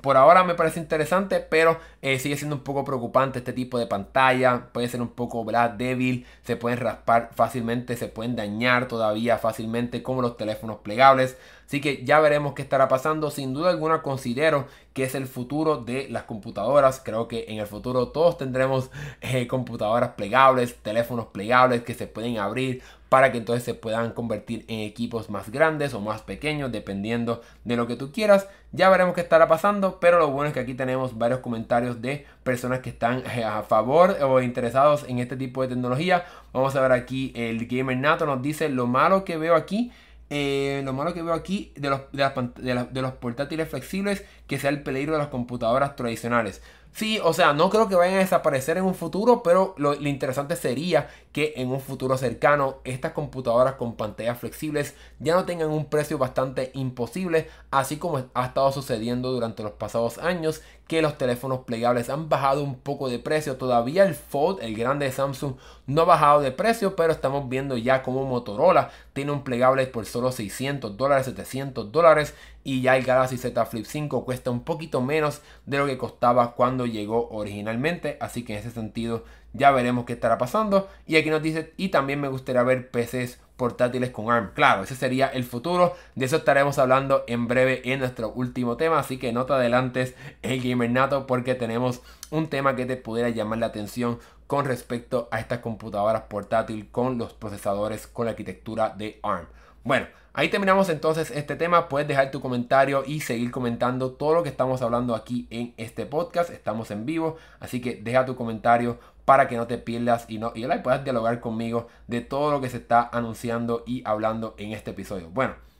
Por 0.00 0.16
ahora 0.16 0.42
me 0.42 0.54
parece 0.54 0.80
interesante, 0.80 1.40
pero 1.40 1.78
eh, 2.00 2.18
sigue 2.18 2.36
siendo 2.36 2.56
un 2.56 2.62
poco 2.62 2.84
preocupante 2.84 3.38
este 3.38 3.52
tipo 3.52 3.78
de 3.78 3.86
pantalla. 3.86 4.68
Puede 4.72 4.88
ser 4.88 5.02
un 5.02 5.10
poco 5.10 5.44
débil, 5.76 6.26
se 6.42 6.56
pueden 6.56 6.78
raspar 6.78 7.30
fácilmente, 7.34 7.96
se 7.96 8.08
pueden 8.08 8.34
dañar 8.34 8.88
todavía 8.88 9.38
fácilmente 9.38 10.02
como 10.02 10.22
los 10.22 10.36
teléfonos 10.36 10.78
plegables. 10.78 11.36
Así 11.66 11.80
que 11.80 12.04
ya 12.04 12.20
veremos 12.20 12.54
qué 12.54 12.62
estará 12.62 12.88
pasando. 12.88 13.30
Sin 13.30 13.54
duda 13.54 13.70
alguna 13.70 14.02
considero 14.02 14.66
que 14.92 15.04
es 15.04 15.14
el 15.14 15.26
futuro 15.26 15.78
de 15.78 16.08
las 16.08 16.24
computadoras. 16.24 17.00
Creo 17.04 17.28
que 17.28 17.46
en 17.48 17.58
el 17.58 17.66
futuro 17.66 18.08
todos 18.08 18.38
tendremos 18.38 18.90
eh, 19.20 19.46
computadoras 19.46 20.10
plegables, 20.10 20.76
teléfonos 20.76 21.26
plegables 21.26 21.82
que 21.82 21.94
se 21.94 22.06
pueden 22.06 22.38
abrir 22.38 22.82
para 23.12 23.30
que 23.30 23.36
entonces 23.36 23.62
se 23.62 23.74
puedan 23.74 24.12
convertir 24.12 24.64
en 24.68 24.80
equipos 24.80 25.28
más 25.28 25.50
grandes 25.50 25.92
o 25.92 26.00
más 26.00 26.22
pequeños 26.22 26.72
dependiendo 26.72 27.42
de 27.62 27.76
lo 27.76 27.86
que 27.86 27.94
tú 27.94 28.10
quieras. 28.10 28.48
Ya 28.72 28.88
veremos 28.88 29.14
qué 29.14 29.20
estará 29.20 29.48
pasando, 29.48 30.00
pero 30.00 30.18
lo 30.18 30.30
bueno 30.30 30.48
es 30.48 30.54
que 30.54 30.60
aquí 30.60 30.72
tenemos 30.72 31.18
varios 31.18 31.40
comentarios 31.40 32.00
de 32.00 32.24
personas 32.42 32.78
que 32.78 32.88
están 32.88 33.22
eh, 33.36 33.44
a 33.44 33.64
favor 33.64 34.16
o 34.22 34.40
interesados 34.40 35.04
en 35.06 35.18
este 35.18 35.36
tipo 35.36 35.60
de 35.60 35.68
tecnología. 35.68 36.24
Vamos 36.54 36.74
a 36.74 36.80
ver 36.80 36.92
aquí, 36.92 37.34
el 37.36 37.66
Gamer 37.66 37.98
Nato 37.98 38.24
nos 38.24 38.40
dice 38.40 38.70
lo 38.70 38.86
malo 38.86 39.24
que 39.24 39.36
veo 39.36 39.56
aquí 39.56 39.92
eh, 40.34 40.80
lo 40.82 40.94
malo 40.94 41.12
que 41.12 41.20
veo 41.20 41.34
aquí 41.34 41.74
de 41.76 41.90
los, 41.90 42.00
de, 42.10 43.02
los 43.02 43.12
portátiles 43.12 43.68
flexibles 43.68 44.24
que 44.46 44.58
sea 44.58 44.70
el 44.70 44.82
peligro 44.82 45.12
de 45.12 45.18
las 45.18 45.28
computadoras 45.28 45.94
tradicionales. 45.94 46.62
Sí, 46.90 47.18
o 47.22 47.34
sea, 47.34 47.52
no 47.52 47.68
creo 47.68 47.86
que 47.86 47.96
vayan 47.96 48.16
a 48.16 48.20
desaparecer 48.20 48.78
en 48.78 48.84
un 48.84 48.94
futuro, 48.94 49.42
pero 49.42 49.74
lo, 49.76 49.94
interesante 49.94 50.56
sería 50.56 51.10
que 51.32 51.54
en 51.56 51.70
un 51.70 51.80
futuro 51.80 52.16
cercano 52.18 52.76
estas 52.84 53.12
computadoras 53.12 53.74
con 53.74 53.96
pantallas 53.96 54.38
flexibles 54.38 54.94
ya 55.18 55.34
no 55.34 55.44
tengan 55.44 55.70
un 55.70 55.86
precio 55.86 56.18
bastante 56.18 56.70
imposible, 56.74 57.48
así 57.70 57.96
como 57.96 58.22
ha 58.34 58.46
estado 58.46 58.70
sucediendo 58.70 59.32
durante 59.32 59.62
los 59.62 59.72
pasados 59.72 60.18
años, 60.18 60.62
que 60.86 61.00
los 61.00 61.16
teléfonos 61.16 61.60
plegables 61.60 62.10
han 62.10 62.28
bajado 62.28 62.62
un 62.62 62.74
poco 62.74 63.08
de 63.08 63.18
precio. 63.18 63.56
Todavía 63.56 64.04
el 64.04 64.14
Fold, 64.14 64.62
el 64.62 64.76
grande 64.76 65.06
de 65.06 65.12
Samsung, 65.12 65.54
no 65.86 66.02
ha 66.02 66.04
bajado 66.04 66.42
de 66.42 66.52
precio, 66.52 66.96
pero 66.96 67.12
estamos 67.12 67.48
viendo 67.48 67.78
ya 67.78 68.02
como 68.02 68.26
Motorola 68.26 68.90
tiene 69.14 69.32
un 69.32 69.42
plegable 69.42 69.86
por 69.86 70.04
solo 70.04 70.32
600 70.32 70.96
dólares, 70.96 71.26
700 71.26 71.92
dólares 71.92 72.34
y 72.64 72.82
ya 72.82 72.96
el 72.96 73.04
Galaxy 73.04 73.38
Z 73.38 73.64
Flip 73.66 73.84
5 73.86 74.24
cuesta 74.24 74.50
un 74.50 74.64
poquito 74.64 75.00
menos 75.00 75.40
de 75.66 75.78
lo 75.78 75.86
que 75.86 75.98
costaba 75.98 76.52
cuando 76.54 76.86
llegó 76.86 77.28
originalmente, 77.30 78.16
así 78.20 78.44
que 78.44 78.54
en 78.54 78.60
ese 78.60 78.70
sentido 78.70 79.24
ya 79.52 79.70
veremos 79.70 80.04
qué 80.04 80.14
estará 80.14 80.38
pasando. 80.38 80.88
Y 81.06 81.16
aquí 81.16 81.30
nos 81.30 81.42
dice, 81.42 81.72
y 81.76 81.88
también 81.88 82.20
me 82.20 82.28
gustaría 82.28 82.62
ver 82.62 82.90
PCs 82.90 83.38
portátiles 83.56 84.10
con 84.10 84.30
ARM. 84.30 84.52
Claro, 84.54 84.82
ese 84.82 84.96
sería 84.96 85.28
el 85.28 85.44
futuro. 85.44 85.94
De 86.14 86.24
eso 86.24 86.36
estaremos 86.36 86.78
hablando 86.78 87.24
en 87.28 87.46
breve 87.46 87.82
en 87.92 88.00
nuestro 88.00 88.32
último 88.32 88.76
tema. 88.76 88.98
Así 88.98 89.18
que 89.18 89.32
no 89.32 89.44
te 89.44 89.52
adelantes 89.52 90.14
el 90.42 90.60
Gamer 90.62 90.90
Nato 90.90 91.26
porque 91.26 91.54
tenemos 91.54 92.02
un 92.30 92.48
tema 92.48 92.74
que 92.74 92.86
te 92.86 92.96
pudiera 92.96 93.28
llamar 93.28 93.58
la 93.58 93.66
atención 93.66 94.18
con 94.46 94.64
respecto 94.64 95.28
a 95.30 95.38
estas 95.38 95.60
computadoras 95.60 96.22
portátiles 96.22 96.86
con 96.90 97.18
los 97.18 97.32
procesadores 97.34 98.06
con 98.06 98.26
la 98.26 98.32
arquitectura 98.32 98.90
de 98.90 99.18
ARM. 99.22 99.46
Bueno, 99.84 100.06
ahí 100.32 100.48
terminamos 100.48 100.88
entonces 100.88 101.30
este 101.30 101.56
tema. 101.56 101.88
Puedes 101.88 102.06
dejar 102.06 102.30
tu 102.30 102.40
comentario 102.40 103.02
y 103.06 103.20
seguir 103.20 103.50
comentando 103.50 104.12
todo 104.12 104.34
lo 104.34 104.42
que 104.42 104.48
estamos 104.48 104.80
hablando 104.82 105.14
aquí 105.14 105.46
en 105.50 105.74
este 105.76 106.06
podcast. 106.06 106.50
Estamos 106.50 106.90
en 106.90 107.06
vivo, 107.06 107.36
así 107.60 107.80
que 107.80 107.96
deja 107.96 108.26
tu 108.26 108.36
comentario 108.36 108.98
para 109.24 109.48
que 109.48 109.56
no 109.56 109.66
te 109.66 109.78
pierdas 109.78 110.26
y, 110.28 110.38
no, 110.38 110.52
y 110.54 110.66
puedas 110.82 111.04
dialogar 111.04 111.40
conmigo 111.40 111.88
de 112.06 112.20
todo 112.20 112.50
lo 112.50 112.60
que 112.60 112.68
se 112.68 112.78
está 112.78 113.08
anunciando 113.12 113.84
y 113.86 114.02
hablando 114.04 114.54
en 114.58 114.72
este 114.72 114.90
episodio. 114.92 115.30
Bueno. 115.30 115.71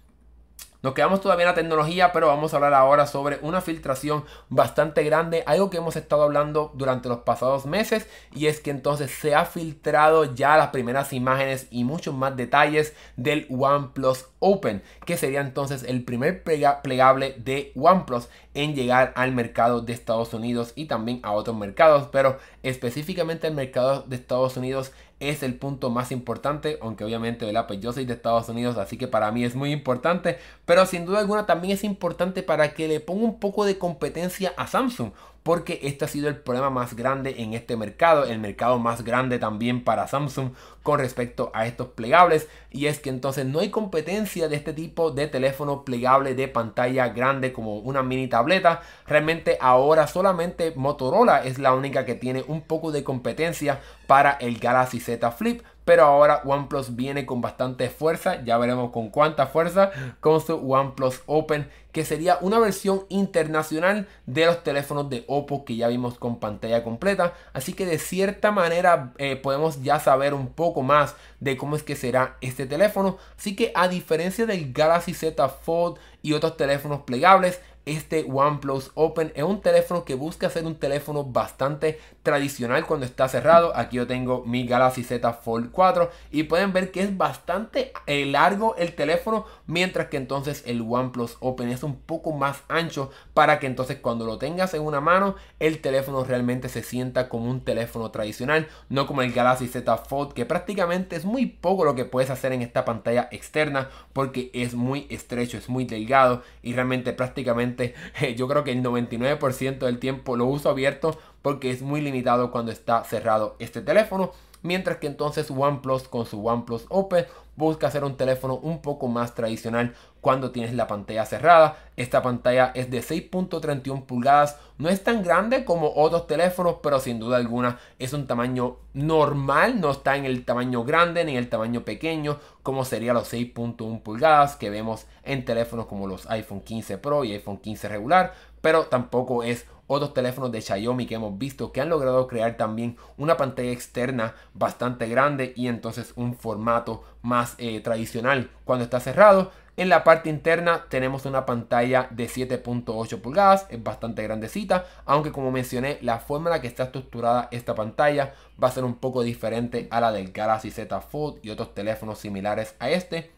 Nos 0.82 0.94
quedamos 0.94 1.20
todavía 1.20 1.44
en 1.44 1.50
la 1.50 1.54
tecnología, 1.54 2.12
pero 2.12 2.26
vamos 2.26 2.52
a 2.52 2.56
hablar 2.56 2.74
ahora 2.74 3.06
sobre 3.06 3.38
una 3.42 3.60
filtración 3.60 4.24
bastante 4.48 5.04
grande, 5.04 5.44
algo 5.46 5.70
que 5.70 5.76
hemos 5.76 5.94
estado 5.94 6.24
hablando 6.24 6.72
durante 6.74 7.08
los 7.08 7.18
pasados 7.18 7.66
meses, 7.66 8.08
y 8.34 8.46
es 8.46 8.58
que 8.58 8.70
entonces 8.70 9.12
se 9.12 9.36
ha 9.36 9.44
filtrado 9.44 10.34
ya 10.34 10.56
las 10.56 10.70
primeras 10.70 11.12
imágenes 11.12 11.68
y 11.70 11.84
muchos 11.84 12.14
más 12.14 12.36
detalles 12.36 12.94
del 13.16 13.46
OnePlus 13.48 14.26
Open, 14.40 14.82
que 15.06 15.16
sería 15.16 15.40
entonces 15.40 15.84
el 15.84 16.02
primer 16.02 16.42
plegable 16.42 17.36
de 17.38 17.70
OnePlus 17.76 18.28
en 18.54 18.74
llegar 18.74 19.12
al 19.14 19.30
mercado 19.30 19.82
de 19.82 19.92
Estados 19.92 20.34
Unidos 20.34 20.72
y 20.74 20.86
también 20.86 21.20
a 21.22 21.30
otros 21.30 21.56
mercados, 21.56 22.08
pero 22.10 22.38
específicamente 22.64 23.46
el 23.46 23.54
mercado 23.54 24.02
de 24.02 24.16
Estados 24.16 24.56
Unidos 24.56 24.90
es 25.30 25.42
el 25.42 25.54
punto 25.54 25.90
más 25.90 26.12
importante, 26.12 26.78
aunque 26.80 27.04
obviamente 27.04 27.50
pues 27.66 27.80
yo 27.80 27.92
soy 27.92 28.04
de 28.04 28.14
Estados 28.14 28.48
Unidos, 28.48 28.76
así 28.76 28.96
que 28.96 29.08
para 29.08 29.30
mí 29.30 29.44
es 29.44 29.54
muy 29.54 29.72
importante, 29.72 30.38
pero 30.64 30.84
sin 30.86 31.06
duda 31.06 31.20
alguna 31.20 31.46
también 31.46 31.74
es 31.74 31.84
importante 31.84 32.42
para 32.42 32.74
que 32.74 32.88
le 32.88 33.00
ponga 33.00 33.24
un 33.24 33.38
poco 33.38 33.64
de 33.64 33.78
competencia 33.78 34.52
a 34.56 34.66
Samsung, 34.66 35.12
porque 35.42 35.80
este 35.82 36.04
ha 36.04 36.08
sido 36.08 36.28
el 36.28 36.36
problema 36.36 36.70
más 36.70 36.94
grande 36.94 37.34
en 37.38 37.54
este 37.54 37.76
mercado, 37.76 38.24
el 38.24 38.38
mercado 38.38 38.78
más 38.78 39.02
grande 39.02 39.38
también 39.38 39.82
para 39.82 40.06
Samsung 40.06 40.52
con 40.82 40.98
respecto 40.98 41.50
a 41.54 41.66
estos 41.66 41.88
plegables. 41.88 42.48
Y 42.70 42.86
es 42.86 43.00
que 43.00 43.10
entonces 43.10 43.46
no 43.46 43.60
hay 43.60 43.70
competencia 43.70 44.48
de 44.48 44.56
este 44.56 44.72
tipo 44.72 45.10
de 45.10 45.26
teléfono 45.26 45.84
plegable 45.84 46.34
de 46.34 46.48
pantalla 46.48 47.08
grande 47.08 47.52
como 47.52 47.78
una 47.78 48.02
mini 48.02 48.28
tableta, 48.28 48.82
realmente 49.06 49.58
ahora 49.60 50.06
solamente 50.06 50.72
Motorola 50.76 51.44
es 51.44 51.58
la 51.58 51.74
única 51.74 52.04
que 52.04 52.14
tiene 52.14 52.44
un 52.46 52.62
poco 52.62 52.92
de 52.92 53.04
competencia 53.04 53.80
para 54.06 54.32
el 54.32 54.58
Galaxy 54.58 55.00
Z 55.00 55.30
Flip 55.32 55.62
pero 55.84 56.04
ahora 56.04 56.42
OnePlus 56.44 56.96
viene 56.96 57.26
con 57.26 57.40
bastante 57.40 57.90
fuerza, 57.90 58.42
ya 58.44 58.58
veremos 58.58 58.90
con 58.90 59.10
cuánta 59.10 59.46
fuerza, 59.46 59.90
con 60.20 60.40
su 60.40 60.54
OnePlus 60.54 61.22
Open, 61.26 61.68
que 61.92 62.04
sería 62.04 62.38
una 62.40 62.58
versión 62.58 63.04
internacional 63.10 64.08
de 64.26 64.46
los 64.46 64.64
teléfonos 64.64 65.10
de 65.10 65.24
Oppo 65.28 65.64
que 65.64 65.76
ya 65.76 65.88
vimos 65.88 66.18
con 66.18 66.40
pantalla 66.40 66.82
completa. 66.82 67.34
Así 67.52 67.74
que 67.74 67.84
de 67.84 67.98
cierta 67.98 68.50
manera 68.50 69.12
eh, 69.18 69.36
podemos 69.36 69.82
ya 69.82 70.00
saber 70.00 70.32
un 70.32 70.48
poco 70.48 70.82
más 70.82 71.14
de 71.40 71.56
cómo 71.56 71.76
es 71.76 71.82
que 71.82 71.96
será 71.96 72.36
este 72.40 72.66
teléfono. 72.66 73.18
Así 73.38 73.54
que 73.54 73.72
a 73.74 73.88
diferencia 73.88 74.46
del 74.46 74.72
Galaxy 74.72 75.12
Z 75.12 75.48
Fold 75.48 75.98
y 76.22 76.32
otros 76.32 76.56
teléfonos 76.56 77.02
plegables, 77.02 77.60
este 77.84 78.24
OnePlus 78.30 78.92
Open 78.94 79.32
es 79.34 79.42
un 79.42 79.60
teléfono 79.60 80.04
que 80.04 80.14
busca 80.14 80.48
ser 80.48 80.64
un 80.64 80.76
teléfono 80.76 81.24
bastante 81.24 81.98
tradicional 82.22 82.86
cuando 82.86 83.06
está 83.06 83.28
cerrado. 83.28 83.76
Aquí 83.76 83.96
yo 83.96 84.06
tengo 84.06 84.44
mi 84.46 84.66
Galaxy 84.66 85.02
Z 85.02 85.32
Fold 85.32 85.70
4 85.70 86.10
y 86.30 86.44
pueden 86.44 86.72
ver 86.72 86.90
que 86.90 87.02
es 87.02 87.16
bastante 87.16 87.92
eh, 88.06 88.26
largo 88.26 88.76
el 88.76 88.94
teléfono, 88.94 89.46
mientras 89.66 90.08
que 90.08 90.16
entonces 90.16 90.62
el 90.66 90.82
OnePlus 90.82 91.36
Open 91.40 91.68
es 91.68 91.82
un 91.82 91.96
poco 91.96 92.32
más 92.32 92.62
ancho 92.68 93.10
para 93.34 93.58
que 93.58 93.66
entonces 93.66 93.98
cuando 93.98 94.24
lo 94.24 94.38
tengas 94.38 94.74
en 94.74 94.82
una 94.82 95.00
mano 95.00 95.34
el 95.58 95.80
teléfono 95.80 96.24
realmente 96.24 96.68
se 96.68 96.82
sienta 96.82 97.28
como 97.28 97.50
un 97.50 97.64
teléfono 97.64 98.10
tradicional, 98.10 98.68
no 98.88 99.06
como 99.06 99.22
el 99.22 99.32
Galaxy 99.32 99.68
Z 99.68 99.96
Fold 99.96 100.32
que 100.32 100.46
prácticamente 100.46 101.16
es 101.16 101.24
muy 101.24 101.46
poco 101.46 101.84
lo 101.84 101.94
que 101.94 102.04
puedes 102.04 102.30
hacer 102.30 102.52
en 102.52 102.62
esta 102.62 102.84
pantalla 102.84 103.28
externa 103.32 103.88
porque 104.12 104.50
es 104.54 104.74
muy 104.74 105.06
estrecho, 105.10 105.58
es 105.58 105.68
muy 105.68 105.84
delgado 105.84 106.42
y 106.62 106.74
realmente 106.74 107.12
prácticamente 107.12 107.94
yo 108.36 108.48
creo 108.48 108.64
que 108.64 108.72
el 108.72 108.82
99% 108.82 109.78
del 109.78 109.98
tiempo 109.98 110.36
lo 110.36 110.46
uso 110.46 110.70
abierto 110.70 111.18
porque 111.42 111.70
es 111.70 111.82
muy 111.82 112.00
limitado 112.00 112.50
cuando 112.50 112.72
está 112.72 113.04
cerrado 113.04 113.56
este 113.58 113.82
teléfono. 113.82 114.32
Mientras 114.62 114.98
que 114.98 115.08
entonces 115.08 115.50
OnePlus 115.50 116.04
con 116.04 116.24
su 116.24 116.46
OnePlus 116.46 116.86
Open 116.88 117.26
busca 117.56 117.88
hacer 117.88 118.04
un 118.04 118.16
teléfono 118.16 118.54
un 118.54 118.80
poco 118.80 119.08
más 119.08 119.34
tradicional 119.34 119.94
cuando 120.20 120.52
tienes 120.52 120.72
la 120.72 120.86
pantalla 120.86 121.26
cerrada. 121.26 121.76
Esta 121.96 122.22
pantalla 122.22 122.70
es 122.74 122.90
de 122.90 123.02
6.31 123.02 124.06
pulgadas, 124.06 124.58
no 124.78 124.88
es 124.88 125.02
tan 125.02 125.22
grande 125.22 125.64
como 125.64 125.92
otros 125.94 126.26
teléfonos, 126.26 126.76
pero 126.82 127.00
sin 127.00 127.18
duda 127.18 127.36
alguna 127.36 127.78
es 127.98 128.12
un 128.12 128.26
tamaño 128.26 128.76
normal, 128.94 129.80
no 129.80 129.90
está 129.90 130.16
en 130.16 130.24
el 130.24 130.44
tamaño 130.44 130.84
grande 130.84 131.24
ni 131.24 131.32
en 131.32 131.38
el 131.38 131.48
tamaño 131.48 131.84
pequeño 131.84 132.38
como 132.62 132.84
sería 132.84 133.12
los 133.12 133.32
6.1 133.32 134.02
pulgadas 134.02 134.56
que 134.56 134.70
vemos 134.70 135.06
en 135.24 135.44
teléfonos 135.44 135.86
como 135.86 136.06
los 136.06 136.30
iPhone 136.30 136.60
15 136.60 136.98
Pro 136.98 137.24
y 137.24 137.32
iPhone 137.32 137.58
15 137.58 137.88
regular, 137.88 138.32
pero 138.60 138.86
tampoco 138.86 139.42
es 139.42 139.66
otros 139.92 140.14
teléfonos 140.14 140.50
de 140.52 140.60
Xiaomi 140.60 141.06
que 141.06 141.14
hemos 141.14 141.38
visto 141.38 141.72
que 141.72 141.80
han 141.80 141.88
logrado 141.88 142.26
crear 142.26 142.56
también 142.56 142.96
una 143.16 143.36
pantalla 143.36 143.70
externa 143.70 144.34
bastante 144.54 145.08
grande 145.08 145.52
y 145.56 145.68
entonces 145.68 146.12
un 146.16 146.34
formato 146.34 147.04
más 147.22 147.54
eh, 147.58 147.80
tradicional 147.80 148.50
cuando 148.64 148.84
está 148.84 149.00
cerrado. 149.00 149.52
En 149.76 149.88
la 149.88 150.04
parte 150.04 150.28
interna 150.28 150.84
tenemos 150.90 151.24
una 151.24 151.46
pantalla 151.46 152.06
de 152.10 152.26
7.8 152.28 153.22
pulgadas, 153.22 153.66
es 153.70 153.82
bastante 153.82 154.22
grandecita, 154.22 154.84
aunque 155.06 155.32
como 155.32 155.50
mencioné, 155.50 155.98
la 156.02 156.18
forma 156.18 156.50
en 156.50 156.56
la 156.56 156.60
que 156.60 156.66
está 156.66 156.84
estructurada 156.84 157.48
esta 157.52 157.74
pantalla 157.74 158.34
va 158.62 158.68
a 158.68 158.72
ser 158.72 158.84
un 158.84 158.96
poco 158.96 159.22
diferente 159.22 159.88
a 159.90 160.00
la 160.02 160.12
del 160.12 160.30
Galaxy 160.30 160.70
Z 160.70 161.00
Fold 161.00 161.38
y 161.42 161.48
otros 161.48 161.74
teléfonos 161.74 162.18
similares 162.18 162.74
a 162.80 162.90
este. 162.90 163.30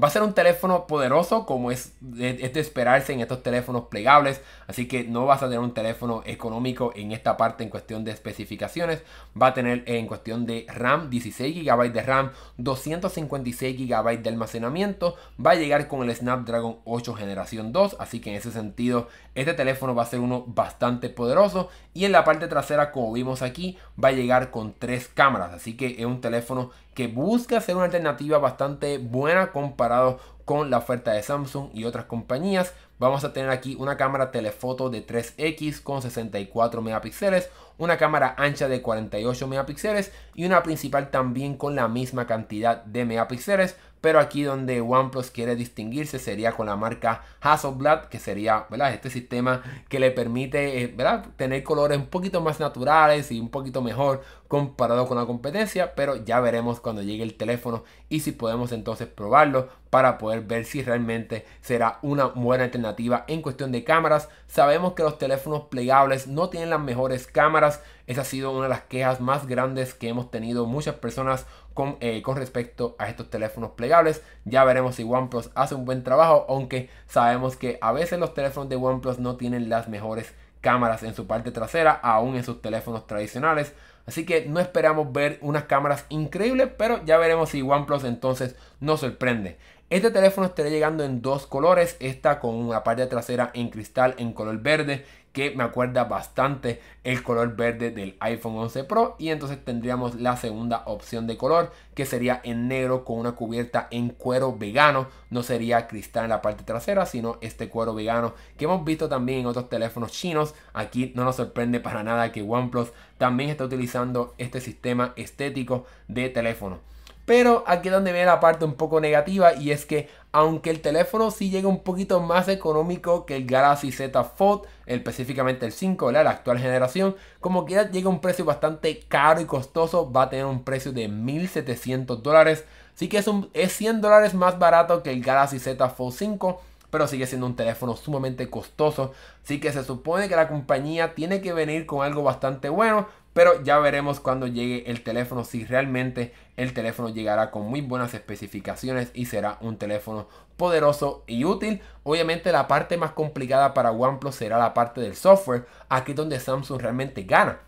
Va 0.00 0.06
a 0.06 0.10
ser 0.12 0.22
un 0.22 0.32
teléfono 0.32 0.86
poderoso 0.86 1.44
como 1.44 1.72
es, 1.72 1.92
de 2.00 2.52
esperarse 2.54 3.12
en 3.12 3.20
estos 3.20 3.42
teléfonos 3.42 3.86
plegables. 3.86 4.40
Así 4.68 4.86
que 4.86 5.02
no 5.02 5.26
vas 5.26 5.42
a 5.42 5.46
tener 5.46 5.58
un 5.58 5.74
teléfono 5.74 6.22
económico 6.24 6.92
en 6.94 7.10
esta 7.10 7.36
parte 7.36 7.64
en 7.64 7.70
cuestión 7.70 8.04
de 8.04 8.12
especificaciones. 8.12 9.02
Va 9.40 9.48
a 9.48 9.54
tener 9.54 9.82
en 9.86 10.06
cuestión 10.06 10.46
de 10.46 10.66
RAM 10.68 11.10
16 11.10 11.64
GB 11.64 11.92
de 11.92 12.02
RAM, 12.02 12.30
256 12.58 13.76
GB 13.76 14.22
de 14.22 14.28
almacenamiento. 14.28 15.16
Va 15.44 15.52
a 15.52 15.56
llegar 15.56 15.88
con 15.88 16.08
el 16.08 16.14
Snapdragon 16.14 16.76
8 16.84 17.14
generación 17.14 17.72
2. 17.72 17.96
Así 17.98 18.20
que 18.20 18.30
en 18.30 18.36
ese 18.36 18.52
sentido 18.52 19.08
este 19.34 19.54
teléfono 19.54 19.96
va 19.96 20.04
a 20.04 20.06
ser 20.06 20.20
uno 20.20 20.44
bastante 20.46 21.08
poderoso. 21.08 21.70
Y 21.92 22.04
en 22.04 22.12
la 22.12 22.22
parte 22.22 22.46
trasera 22.46 22.92
como 22.92 23.12
vimos 23.12 23.42
aquí 23.42 23.76
va 24.02 24.08
a 24.08 24.12
llegar 24.12 24.52
con 24.52 24.74
tres 24.74 25.08
cámaras. 25.08 25.52
Así 25.54 25.76
que 25.76 25.96
es 25.98 26.04
un 26.04 26.20
teléfono 26.20 26.70
que 26.98 27.06
busca 27.06 27.60
ser 27.60 27.76
una 27.76 27.84
alternativa 27.84 28.38
bastante 28.38 28.98
buena 28.98 29.52
comparado 29.52 30.18
con 30.44 30.68
la 30.68 30.78
oferta 30.78 31.12
de 31.12 31.22
Samsung 31.22 31.70
y 31.72 31.84
otras 31.84 32.06
compañías. 32.06 32.74
Vamos 32.98 33.22
a 33.22 33.32
tener 33.32 33.50
aquí 33.50 33.76
una 33.78 33.96
cámara 33.96 34.32
telefoto 34.32 34.90
de 34.90 35.06
3X 35.06 35.80
con 35.80 36.02
64 36.02 36.82
megapíxeles, 36.82 37.50
una 37.76 37.98
cámara 37.98 38.34
ancha 38.36 38.66
de 38.66 38.82
48 38.82 39.46
megapíxeles 39.46 40.10
y 40.34 40.44
una 40.44 40.64
principal 40.64 41.12
también 41.12 41.56
con 41.56 41.76
la 41.76 41.86
misma 41.86 42.26
cantidad 42.26 42.82
de 42.82 43.04
megapíxeles. 43.04 43.76
Pero 44.00 44.20
aquí 44.20 44.42
donde 44.42 44.80
OnePlus 44.80 45.30
quiere 45.30 45.56
distinguirse 45.56 46.18
sería 46.18 46.52
con 46.52 46.66
la 46.66 46.76
marca 46.76 47.22
Hasselblad, 47.40 48.04
que 48.04 48.18
sería 48.18 48.66
¿verdad? 48.70 48.92
este 48.92 49.10
sistema 49.10 49.62
que 49.88 49.98
le 49.98 50.10
permite 50.10 50.82
eh, 50.82 50.86
¿verdad? 50.86 51.26
tener 51.36 51.62
colores 51.62 51.98
un 51.98 52.06
poquito 52.06 52.40
más 52.40 52.60
naturales 52.60 53.32
y 53.32 53.40
un 53.40 53.48
poquito 53.50 53.82
mejor 53.82 54.22
comparado 54.46 55.06
con 55.06 55.18
la 55.18 55.26
competencia. 55.26 55.94
Pero 55.94 56.16
ya 56.16 56.40
veremos 56.40 56.80
cuando 56.80 57.02
llegue 57.02 57.22
el 57.22 57.34
teléfono 57.34 57.84
y 58.08 58.20
si 58.20 58.32
podemos 58.32 58.72
entonces 58.72 59.08
probarlo 59.08 59.68
para 59.90 60.18
poder 60.18 60.42
ver 60.42 60.64
si 60.64 60.82
realmente 60.82 61.46
será 61.60 61.98
una 62.02 62.26
buena 62.26 62.64
alternativa 62.64 63.24
en 63.26 63.42
cuestión 63.42 63.72
de 63.72 63.84
cámaras. 63.84 64.28
Sabemos 64.46 64.92
que 64.92 65.02
los 65.02 65.18
teléfonos 65.18 65.64
plegables 65.64 66.26
no 66.26 66.50
tienen 66.50 66.70
las 66.70 66.80
mejores 66.80 67.26
cámaras. 67.26 67.82
Esa 68.06 68.22
ha 68.22 68.24
sido 68.24 68.52
una 68.52 68.64
de 68.64 68.68
las 68.70 68.82
quejas 68.82 69.20
más 69.20 69.46
grandes 69.46 69.94
que 69.94 70.08
hemos 70.08 70.30
tenido 70.30 70.66
muchas 70.66 70.94
personas 70.96 71.46
con, 71.78 71.96
eh, 72.00 72.22
con, 72.22 72.36
respecto 72.36 72.96
a 72.98 73.08
estos 73.08 73.30
teléfonos 73.30 73.70
plegables. 73.76 74.24
Ya 74.44 74.64
veremos 74.64 74.96
si 74.96 75.04
OnePlus 75.04 75.50
hace 75.54 75.76
un 75.76 75.84
buen 75.84 76.02
trabajo, 76.02 76.44
aunque 76.48 76.90
sabemos 77.06 77.54
que 77.54 77.78
a 77.80 77.92
veces 77.92 78.18
los 78.18 78.34
teléfonos 78.34 78.68
de 78.68 78.74
OnePlus 78.74 79.20
no 79.20 79.36
tienen 79.36 79.68
las 79.68 79.88
mejores 79.88 80.34
cámaras 80.60 81.04
en 81.04 81.14
su 81.14 81.28
parte 81.28 81.52
trasera, 81.52 81.92
aún 81.92 82.34
en 82.34 82.42
sus 82.42 82.60
teléfonos 82.60 83.06
tradicionales. 83.06 83.74
Así 84.06 84.26
que 84.26 84.44
no 84.46 84.58
esperamos 84.58 85.12
ver 85.12 85.38
unas 85.40 85.64
cámaras 85.64 86.04
increíbles, 86.08 86.68
pero 86.76 87.00
ya 87.04 87.16
veremos 87.16 87.50
si 87.50 87.62
OnePlus 87.62 88.02
entonces 88.02 88.56
nos 88.80 88.98
sorprende. 88.98 89.56
Este 89.88 90.10
teléfono 90.10 90.48
estará 90.48 90.70
llegando 90.70 91.04
en 91.04 91.22
dos 91.22 91.46
colores, 91.46 91.96
esta 92.00 92.40
con 92.40 92.56
una 92.56 92.82
parte 92.82 93.06
trasera 93.06 93.52
en 93.54 93.70
cristal 93.70 94.16
en 94.18 94.32
color 94.32 94.58
verde 94.58 95.06
que 95.38 95.52
me 95.52 95.62
acuerda 95.62 96.02
bastante 96.02 96.82
el 97.04 97.22
color 97.22 97.54
verde 97.54 97.92
del 97.92 98.16
iPhone 98.18 98.56
11 98.56 98.82
Pro. 98.82 99.14
Y 99.20 99.28
entonces 99.28 99.64
tendríamos 99.64 100.16
la 100.16 100.36
segunda 100.36 100.82
opción 100.86 101.28
de 101.28 101.36
color 101.36 101.70
que 101.94 102.06
sería 102.06 102.40
en 102.42 102.66
negro 102.66 103.04
con 103.04 103.20
una 103.20 103.36
cubierta 103.36 103.86
en 103.92 104.08
cuero 104.08 104.58
vegano. 104.58 105.06
No 105.30 105.44
sería 105.44 105.86
cristal 105.86 106.24
en 106.24 106.30
la 106.30 106.42
parte 106.42 106.64
trasera 106.64 107.06
sino 107.06 107.38
este 107.40 107.68
cuero 107.68 107.94
vegano 107.94 108.34
que 108.56 108.64
hemos 108.64 108.84
visto 108.84 109.08
también 109.08 109.38
en 109.38 109.46
otros 109.46 109.68
teléfonos 109.68 110.10
chinos. 110.10 110.56
Aquí 110.72 111.12
no 111.14 111.22
nos 111.22 111.36
sorprende 111.36 111.78
para 111.78 112.02
nada 112.02 112.32
que 112.32 112.42
OnePlus 112.42 112.90
también 113.16 113.50
está 113.50 113.62
utilizando 113.62 114.34
este 114.38 114.60
sistema 114.60 115.12
estético 115.14 115.86
de 116.08 116.30
teléfono 116.30 116.80
pero 117.28 117.62
aquí 117.66 117.88
es 117.88 117.92
donde 117.92 118.12
viene 118.12 118.24
la 118.24 118.40
parte 118.40 118.64
un 118.64 118.72
poco 118.72 119.02
negativa 119.02 119.52
y 119.52 119.70
es 119.70 119.84
que 119.84 120.08
aunque 120.32 120.70
el 120.70 120.80
teléfono 120.80 121.30
sí 121.30 121.50
llega 121.50 121.68
un 121.68 121.82
poquito 121.82 122.20
más 122.20 122.48
económico 122.48 123.26
que 123.26 123.36
el 123.36 123.44
Galaxy 123.44 123.92
Z 123.92 124.24
Fold, 124.24 124.62
específicamente 124.86 125.66
el 125.66 125.72
5, 125.72 126.10
la 126.10 126.20
actual 126.20 126.58
generación, 126.58 127.16
como 127.40 127.66
que 127.66 127.74
ya 127.74 127.90
llega 127.90 128.06
a 128.06 128.12
un 128.12 128.22
precio 128.22 128.46
bastante 128.46 129.00
caro 129.08 129.42
y 129.42 129.44
costoso, 129.44 130.10
va 130.10 130.22
a 130.22 130.30
tener 130.30 130.46
un 130.46 130.64
precio 130.64 130.90
de 130.90 131.08
1700 131.08 132.22
dólares. 132.22 132.64
Sí 132.94 133.10
que 133.10 133.18
es, 133.18 133.28
un, 133.28 133.50
es 133.52 133.74
100 133.74 134.00
dólares 134.00 134.32
más 134.32 134.58
barato 134.58 135.02
que 135.02 135.10
el 135.10 135.22
Galaxy 135.22 135.58
Z 135.58 135.86
Fold 135.90 136.14
5, 136.14 136.62
pero 136.88 137.06
sigue 137.06 137.26
siendo 137.26 137.44
un 137.44 137.56
teléfono 137.56 137.94
sumamente 137.94 138.48
costoso. 138.48 139.12
Así 139.44 139.60
que 139.60 139.70
se 139.70 139.84
supone 139.84 140.30
que 140.30 140.36
la 140.36 140.48
compañía 140.48 141.14
tiene 141.14 141.42
que 141.42 141.52
venir 141.52 141.84
con 141.84 142.06
algo 142.06 142.22
bastante 142.22 142.70
bueno, 142.70 143.06
pero 143.38 143.62
ya 143.62 143.78
veremos 143.78 144.18
cuando 144.18 144.48
llegue 144.48 144.90
el 144.90 145.04
teléfono 145.04 145.44
si 145.44 145.64
realmente 145.64 146.32
el 146.56 146.72
teléfono 146.72 147.08
llegará 147.08 147.52
con 147.52 147.66
muy 147.66 147.82
buenas 147.82 148.12
especificaciones 148.12 149.12
y 149.14 149.26
será 149.26 149.58
un 149.60 149.76
teléfono 149.78 150.26
poderoso 150.56 151.22
y 151.28 151.44
útil. 151.44 151.80
Obviamente 152.02 152.50
la 152.50 152.66
parte 152.66 152.96
más 152.96 153.12
complicada 153.12 153.74
para 153.74 153.92
OnePlus 153.92 154.34
será 154.34 154.58
la 154.58 154.74
parte 154.74 155.00
del 155.00 155.14
software, 155.14 155.66
aquí 155.88 156.14
donde 156.14 156.40
Samsung 156.40 156.82
realmente 156.82 157.22
gana. 157.22 157.60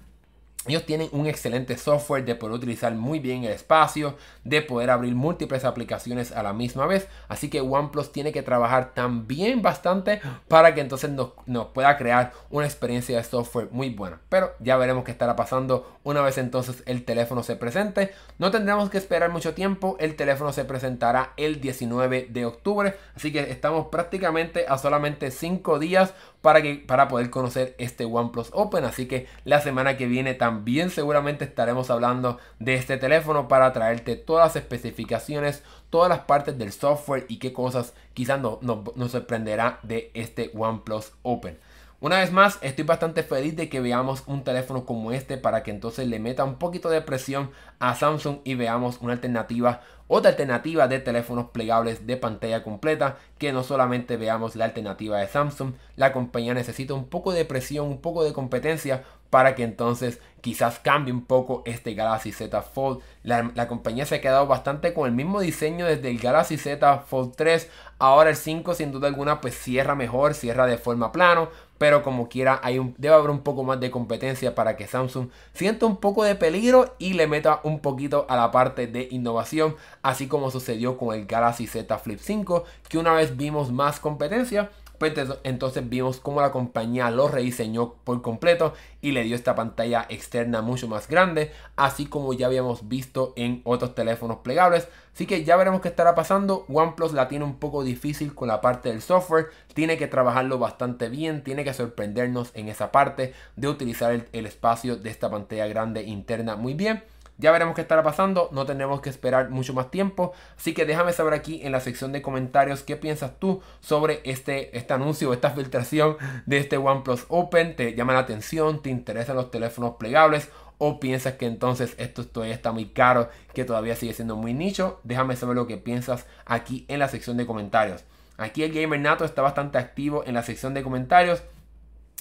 Ellos 0.67 0.85
tienen 0.85 1.09
un 1.13 1.27
excelente 1.27 1.79
software 1.79 2.27
de 2.27 2.35
poder 2.35 2.57
utilizar 2.57 2.95
muy 2.95 3.19
bien 3.19 3.45
el 3.45 3.53
espacio, 3.53 4.19
de 4.45 4.61
poder 4.61 4.91
abrir 4.91 5.15
múltiples 5.15 5.65
aplicaciones 5.65 6.33
a 6.33 6.43
la 6.43 6.53
misma 6.53 6.85
vez. 6.85 7.09
Así 7.29 7.49
que 7.49 7.63
OnePlus 7.63 8.13
tiene 8.13 8.31
que 8.31 8.43
trabajar 8.43 8.93
también 8.93 9.63
bastante 9.63 10.21
para 10.49 10.75
que 10.75 10.83
entonces 10.83 11.11
nos, 11.11 11.69
pueda 11.69 11.97
crear 11.97 12.33
una 12.51 12.67
experiencia 12.67 13.17
de 13.17 13.25
software 13.25 13.69
muy 13.71 13.89
buena. 13.89 14.21
Pero 14.29 14.53
ya 14.61 14.77
veremos 14.77 15.03
qué 15.05 15.13
estará 15.13 15.35
pasando 15.35 15.99
una 16.05 16.21
vez 16.21 16.37
entonces 16.37 16.83
el 16.85 17.07
teléfono 17.07 17.43
se 17.43 17.57
presente. 17.57 18.13
No 18.37 18.51
tendremos 18.51 18.91
que 18.91 18.99
esperar 18.99 19.31
mucho 19.31 19.55
tiempo. 19.55 19.97
El 19.99 20.15
teléfono 20.15 20.53
se 20.53 20.67
presentará 20.67 21.33
el 21.39 21.63
19 21.63 22.29
de 22.29 22.45
octubre. 22.45 22.97
Así 23.17 23.33
que 23.33 23.51
estamos 23.51 23.87
prácticamente 23.87 24.67
a 24.69 24.77
solamente 24.77 25.31
5 25.31 25.79
días 25.79 26.13
para, 26.43 26.63
que, 26.63 26.77
para 26.77 27.09
poder 27.09 27.31
conocer 27.31 27.75
este 27.79 28.05
OnePlus 28.05 28.51
Open. 28.53 28.85
Así 28.85 29.07
que 29.07 29.27
la 29.45 29.61
semana 29.61 29.97
que 29.97 30.07
viene 30.07 30.35
también 30.35 30.91
seguramente 30.91 31.45
estaremos 31.45 31.91
hablando 31.91 32.39
de 32.59 32.75
este 32.75 32.97
teléfono 32.97 33.49
para 33.49 33.73
traerte 33.73 34.17
todas 34.17 34.47
las 34.47 34.57
especificaciones, 34.57 35.63
todas 35.91 36.09
las 36.09 36.21
partes 36.21 36.59
del 36.59 36.73
software 36.73 37.27
y 37.29 37.39
qué 37.39 37.53
cosas 37.53 37.95
quizás 38.15 38.41
no, 38.41 38.59
nos 38.63 39.11
sorprenderá 39.11 39.79
de 39.83 40.11
este 40.15 40.51
OnePlus 40.55 41.13
Open. 41.23 41.59
Una 42.03 42.21
vez 42.21 42.33
más, 42.33 42.59
estoy 42.63 42.87
bastante 42.87 43.23
feliz 43.23 43.57
de 43.57 43.69
que 43.69 43.79
veamos 43.79 44.23
un 44.27 44.43
teléfono 44.43 44.87
como 44.87 45.13
este 45.13 45.37
para 45.37 45.63
que 45.63 45.71
entonces 45.71 46.09
le 46.09 46.19
meta 46.19 46.45
un 46.45 46.55
poquito 46.55 46.89
de 46.89 47.03
presión 47.03 47.51
a 47.79 47.95
Samsung 47.95 48.39
y 48.43 48.55
veamos 48.55 49.03
una 49.03 49.13
alternativa, 49.13 49.83
otra 50.13 50.33
alternativa 50.33 50.89
de 50.89 50.99
teléfonos 50.99 51.51
plegables 51.51 52.05
de 52.05 52.17
pantalla 52.17 52.65
completa, 52.65 53.19
que 53.39 53.53
no 53.53 53.63
solamente 53.63 54.17
veamos 54.17 54.57
la 54.57 54.65
alternativa 54.65 55.19
de 55.19 55.29
Samsung, 55.29 55.75
la 55.95 56.13
compañía 56.13 56.53
necesita 56.53 56.95
un 56.95 57.05
poco 57.07 57.31
de 57.33 57.45
presión, 57.45 57.87
un 57.87 58.01
poco 58.01 58.25
de 58.25 58.33
competencia 58.33 59.05
para 59.31 59.55
que 59.55 59.63
entonces 59.63 60.19
quizás 60.41 60.81
cambie 60.81 61.15
un 61.15 61.25
poco 61.25 61.63
este 61.65 61.95
Galaxy 61.95 62.33
Z 62.33 62.61
Fold. 62.61 63.03
La, 63.23 63.69
compañía 63.69 64.05
se 64.05 64.17
ha 64.17 64.21
quedado 64.21 64.49
bastante 64.49 64.93
con 64.93 65.07
el 65.07 65.15
mismo 65.15 65.41
diseño 65.41 65.87
desde 65.87 66.11
el 66.11 66.19
Galaxy 66.19 66.57
Z 66.57 66.99
Fold 67.07 67.37
3. 67.37 67.71
Ahora 68.01 68.31
el 68.31 68.37
5 68.37 68.75
sin 68.75 68.91
duda 68.91 69.07
alguna 69.07 69.41
pues 69.41 69.57
cierra 69.57 69.95
mejor, 69.95 70.35
cierra 70.35 70.67
de 70.67 70.77
forma 70.77 71.13
plano 71.13 71.51
pero 71.81 72.03
como 72.03 72.29
quiera 72.29 72.61
hay 72.63 72.79
debe 72.99 73.15
haber 73.15 73.31
un 73.31 73.41
poco 73.41 73.65
más 73.65 73.81
de 73.81 73.91
competencia 73.91 74.55
para 74.55 74.77
que 74.77 74.87
Samsung 74.87 75.31
sienta 75.55 75.87
un 75.87 75.97
poco 75.97 76.25
de 76.25 76.35
peligro 76.35 76.95
y 76.99 77.15
le 77.15 77.27
meta 77.27 77.61
un 77.65 77.81
poquito 77.81 78.27
a 78.29 78.37
la 78.37 78.51
parte 78.51 78.87
de 78.87 79.09
innovación, 79.11 79.77
así 80.03 80.29
como 80.29 80.51
sucedió 80.51 80.99
con 80.99 81.17
el 81.17 81.25
Galaxy 81.25 81.67
Z 81.67 81.97
Flip 81.97 82.21
5, 82.21 82.65
que 82.87 82.99
una 82.99 83.15
vez 83.15 83.39
vimos 83.39 83.73
más 83.73 83.99
competencia, 83.99 84.71
pues 85.01 85.15
entonces 85.45 85.89
vimos 85.89 86.21
cómo 86.21 86.43
la 86.43 86.53
compañía 86.53 87.11
lo 87.11 87.27
rediseñó 87.27 87.95
por 88.05 88.21
completo 88.21 88.75
y 89.01 89.13
le 89.13 89.23
dio 89.23 89.35
esta 89.35 89.55
pantalla 89.55 90.05
externa 90.11 90.61
mucho 90.61 90.89
más 90.89 91.09
grande, 91.09 91.53
así 91.75 92.05
como 92.05 92.35
ya 92.35 92.49
habíamos 92.49 92.87
visto 92.87 93.33
en 93.35 93.63
otros 93.65 93.95
teléfonos 93.95 94.41
plegables. 94.43 94.89
Así 95.15 95.25
que 95.25 95.43
ya 95.43 95.57
veremos 95.57 95.81
qué 95.81 95.89
estará 95.89 96.15
pasando. 96.15 96.67
OnePlus 96.69 97.15
la 97.15 97.29
tiene 97.29 97.47
un 97.47 97.57
poco 97.57 97.83
difícil 97.83 98.35
con 98.35 98.49
la 98.49 98.61
parte 98.61 98.91
del 98.91 99.01
software, 99.01 99.47
tiene 99.73 99.97
que 99.97 100.07
trabajarlo 100.07 100.59
bastante 100.59 101.09
bien, 101.09 101.43
tiene 101.43 101.65
que 101.65 101.73
sorprendernos 101.73 102.51
en 102.53 102.69
esa 102.69 102.93
parte 102.93 103.33
de 103.57 103.69
utilizar 103.69 104.13
el, 104.13 104.29
el 104.33 104.45
espacio 104.45 104.97
de 104.97 105.09
esta 105.09 105.31
pantalla 105.31 105.67
grande 105.67 106.03
interna 106.03 106.57
muy 106.57 106.75
bien. 106.75 107.03
Ya 107.41 107.51
veremos 107.53 107.75
qué 107.75 107.81
estará 107.81 108.03
pasando, 108.03 108.51
no 108.53 108.67
tendremos 108.67 109.01
que 109.01 109.09
esperar 109.09 109.49
mucho 109.49 109.73
más 109.73 109.91
tiempo. 109.91 110.33
Así 110.59 110.75
que 110.75 110.85
déjame 110.85 111.13
saber 111.13 111.33
aquí 111.33 111.61
en 111.63 111.73
la 111.73 111.81
sección 111.81 112.13
de 112.13 112.21
comentarios 112.21 112.83
qué 112.83 112.97
piensas 112.97 113.39
tú 113.39 113.63
sobre 113.81 114.21
este, 114.25 114.77
este 114.77 114.93
anuncio, 114.93 115.33
esta 115.33 115.51
filtración 115.51 116.19
de 116.45 116.59
este 116.59 116.77
OnePlus 116.77 117.25
Open. 117.29 117.75
¿Te 117.77 117.95
llama 117.95 118.13
la 118.13 118.21
atención? 118.21 118.83
¿Te 118.83 118.91
interesan 118.91 119.37
los 119.37 119.51
teléfonos 119.51 119.97
plegables? 119.97 120.51
o 120.83 120.99
piensas 120.99 121.35
que 121.35 121.45
entonces 121.45 121.95
esto 121.99 122.27
todavía 122.27 122.55
está 122.55 122.73
muy 122.73 122.87
caro, 122.87 123.29
que 123.53 123.67
todavía 123.67 123.97
sigue 123.97 124.15
siendo 124.15 124.35
muy 124.35 124.55
nicho, 124.55 124.99
déjame 125.05 125.37
saber 125.37 125.55
lo 125.55 125.67
que 125.67 125.77
piensas 125.77 126.25
aquí 126.47 126.87
en 126.89 127.01
la 127.01 127.09
sección 127.09 127.37
de 127.37 127.45
comentarios. 127.45 128.03
Aquí 128.39 128.63
el 128.63 128.73
Gamer 128.73 128.99
Nato 128.99 129.27
está 129.27 129.43
bastante 129.43 129.77
activo 129.77 130.25
en 130.25 130.33
la 130.33 130.43
sección 130.43 130.73
de 130.73 130.83
comentarios 130.83 131.43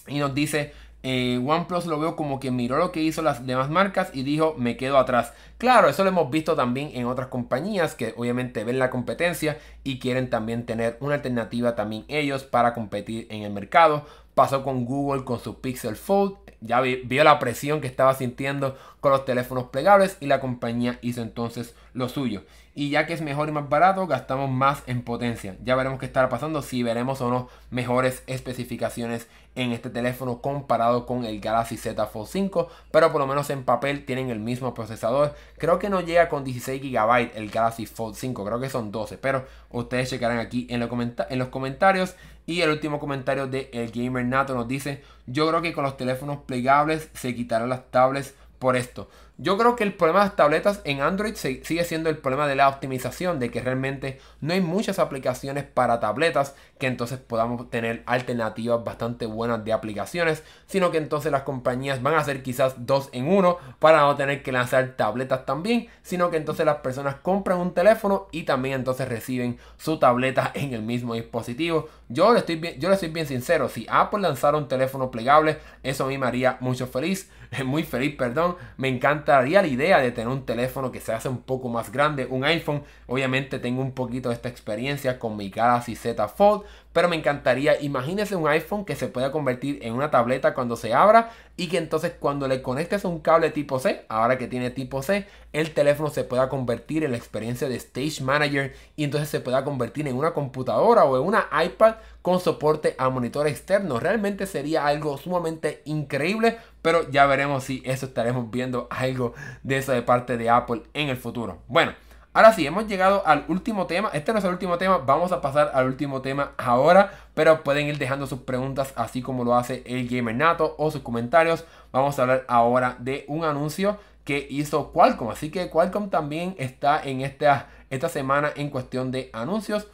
y 0.07 0.19
nos 0.19 0.35
dice 0.35 0.73
OnePlus 1.03 1.85
lo 1.85 1.99
veo 1.99 2.15
como 2.15 2.39
que 2.39 2.51
miró 2.51 2.77
lo 2.77 2.91
que 2.91 3.01
hizo 3.01 3.21
las 3.21 3.45
demás 3.45 3.69
marcas 3.69 4.09
y 4.13 4.23
dijo 4.23 4.55
me 4.57 4.75
quedo 4.75 4.97
atrás. 4.97 5.33
Claro, 5.57 5.87
eso 5.87 6.03
lo 6.03 6.09
hemos 6.09 6.29
visto 6.29 6.55
también 6.55 6.91
en 6.93 7.05
otras 7.05 7.27
compañías 7.27 7.95
que 7.95 8.13
obviamente 8.17 8.63
ven 8.63 8.79
la 8.79 8.89
competencia 8.89 9.57
y 9.83 9.99
quieren 9.99 10.29
también 10.29 10.65
tener 10.65 10.97
una 10.99 11.15
alternativa 11.15 11.75
también 11.75 12.05
ellos 12.07 12.43
para 12.43 12.73
competir 12.73 13.27
en 13.29 13.43
el 13.43 13.51
mercado. 13.51 14.05
Pasó 14.35 14.63
con 14.63 14.85
Google 14.85 15.23
con 15.23 15.39
su 15.39 15.59
Pixel 15.61 15.95
Fold, 15.95 16.35
ya 16.61 16.81
vio 16.81 17.23
la 17.23 17.39
presión 17.39 17.81
que 17.81 17.87
estaba 17.87 18.13
sintiendo 18.15 18.77
con 18.99 19.11
los 19.11 19.25
teléfonos 19.25 19.65
plegables 19.65 20.17
y 20.19 20.27
la 20.27 20.41
compañía 20.41 20.99
hizo 21.01 21.21
entonces 21.21 21.73
lo 21.93 22.09
suyo. 22.09 22.43
Y 22.75 22.91
ya 22.91 23.05
que 23.05 23.13
es 23.13 23.21
mejor 23.21 23.49
y 23.49 23.51
más 23.51 23.67
barato, 23.67 24.07
gastamos 24.07 24.49
más 24.49 24.83
en 24.87 25.01
potencia. 25.01 25.57
Ya 25.63 25.75
veremos 25.75 25.99
qué 25.99 26.05
estará 26.05 26.29
pasando, 26.29 26.61
si 26.61 26.81
veremos 26.83 27.19
o 27.19 27.29
no 27.29 27.49
mejores 27.71 28.23
especificaciones 28.27 29.27
en 29.55 29.71
este 29.73 29.89
teléfono 29.89 30.41
comparado 30.41 31.05
con 31.05 31.25
el 31.25 31.41
Galaxy 31.41 31.75
Z 31.75 32.05
Fold 32.05 32.27
5. 32.27 32.69
Pero 32.91 33.11
por 33.11 33.19
lo 33.19 33.27
menos 33.27 33.49
en 33.49 33.65
papel 33.65 34.05
tienen 34.05 34.29
el 34.29 34.39
mismo 34.39 34.73
procesador. 34.73 35.35
Creo 35.57 35.79
que 35.79 35.89
no 35.89 35.99
llega 35.99 36.29
con 36.29 36.43
16 36.43 36.81
GB 36.81 37.31
el 37.35 37.49
Galaxy 37.49 37.85
Fold 37.85 38.15
5, 38.15 38.45
creo 38.45 38.59
que 38.61 38.69
son 38.69 38.91
12. 38.91 39.17
Pero 39.17 39.45
ustedes 39.71 40.09
checarán 40.09 40.39
aquí 40.39 40.65
en, 40.69 40.81
en 40.81 41.39
los 41.39 41.49
comentarios. 41.49 42.15
Y 42.49 42.63
el 42.63 42.71
último 42.71 42.97
comentario 42.99 43.45
de 43.45 43.69
El 43.73 43.91
Gamer 43.91 44.25
Nato 44.25 44.55
nos 44.55 44.67
dice, 44.67 45.03
yo 45.27 45.47
creo 45.47 45.61
que 45.61 45.71
con 45.71 45.83
los 45.83 45.97
teléfonos 45.97 46.39
plegables 46.47 47.07
se 47.13 47.35
quitarán 47.35 47.69
las 47.69 47.91
tablets 47.91 48.33
por 48.57 48.75
esto. 48.75 49.07
Yo 49.41 49.57
creo 49.57 49.77
que 49.77 49.85
el 49.85 49.93
problema 49.93 50.19
de 50.19 50.25
las 50.25 50.35
tabletas 50.35 50.81
en 50.83 50.99
Android 50.99 51.33
sigue 51.33 51.85
siendo 51.85 52.09
el 52.09 52.17
problema 52.17 52.45
de 52.45 52.57
la 52.57 52.67
optimización, 52.67 53.39
de 53.39 53.49
que 53.49 53.61
realmente 53.61 54.19
no 54.41 54.51
hay 54.51 54.59
muchas 54.59 54.99
aplicaciones 54.99 55.63
para 55.63 56.01
tabletas 56.01 56.55
que 56.77 56.87
entonces 56.87 57.19
podamos 57.19 57.69
tener 57.69 58.03
alternativas 58.05 58.83
bastante 58.83 59.25
buenas 59.27 59.63
de 59.63 59.71
aplicaciones, 59.71 60.43
sino 60.65 60.91
que 60.91 60.97
entonces 60.97 61.31
las 61.31 61.43
compañías 61.43 62.03
van 62.03 62.15
a 62.15 62.19
hacer 62.19 62.43
quizás 62.43 62.85
dos 62.85 63.07
en 63.13 63.29
uno 63.29 63.59
para 63.79 64.01
no 64.01 64.17
tener 64.17 64.43
que 64.43 64.51
lanzar 64.51 64.97
tabletas 64.97 65.45
también, 65.45 65.87
sino 66.01 66.29
que 66.29 66.35
entonces 66.35 66.65
las 66.65 66.77
personas 66.77 67.15
compran 67.15 67.59
un 67.59 67.73
teléfono 67.73 68.27
y 68.33 68.43
también 68.43 68.75
entonces 68.75 69.07
reciben 69.07 69.57
su 69.77 69.99
tableta 69.99 70.51
en 70.53 70.73
el 70.73 70.81
mismo 70.81 71.13
dispositivo. 71.13 71.87
Yo 72.09 72.33
le 72.33 72.39
estoy 72.39 72.57
bien, 72.57 72.77
yo 72.77 72.89
le 72.89 72.95
estoy 72.95 73.09
bien 73.09 73.25
sincero, 73.25 73.69
si 73.69 73.85
Apple 73.89 74.19
lanzara 74.19 74.57
un 74.57 74.67
teléfono 74.67 75.11
plegable, 75.11 75.59
eso 75.81 76.03
a 76.03 76.07
mí 76.07 76.17
me 76.17 76.27
haría 76.27 76.57
mucho 76.59 76.87
feliz, 76.87 77.31
muy 77.63 77.83
feliz, 77.83 78.17
perdón, 78.17 78.57
me 78.75 78.89
encanta 78.89 79.28
daría 79.33 79.61
la 79.61 79.67
idea 79.67 79.99
de 79.99 80.11
tener 80.11 80.27
un 80.27 80.45
teléfono 80.45 80.91
que 80.91 80.99
se 80.99 81.13
hace 81.13 81.29
un 81.29 81.41
poco 81.41 81.69
más 81.69 81.91
grande, 81.91 82.25
un 82.25 82.43
iPhone. 82.43 82.83
Obviamente 83.07 83.59
tengo 83.59 83.81
un 83.81 83.93
poquito 83.93 84.29
de 84.29 84.35
esta 84.35 84.49
experiencia 84.49 85.19
con 85.19 85.37
mi 85.37 85.49
Galaxy 85.49 85.95
Z 85.95 86.27
Fold, 86.27 86.63
pero 86.93 87.07
me 87.07 87.15
encantaría, 87.15 87.79
imagínese 87.81 88.35
un 88.35 88.47
iPhone 88.47 88.83
que 88.83 88.95
se 88.95 89.07
pueda 89.07 89.31
convertir 89.31 89.79
en 89.83 89.93
una 89.93 90.11
tableta 90.11 90.53
cuando 90.53 90.75
se 90.75 90.93
abra 90.93 91.31
y 91.55 91.67
que 91.67 91.77
entonces 91.77 92.13
cuando 92.19 92.47
le 92.47 92.61
conectes 92.61 93.05
un 93.05 93.19
cable 93.19 93.51
tipo 93.51 93.79
C, 93.79 94.05
ahora 94.09 94.37
que 94.37 94.47
tiene 94.47 94.71
tipo 94.71 95.03
C, 95.03 95.27
el 95.53 95.73
teléfono 95.73 96.09
se 96.09 96.23
pueda 96.23 96.49
convertir 96.49 97.03
en 97.03 97.11
la 97.11 97.17
experiencia 97.17 97.69
de 97.69 97.75
Stage 97.75 98.23
Manager 98.23 98.73
y 98.95 99.03
entonces 99.03 99.29
se 99.29 99.39
pueda 99.39 99.63
convertir 99.63 100.07
en 100.07 100.15
una 100.15 100.31
computadora 100.31 101.03
o 101.03 101.17
en 101.17 101.27
una 101.27 101.47
iPad 101.63 101.95
con 102.21 102.39
soporte 102.39 102.95
a 102.97 103.09
monitor 103.09 103.47
externo. 103.47 103.99
Realmente 103.99 104.45
sería 104.45 104.85
algo 104.85 105.17
sumamente 105.17 105.81
increíble, 105.85 106.57
pero 106.81 107.09
ya 107.09 107.25
veremos 107.25 107.63
si 107.63 107.81
eso 107.85 108.05
estaremos 108.05 108.49
viendo 108.51 108.87
algo 108.89 109.33
de 109.63 109.77
eso 109.77 109.91
de 109.91 110.01
parte 110.01 110.37
de 110.37 110.49
Apple 110.49 110.83
en 110.93 111.09
el 111.09 111.17
futuro. 111.17 111.59
Bueno. 111.67 111.93
Ahora 112.31 112.53
sí, 112.53 112.65
hemos 112.65 112.87
llegado 112.87 113.23
al 113.25 113.43
último 113.47 113.87
tema. 113.87 114.11
Este 114.13 114.31
no 114.31 114.37
es 114.37 114.45
el 114.45 114.51
último 114.51 114.77
tema, 114.77 114.99
vamos 114.99 115.31
a 115.31 115.41
pasar 115.41 115.71
al 115.73 115.87
último 115.87 116.21
tema 116.21 116.51
ahora. 116.57 117.11
Pero 117.33 117.63
pueden 117.63 117.87
ir 117.87 117.97
dejando 117.97 118.27
sus 118.27 118.41
preguntas 118.41 118.93
así 118.95 119.23
como 119.23 119.43
lo 119.43 119.55
hace 119.55 119.83
el 119.87 120.07
Gamer 120.07 120.35
Nato 120.35 120.75
o 120.77 120.91
sus 120.91 121.01
comentarios. 121.01 121.65
Vamos 121.91 122.19
a 122.19 122.21
hablar 122.21 122.45
ahora 122.47 122.95
de 122.99 123.25
un 123.27 123.43
anuncio 123.45 123.97
que 124.25 124.45
hizo 124.47 124.91
Qualcomm. 124.91 125.31
Así 125.31 125.49
que 125.49 125.71
Qualcomm 125.71 126.11
también 126.11 126.55
está 126.59 127.01
en 127.01 127.21
esta, 127.21 127.67
esta 127.89 128.09
semana 128.09 128.51
en 128.55 128.69
cuestión 128.69 129.09
de 129.11 129.31
anuncios. 129.33 129.87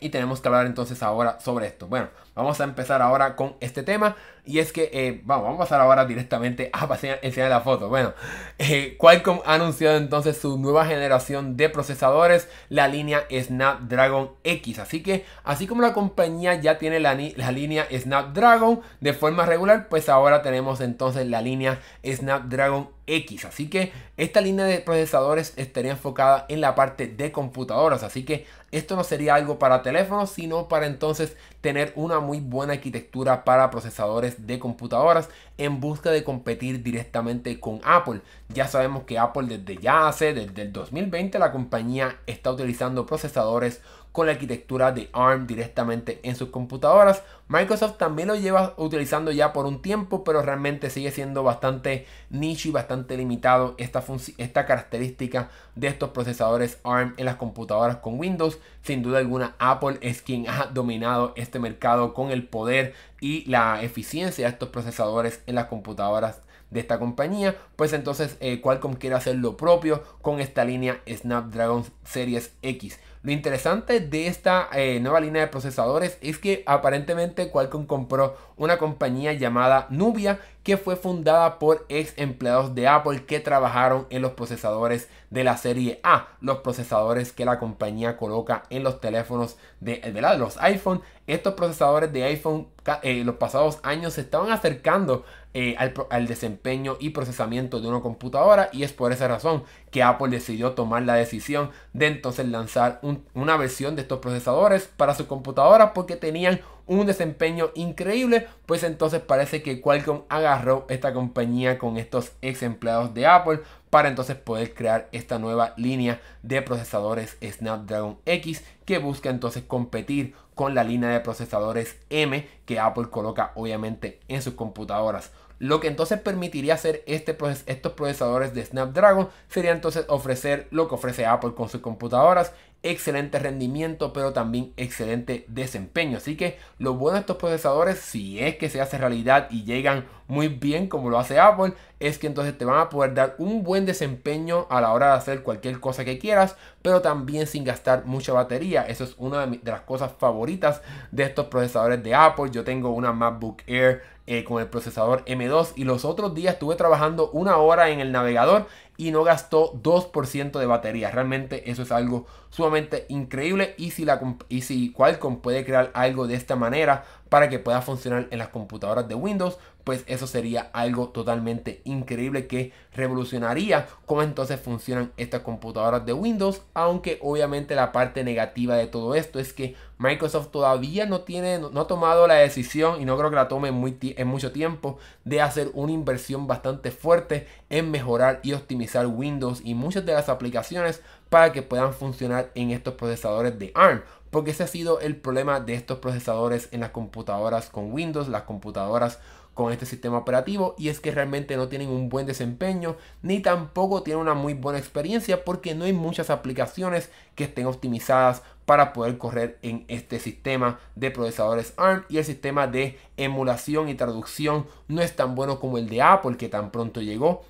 Y 0.00 0.10
tenemos 0.10 0.40
que 0.40 0.48
hablar 0.48 0.66
entonces 0.66 1.02
ahora 1.02 1.38
sobre 1.40 1.66
esto. 1.66 1.86
Bueno, 1.86 2.08
vamos 2.34 2.60
a 2.60 2.64
empezar 2.64 3.02
ahora 3.02 3.36
con 3.36 3.54
este 3.60 3.82
tema. 3.82 4.16
Y 4.44 4.58
es 4.58 4.72
que, 4.72 4.90
eh, 4.92 5.20
vamos, 5.24 5.54
a 5.54 5.58
pasar 5.58 5.80
ahora 5.80 6.06
directamente 6.06 6.70
a 6.72 6.88
enseñar 7.22 7.50
la 7.50 7.60
foto. 7.60 7.88
Bueno, 7.88 8.14
eh, 8.58 8.96
Qualcomm 8.98 9.40
ha 9.44 9.54
anunciado 9.54 9.96
entonces 9.96 10.38
su 10.38 10.58
nueva 10.58 10.86
generación 10.86 11.56
de 11.56 11.68
procesadores, 11.68 12.48
la 12.68 12.88
línea 12.88 13.26
Snapdragon 13.30 14.32
X. 14.42 14.78
Así 14.78 15.02
que, 15.02 15.24
así 15.44 15.66
como 15.66 15.82
la 15.82 15.92
compañía 15.92 16.54
ya 16.54 16.78
tiene 16.78 17.00
la, 17.00 17.14
la 17.14 17.52
línea 17.52 17.86
Snapdragon 17.92 18.80
de 19.00 19.12
forma 19.12 19.46
regular, 19.46 19.88
pues 19.88 20.08
ahora 20.08 20.42
tenemos 20.42 20.80
entonces 20.80 21.28
la 21.28 21.42
línea 21.42 21.78
Snapdragon 22.04 22.88
X. 23.06 23.44
Así 23.44 23.68
que 23.68 23.92
esta 24.16 24.40
línea 24.40 24.64
de 24.64 24.80
procesadores 24.80 25.52
estaría 25.56 25.92
enfocada 25.92 26.46
en 26.48 26.60
la 26.60 26.74
parte 26.74 27.06
de 27.06 27.30
computadoras. 27.30 28.02
Así 28.02 28.24
que 28.24 28.46
esto 28.72 28.94
no 28.94 29.02
sería 29.02 29.34
algo 29.34 29.58
para 29.58 29.82
teléfonos, 29.82 30.30
sino 30.30 30.68
para 30.68 30.86
entonces 30.86 31.36
tener 31.60 31.92
una 31.96 32.20
muy 32.20 32.40
buena 32.40 32.74
arquitectura 32.74 33.44
para 33.44 33.70
procesadores 33.70 34.46
de 34.46 34.58
computadoras 34.58 35.28
en 35.58 35.80
busca 35.80 36.10
de 36.10 36.22
competir 36.24 36.82
directamente 36.82 37.58
con 37.58 37.80
Apple. 37.84 38.20
Ya 38.48 38.68
sabemos 38.68 39.02
que 39.04 39.18
Apple 39.18 39.58
desde 39.58 39.80
ya 39.80 40.08
hace, 40.08 40.32
desde 40.32 40.62
el 40.62 40.72
2020, 40.72 41.38
la 41.38 41.52
compañía 41.52 42.16
está 42.26 42.52
utilizando 42.52 43.06
procesadores 43.06 43.80
con 44.12 44.26
la 44.26 44.32
arquitectura 44.32 44.92
de 44.92 45.08
ARM 45.12 45.46
directamente 45.46 46.20
en 46.22 46.36
sus 46.36 46.50
computadoras. 46.50 47.22
Microsoft 47.48 47.96
también 47.98 48.28
lo 48.28 48.34
lleva 48.34 48.74
utilizando 48.76 49.30
ya 49.32 49.52
por 49.52 49.66
un 49.66 49.82
tiempo, 49.82 50.24
pero 50.24 50.42
realmente 50.42 50.90
sigue 50.90 51.10
siendo 51.10 51.42
bastante 51.42 52.06
niche 52.30 52.68
y 52.68 52.72
bastante 52.72 53.16
limitado 53.16 53.74
esta, 53.78 54.02
esta 54.38 54.66
característica 54.66 55.50
de 55.74 55.88
estos 55.88 56.10
procesadores 56.10 56.78
ARM 56.84 57.14
en 57.16 57.24
las 57.24 57.36
computadoras 57.36 57.96
con 57.96 58.18
Windows. 58.18 58.58
Sin 58.82 59.02
duda 59.02 59.18
alguna, 59.18 59.54
Apple 59.58 59.98
es 60.00 60.22
quien 60.22 60.48
ha 60.48 60.66
dominado 60.66 61.32
este 61.36 61.58
mercado 61.58 62.14
con 62.14 62.30
el 62.30 62.46
poder 62.46 62.94
y 63.20 63.44
la 63.50 63.82
eficiencia 63.82 64.46
de 64.46 64.52
estos 64.52 64.70
procesadores 64.70 65.42
en 65.46 65.54
las 65.56 65.66
computadoras 65.66 66.40
de 66.70 66.80
esta 66.80 66.98
compañía, 66.98 67.56
pues 67.76 67.92
entonces 67.92 68.36
eh, 68.40 68.60
Qualcomm 68.60 68.94
quiere 68.94 69.16
hacer 69.16 69.36
lo 69.36 69.56
propio 69.56 70.02
con 70.22 70.40
esta 70.40 70.64
línea 70.64 71.00
Snapdragon 71.08 71.84
Series 72.04 72.52
X. 72.62 72.98
Lo 73.22 73.32
interesante 73.32 74.00
de 74.00 74.28
esta 74.28 74.70
eh, 74.72 74.98
nueva 74.98 75.20
línea 75.20 75.42
de 75.42 75.48
procesadores 75.48 76.16
es 76.22 76.38
que 76.38 76.62
aparentemente 76.64 77.50
Qualcomm 77.50 77.84
compró 77.84 78.34
una 78.56 78.78
compañía 78.78 79.34
llamada 79.34 79.86
Nubia 79.90 80.40
que 80.62 80.78
fue 80.78 80.96
fundada 80.96 81.58
por 81.58 81.84
ex 81.90 82.14
empleados 82.16 82.74
de 82.74 82.88
Apple 82.88 83.26
que 83.26 83.40
trabajaron 83.40 84.06
en 84.08 84.22
los 84.22 84.32
procesadores 84.32 85.10
de 85.28 85.44
la 85.44 85.58
serie 85.58 86.00
A, 86.02 86.28
los 86.40 86.58
procesadores 86.58 87.32
que 87.32 87.44
la 87.44 87.58
compañía 87.58 88.16
coloca 88.16 88.62
en 88.70 88.84
los 88.84 89.00
teléfonos 89.00 89.58
de, 89.80 89.98
de 89.98 90.38
los 90.38 90.56
iPhone. 90.58 91.02
Estos 91.26 91.54
procesadores 91.54 92.12
de 92.12 92.24
iPhone 92.24 92.68
eh, 93.02 93.22
los 93.24 93.36
pasados 93.36 93.80
años 93.82 94.14
se 94.14 94.22
estaban 94.22 94.50
acercando 94.50 95.24
eh, 95.52 95.74
al, 95.78 96.26
desempeño 96.28 96.96
y 97.00 97.10
procesamiento 97.10 97.80
de 97.80 97.88
una 97.88 98.00
computadora 98.00 98.70
y 98.72 98.84
es 98.84 98.92
por 98.92 99.10
esa 99.10 99.26
razón 99.26 99.64
que 99.90 100.04
Apple 100.04 100.28
decidió 100.28 100.72
tomar 100.72 101.02
la 101.02 101.14
decisión 101.14 101.70
de 101.92 102.06
entonces 102.06 102.48
lanzar 102.48 103.00
una 103.34 103.56
versión 103.56 103.96
de 103.96 104.02
estos 104.02 104.20
procesadores 104.20 104.88
para 104.96 105.14
su 105.14 105.26
computadora 105.26 105.92
porque 105.92 106.14
tenían 106.14 106.60
un 106.86 107.06
desempeño 107.06 107.70
increíble, 107.74 108.48
pues 108.66 108.82
entonces 108.82 109.20
parece 109.20 109.62
que 109.62 109.80
Qualcomm 109.80 110.22
agarró 110.28 110.86
esta 110.88 111.12
compañía 111.12 111.78
con 111.78 111.96
estos 111.96 112.32
ex 112.42 112.62
empleados 112.62 113.14
de 113.14 113.26
Apple 113.26 113.60
para 113.90 114.08
entonces 114.08 114.36
poder 114.36 114.74
crear 114.74 115.08
esta 115.12 115.38
nueva 115.38 115.74
línea 115.76 116.20
de 116.42 116.62
procesadores 116.62 117.36
Snapdragon 117.42 118.18
X 118.26 118.64
que 118.84 118.98
busca 118.98 119.30
entonces 119.30 119.62
competir 119.64 120.34
con 120.56 120.74
la 120.74 120.84
línea 120.84 121.10
de 121.10 121.20
procesadores 121.20 121.96
M 122.10 122.46
que 122.66 122.80
Apple 122.80 123.08
coloca 123.10 123.52
obviamente 123.54 124.20
en 124.28 124.42
sus 124.42 124.54
computadoras. 124.54 125.30
Lo 125.60 125.78
que 125.78 125.86
entonces 125.86 126.18
permitiría 126.18 126.74
hacer 126.74 127.04
este 127.06 127.36
estos 127.66 127.92
procesadores 127.92 128.54
de 128.54 128.64
Snapdragon 128.64 129.28
sería 129.48 129.70
entonces 129.70 130.06
ofrecer 130.08 130.66
lo 130.70 130.88
que 130.88 130.96
ofrece 130.96 131.26
Apple 131.26 131.52
con 131.54 131.68
sus 131.68 131.80
computadoras 131.80 132.52
excelente 132.82 133.38
rendimiento, 133.38 134.12
pero 134.12 134.32
también 134.32 134.72
excelente 134.76 135.44
desempeño. 135.48 136.16
Así 136.16 136.36
que 136.36 136.58
lo 136.78 136.94
bueno 136.94 137.14
de 137.14 137.20
estos 137.20 137.36
procesadores, 137.36 137.98
si 137.98 138.40
es 138.40 138.56
que 138.56 138.70
se 138.70 138.80
hace 138.80 138.98
realidad 138.98 139.48
y 139.50 139.64
llegan 139.64 140.06
muy 140.30 140.48
bien 140.48 140.86
como 140.88 141.10
lo 141.10 141.18
hace 141.18 141.38
Apple 141.38 141.74
es 141.98 142.18
que 142.18 142.26
entonces 142.26 142.56
te 142.56 142.64
van 142.64 142.78
a 142.78 142.88
poder 142.88 143.14
dar 143.14 143.34
un 143.38 143.62
buen 143.62 143.84
desempeño 143.84 144.66
a 144.70 144.80
la 144.80 144.92
hora 144.92 145.08
de 145.08 145.12
hacer 145.14 145.42
cualquier 145.42 145.80
cosa 145.80 146.04
que 146.04 146.18
quieras, 146.18 146.56
pero 146.80 147.02
también 147.02 147.46
sin 147.46 147.64
gastar 147.64 148.06
mucha 148.06 148.32
batería. 148.32 148.86
Eso 148.86 149.04
es 149.04 149.14
una 149.18 149.46
de, 149.46 149.60
las 149.64 149.82
cosas 149.82 150.12
favoritas 150.18 150.80
de 151.10 151.24
estos 151.24 151.46
procesadores 151.46 152.02
de 152.02 152.14
Apple. 152.14 152.50
Yo 152.52 152.64
tengo 152.64 152.90
una 152.90 153.12
MacBook 153.12 153.62
Air 153.66 154.02
eh, 154.26 154.44
con 154.44 154.62
el 154.62 154.68
procesador 154.68 155.24
M2 155.26 155.72
y 155.74 155.84
los 155.84 156.04
otros 156.04 156.34
días 156.34 156.54
estuve 156.54 156.76
trabajando 156.76 157.30
una 157.32 157.56
hora 157.56 157.90
en 157.90 158.00
el 158.00 158.12
navegador 158.12 158.66
y 158.96 159.10
no 159.10 159.24
gastó 159.24 159.72
2% 159.82 160.58
de 160.58 160.66
batería. 160.66 161.10
Realmente 161.10 161.70
eso 161.70 161.82
es 161.82 161.90
algo 161.90 162.26
sumamente 162.50 163.06
increíble 163.08 163.74
y 163.78 163.90
si, 163.90 164.04
la, 164.04 164.20
y 164.48 164.60
si 164.60 164.92
Qualcomm 164.92 165.40
puede 165.40 165.64
crear 165.64 165.90
algo 165.94 166.26
de 166.26 166.34
esta 166.34 166.54
manera 166.54 167.04
para 167.30 167.48
que 167.48 167.58
pueda 167.58 167.80
funcionar 167.80 168.28
en 168.30 168.38
las 168.38 168.48
computadoras 168.48 169.08
de 169.08 169.14
Windows, 169.14 169.58
pues 169.84 170.04
eso 170.06 170.26
sería 170.26 170.70
algo 170.72 171.08
totalmente 171.08 171.80
increíble 171.84 172.46
que 172.46 172.72
revolucionaría 172.94 173.88
cómo 174.06 174.22
entonces 174.22 174.60
funcionan 174.60 175.12
estas 175.16 175.42
computadoras 175.42 176.04
de 176.04 176.12
Windows, 176.12 176.62
aunque 176.74 177.18
obviamente 177.22 177.74
la 177.74 177.92
parte 177.92 178.24
negativa 178.24 178.76
de 178.76 178.86
todo 178.86 179.14
esto 179.14 179.38
es 179.38 179.52
que 179.52 179.74
Microsoft 179.98 180.48
todavía 180.50 181.06
no 181.06 181.20
tiene, 181.20 181.58
no, 181.58 181.80
ha 181.80 181.86
tomado 181.86 182.26
la 182.26 182.34
decisión 182.34 183.00
y 183.00 183.04
no 183.04 183.18
creo 183.18 183.30
que 183.30 183.36
la 183.36 183.48
tome 183.48 183.68
en 183.68 184.28
mucho 184.28 184.52
tiempo 184.52 184.98
de 185.24 185.40
hacer 185.40 185.70
una 185.74 185.92
inversión 185.92 186.46
bastante 186.46 186.90
fuerte 186.90 187.46
en 187.68 187.90
mejorar 187.90 188.40
y 188.42 188.52
optimizar 188.52 189.06
Windows 189.06 189.60
y 189.64 189.74
muchas 189.74 190.06
de 190.06 190.14
las 190.14 190.28
aplicaciones 190.28 191.02
para 191.28 191.52
que 191.52 191.62
puedan 191.62 191.92
funcionar 191.92 192.50
en 192.54 192.70
estos 192.70 192.94
procesadores 192.94 193.58
de 193.58 193.72
ARM. 193.74 194.02
Porque 194.30 194.52
ese 194.52 194.62
ha 194.62 194.68
sido 194.68 195.00
el 195.00 195.16
problema 195.16 195.60
de 195.60 195.74
estos 195.74 195.98
procesadores 195.98 196.68
en 196.72 196.80
las 196.80 196.90
computadoras 196.90 197.68
con 197.68 197.92
Windows, 197.92 198.28
las 198.28 198.42
computadoras 198.42 199.18
con 199.60 199.72
este 199.74 199.84
sistema 199.84 200.16
operativo 200.16 200.74
y 200.78 200.88
es 200.88 201.00
que 201.00 201.10
realmente 201.10 201.54
no 201.56 201.68
tienen 201.68 201.90
un 201.90 202.08
buen 202.08 202.24
desempeño 202.24 202.96
ni 203.20 203.40
tampoco 203.40 204.02
tienen 204.02 204.22
una 204.22 204.32
muy 204.32 204.54
buena 204.54 204.78
experiencia 204.78 205.44
porque 205.44 205.74
no 205.74 205.84
hay 205.84 205.92
muchas 205.92 206.30
aplicaciones 206.30 207.10
que 207.34 207.44
estén 207.44 207.66
optimizadas 207.66 208.42
para 208.64 208.94
poder 208.94 209.18
correr 209.18 209.58
en 209.60 209.84
este 209.88 210.18
sistema 210.18 210.80
de 210.94 211.10
procesadores 211.10 211.74
ARM 211.76 212.04
y 212.08 212.16
el 212.16 212.24
sistema 212.24 212.68
de 212.68 212.98
emulación 213.18 213.90
y 213.90 213.94
traducción 213.94 214.66
no 214.88 215.02
es 215.02 215.14
tan 215.14 215.34
bueno 215.34 215.60
como 215.60 215.76
el 215.76 215.90
de 215.90 216.00
Apple 216.00 216.38
que 216.38 216.48
tan 216.48 216.70
pronto 216.70 217.02
llegó 217.02 217.44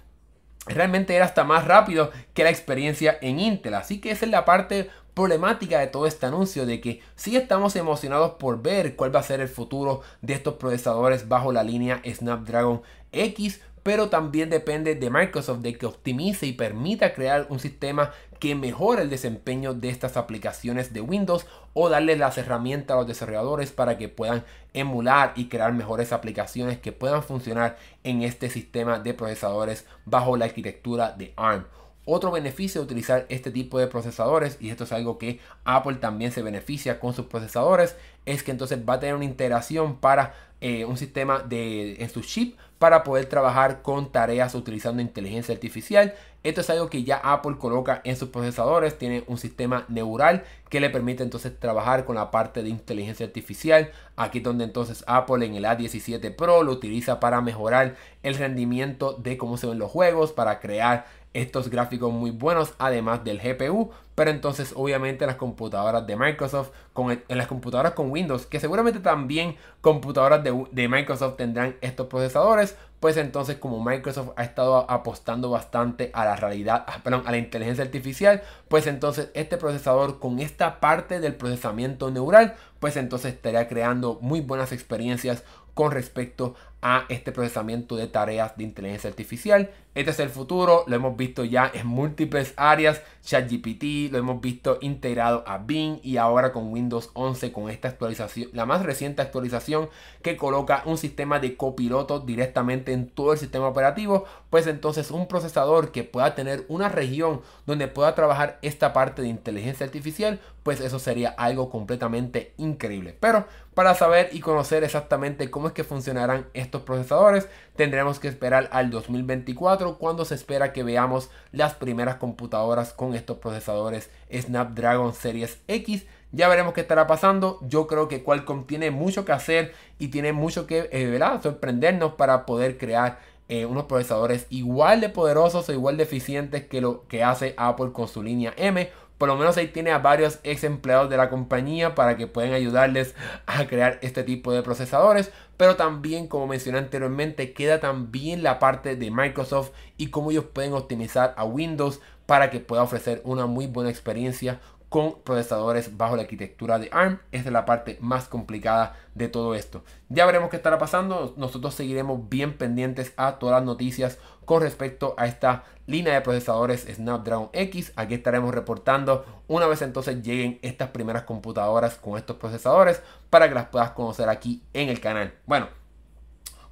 realmente 0.66 1.14
era 1.14 1.24
hasta 1.24 1.44
más 1.44 1.66
rápido 1.66 2.10
que 2.34 2.44
la 2.44 2.50
experiencia 2.50 3.18
en 3.20 3.40
Intel. 3.40 3.74
Así 3.74 4.00
que 4.00 4.10
esa 4.10 4.24
es 4.24 4.30
la 4.30 4.44
parte 4.44 4.90
problemática 5.14 5.78
de 5.78 5.86
todo 5.86 6.06
este 6.06 6.26
anuncio 6.26 6.66
de 6.66 6.80
que 6.80 7.00
sí 7.16 7.36
estamos 7.36 7.76
emocionados 7.76 8.32
por 8.32 8.62
ver 8.62 8.96
cuál 8.96 9.14
va 9.14 9.20
a 9.20 9.24
ser 9.24 9.40
el 9.40 9.48
futuro 9.48 10.02
de 10.22 10.34
estos 10.34 10.54
procesadores 10.54 11.28
bajo 11.28 11.52
la 11.52 11.62
línea 11.62 12.02
Snapdragon 12.06 12.82
X, 13.12 13.60
pero 13.82 14.08
también 14.08 14.50
depende 14.50 14.94
de 14.94 15.10
Microsoft 15.10 15.60
de 15.60 15.76
que 15.76 15.86
optimice 15.86 16.46
y 16.46 16.52
permita 16.52 17.14
crear 17.14 17.46
un 17.48 17.58
sistema 17.58 18.12
que 18.38 18.54
mejore 18.54 19.02
el 19.02 19.10
desempeño 19.10 19.74
de 19.74 19.90
estas 19.90 20.16
aplicaciones 20.16 20.92
de 20.92 21.00
Windows 21.00 21.46
o 21.74 21.88
darle 21.88 22.16
las 22.16 22.38
herramientas 22.38 22.94
a 22.94 22.98
los 23.00 23.06
desarrolladores 23.06 23.70
para 23.70 23.98
que 23.98 24.08
puedan 24.08 24.44
emular 24.72 25.32
y 25.36 25.48
crear 25.48 25.72
mejores 25.72 26.12
aplicaciones 26.12 26.78
que 26.78 26.92
puedan 26.92 27.22
funcionar 27.22 27.76
en 28.02 28.22
este 28.22 28.48
sistema 28.48 28.98
de 28.98 29.14
procesadores 29.14 29.86
bajo 30.04 30.36
la 30.36 30.46
arquitectura 30.46 31.12
de 31.12 31.32
ARM. 31.36 31.66
Otro 32.04 32.30
beneficio 32.30 32.80
de 32.80 32.86
utilizar 32.86 33.26
este 33.28 33.50
tipo 33.50 33.78
de 33.78 33.86
procesadores, 33.86 34.56
y 34.60 34.70
esto 34.70 34.84
es 34.84 34.92
algo 34.92 35.18
que 35.18 35.38
Apple 35.64 35.96
también 35.96 36.32
se 36.32 36.42
beneficia 36.42 36.98
con 36.98 37.14
sus 37.14 37.26
procesadores, 37.26 37.96
es 38.26 38.42
que 38.42 38.50
entonces 38.50 38.78
va 38.88 38.94
a 38.94 39.00
tener 39.00 39.14
una 39.14 39.24
integración 39.24 39.96
para 39.96 40.34
eh, 40.62 40.84
un 40.84 40.96
sistema 40.96 41.38
de, 41.38 42.02
en 42.02 42.10
su 42.10 42.20
chip 42.20 42.58
para 42.78 43.02
poder 43.04 43.26
trabajar 43.26 43.82
con 43.82 44.10
tareas 44.12 44.54
utilizando 44.54 45.02
inteligencia 45.02 45.54
artificial. 45.54 46.14
Esto 46.42 46.62
es 46.62 46.70
algo 46.70 46.88
que 46.88 47.04
ya 47.04 47.16
Apple 47.16 47.56
coloca 47.58 48.00
en 48.04 48.16
sus 48.16 48.30
procesadores. 48.30 48.96
Tiene 48.98 49.24
un 49.26 49.36
sistema 49.36 49.84
neural 49.88 50.44
que 50.70 50.80
le 50.80 50.88
permite 50.88 51.22
entonces 51.22 51.58
trabajar 51.58 52.06
con 52.06 52.16
la 52.16 52.30
parte 52.30 52.62
de 52.62 52.70
inteligencia 52.70 53.26
artificial. 53.26 53.90
Aquí 54.16 54.40
donde 54.40 54.64
entonces 54.64 55.04
Apple 55.06 55.44
en 55.44 55.56
el 55.56 55.64
A17 55.64 56.34
Pro 56.34 56.62
lo 56.62 56.72
utiliza 56.72 57.20
para 57.20 57.42
mejorar 57.42 57.96
el 58.22 58.34
rendimiento 58.34 59.12
de 59.12 59.36
cómo 59.36 59.58
se 59.58 59.66
ven 59.66 59.78
los 59.78 59.90
juegos, 59.90 60.32
para 60.32 60.60
crear 60.60 61.06
estos 61.32 61.70
gráficos 61.70 62.12
muy 62.12 62.30
buenos 62.30 62.74
además 62.78 63.22
del 63.22 63.38
GPU 63.38 63.90
pero 64.16 64.32
entonces 64.32 64.72
obviamente 64.74 65.24
las 65.26 65.36
computadoras 65.36 66.06
de 66.06 66.16
Microsoft 66.16 66.70
con 66.92 67.10
en 67.10 67.38
las 67.38 67.46
computadoras 67.46 67.92
con 67.92 68.10
Windows 68.10 68.46
que 68.46 68.58
seguramente 68.58 68.98
también 68.98 69.56
computadoras 69.80 70.42
de, 70.42 70.66
de, 70.72 70.88
Microsoft 70.88 71.36
tendrán 71.36 71.76
estos 71.80 72.08
procesadores 72.08 72.76
pues 72.98 73.16
entonces 73.16 73.56
como 73.56 73.82
Microsoft 73.82 74.30
ha 74.36 74.42
estado 74.42 74.90
apostando 74.90 75.50
bastante 75.50 76.10
a 76.14 76.24
la 76.24 76.36
realidad 76.36 76.84
ah, 76.88 76.98
perdón, 77.04 77.22
a 77.26 77.30
la 77.30 77.38
inteligencia 77.38 77.84
artificial 77.84 78.42
pues 78.68 78.88
entonces 78.88 79.30
este 79.34 79.56
procesador 79.56 80.18
con 80.18 80.40
esta 80.40 80.80
parte 80.80 81.20
del 81.20 81.36
procesamiento 81.36 82.10
neural 82.10 82.56
pues 82.80 82.96
entonces 82.96 83.34
estaría 83.34 83.68
creando 83.68 84.18
muy 84.20 84.40
buenas 84.40 84.72
experiencias 84.72 85.44
con 85.74 85.92
respecto 85.92 86.56
a 86.82 87.04
este 87.08 87.32
procesamiento 87.32 87.96
de 87.96 88.06
tareas 88.06 88.56
de 88.56 88.64
inteligencia 88.64 89.10
artificial. 89.10 89.70
Este 89.92 90.12
es 90.12 90.20
el 90.20 90.28
futuro, 90.28 90.84
lo 90.86 90.94
hemos 90.94 91.16
visto 91.16 91.44
ya 91.44 91.68
en 91.74 91.88
múltiples 91.88 92.54
áreas, 92.56 93.02
ChatGPT, 93.24 94.12
lo 94.12 94.18
hemos 94.18 94.40
visto 94.40 94.78
integrado 94.80 95.42
a 95.48 95.58
Bing 95.58 95.98
y 96.04 96.16
ahora 96.16 96.52
con 96.52 96.72
Windows 96.72 97.10
11 97.14 97.50
con 97.50 97.68
esta 97.68 97.88
actualización, 97.88 98.50
la 98.52 98.66
más 98.66 98.84
reciente 98.84 99.20
actualización 99.20 99.88
que 100.22 100.36
coloca 100.36 100.84
un 100.86 100.96
sistema 100.96 101.40
de 101.40 101.56
copiloto 101.56 102.20
directamente 102.20 102.92
en 102.92 103.08
todo 103.08 103.32
el 103.32 103.38
sistema 103.38 103.66
operativo, 103.66 104.26
pues 104.48 104.68
entonces 104.68 105.10
un 105.10 105.26
procesador 105.26 105.90
que 105.90 106.04
pueda 106.04 106.36
tener 106.36 106.64
una 106.68 106.88
región 106.88 107.40
donde 107.66 107.88
pueda 107.88 108.14
trabajar 108.14 108.60
esta 108.62 108.92
parte 108.92 109.22
de 109.22 109.28
inteligencia 109.28 109.84
artificial, 109.84 110.38
pues 110.62 110.80
eso 110.80 111.00
sería 111.00 111.30
algo 111.30 111.68
completamente 111.68 112.54
increíble. 112.58 113.16
Pero 113.18 113.46
para 113.74 113.94
saber 113.94 114.28
y 114.32 114.40
conocer 114.40 114.84
exactamente 114.84 115.50
cómo 115.50 115.66
es 115.66 115.72
que 115.72 115.84
funcionarán 115.84 116.46
estos 116.54 116.69
procesadores, 116.82 117.48
tendremos 117.76 118.18
que 118.18 118.28
esperar 118.28 118.68
al 118.72 118.90
2024 118.90 119.98
cuando 119.98 120.24
se 120.24 120.34
espera 120.34 120.72
que 120.72 120.82
veamos 120.82 121.30
las 121.52 121.74
primeras 121.74 122.16
computadoras 122.16 122.92
con 122.92 123.14
estos 123.14 123.38
procesadores 123.38 124.10
Snapdragon 124.32 125.14
Series 125.14 125.58
X. 125.68 126.06
Ya 126.32 126.48
veremos 126.48 126.74
qué 126.74 126.82
estará 126.82 127.06
pasando. 127.06 127.58
Yo 127.62 127.86
creo 127.86 128.08
que 128.08 128.22
Qualcomm 128.22 128.66
tiene 128.66 128.90
mucho 128.90 129.24
que 129.24 129.32
hacer 129.32 129.72
y 129.98 130.08
tiene 130.08 130.32
mucho 130.32 130.66
que 130.66 130.88
eh, 130.92 131.20
sorprendernos 131.42 132.14
para 132.14 132.46
poder 132.46 132.78
crear 132.78 133.18
eh, 133.48 133.66
unos 133.66 133.84
procesadores 133.84 134.46
igual 134.48 135.00
de 135.00 135.08
poderosos 135.08 135.68
o 135.68 135.72
igual 135.72 135.96
de 135.96 136.04
eficientes 136.04 136.66
que 136.66 136.80
lo 136.80 137.06
que 137.08 137.24
hace 137.24 137.54
Apple 137.56 137.90
con 137.92 138.06
su 138.06 138.22
línea 138.22 138.54
M 138.56 138.88
por 139.20 139.28
lo 139.28 139.36
menos 139.36 139.58
ahí 139.58 139.68
tiene 139.68 139.90
a 139.90 139.98
varios 139.98 140.38
ex 140.44 140.64
empleados 140.64 141.10
de 141.10 141.18
la 141.18 141.28
compañía 141.28 141.94
para 141.94 142.16
que 142.16 142.26
puedan 142.26 142.54
ayudarles 142.54 143.14
a 143.44 143.66
crear 143.66 143.98
este 144.00 144.22
tipo 144.22 144.50
de 144.50 144.62
procesadores. 144.62 145.30
Pero 145.60 145.76
también, 145.76 146.26
como 146.26 146.46
mencioné 146.46 146.78
anteriormente, 146.78 147.52
queda 147.52 147.80
también 147.80 148.42
la 148.42 148.58
parte 148.58 148.96
de 148.96 149.10
Microsoft 149.10 149.72
y 149.98 150.06
cómo 150.06 150.30
ellos 150.30 150.46
pueden 150.46 150.72
optimizar 150.72 151.34
a 151.36 151.44
Windows 151.44 152.00
para 152.24 152.48
que 152.48 152.60
pueda 152.60 152.82
ofrecer 152.82 153.20
una 153.26 153.44
muy 153.44 153.66
buena 153.66 153.90
experiencia 153.90 154.58
con 154.88 155.20
procesadores 155.20 155.98
bajo 155.98 156.16
la 156.16 156.22
arquitectura 156.22 156.78
de 156.78 156.88
ARM. 156.90 157.18
Esta 157.30 157.50
es 157.50 157.52
la 157.52 157.66
parte 157.66 157.98
más 158.00 158.26
complicada 158.26 158.96
de 159.14 159.28
todo 159.28 159.54
esto. 159.54 159.84
Ya 160.08 160.24
veremos 160.24 160.48
qué 160.48 160.56
estará 160.56 160.78
pasando. 160.78 161.34
Nosotros 161.36 161.74
seguiremos 161.74 162.30
bien 162.30 162.56
pendientes 162.56 163.12
a 163.18 163.38
todas 163.38 163.56
las 163.56 163.64
noticias 163.66 164.18
con 164.46 164.62
respecto 164.62 165.14
a 165.18 165.26
esta 165.26 165.64
línea 165.90 166.14
de 166.14 166.20
procesadores 166.20 166.86
Snapdragon 166.90 167.50
X. 167.52 167.92
Aquí 167.96 168.14
estaremos 168.14 168.54
reportando 168.54 169.24
una 169.48 169.66
vez 169.66 169.82
entonces 169.82 170.22
lleguen 170.22 170.58
estas 170.62 170.90
primeras 170.90 171.24
computadoras 171.24 171.96
con 171.96 172.16
estos 172.16 172.36
procesadores 172.36 173.02
para 173.28 173.48
que 173.48 173.54
las 173.54 173.66
puedas 173.66 173.90
conocer 173.90 174.28
aquí 174.28 174.62
en 174.72 174.88
el 174.88 175.00
canal. 175.00 175.34
Bueno, 175.46 175.68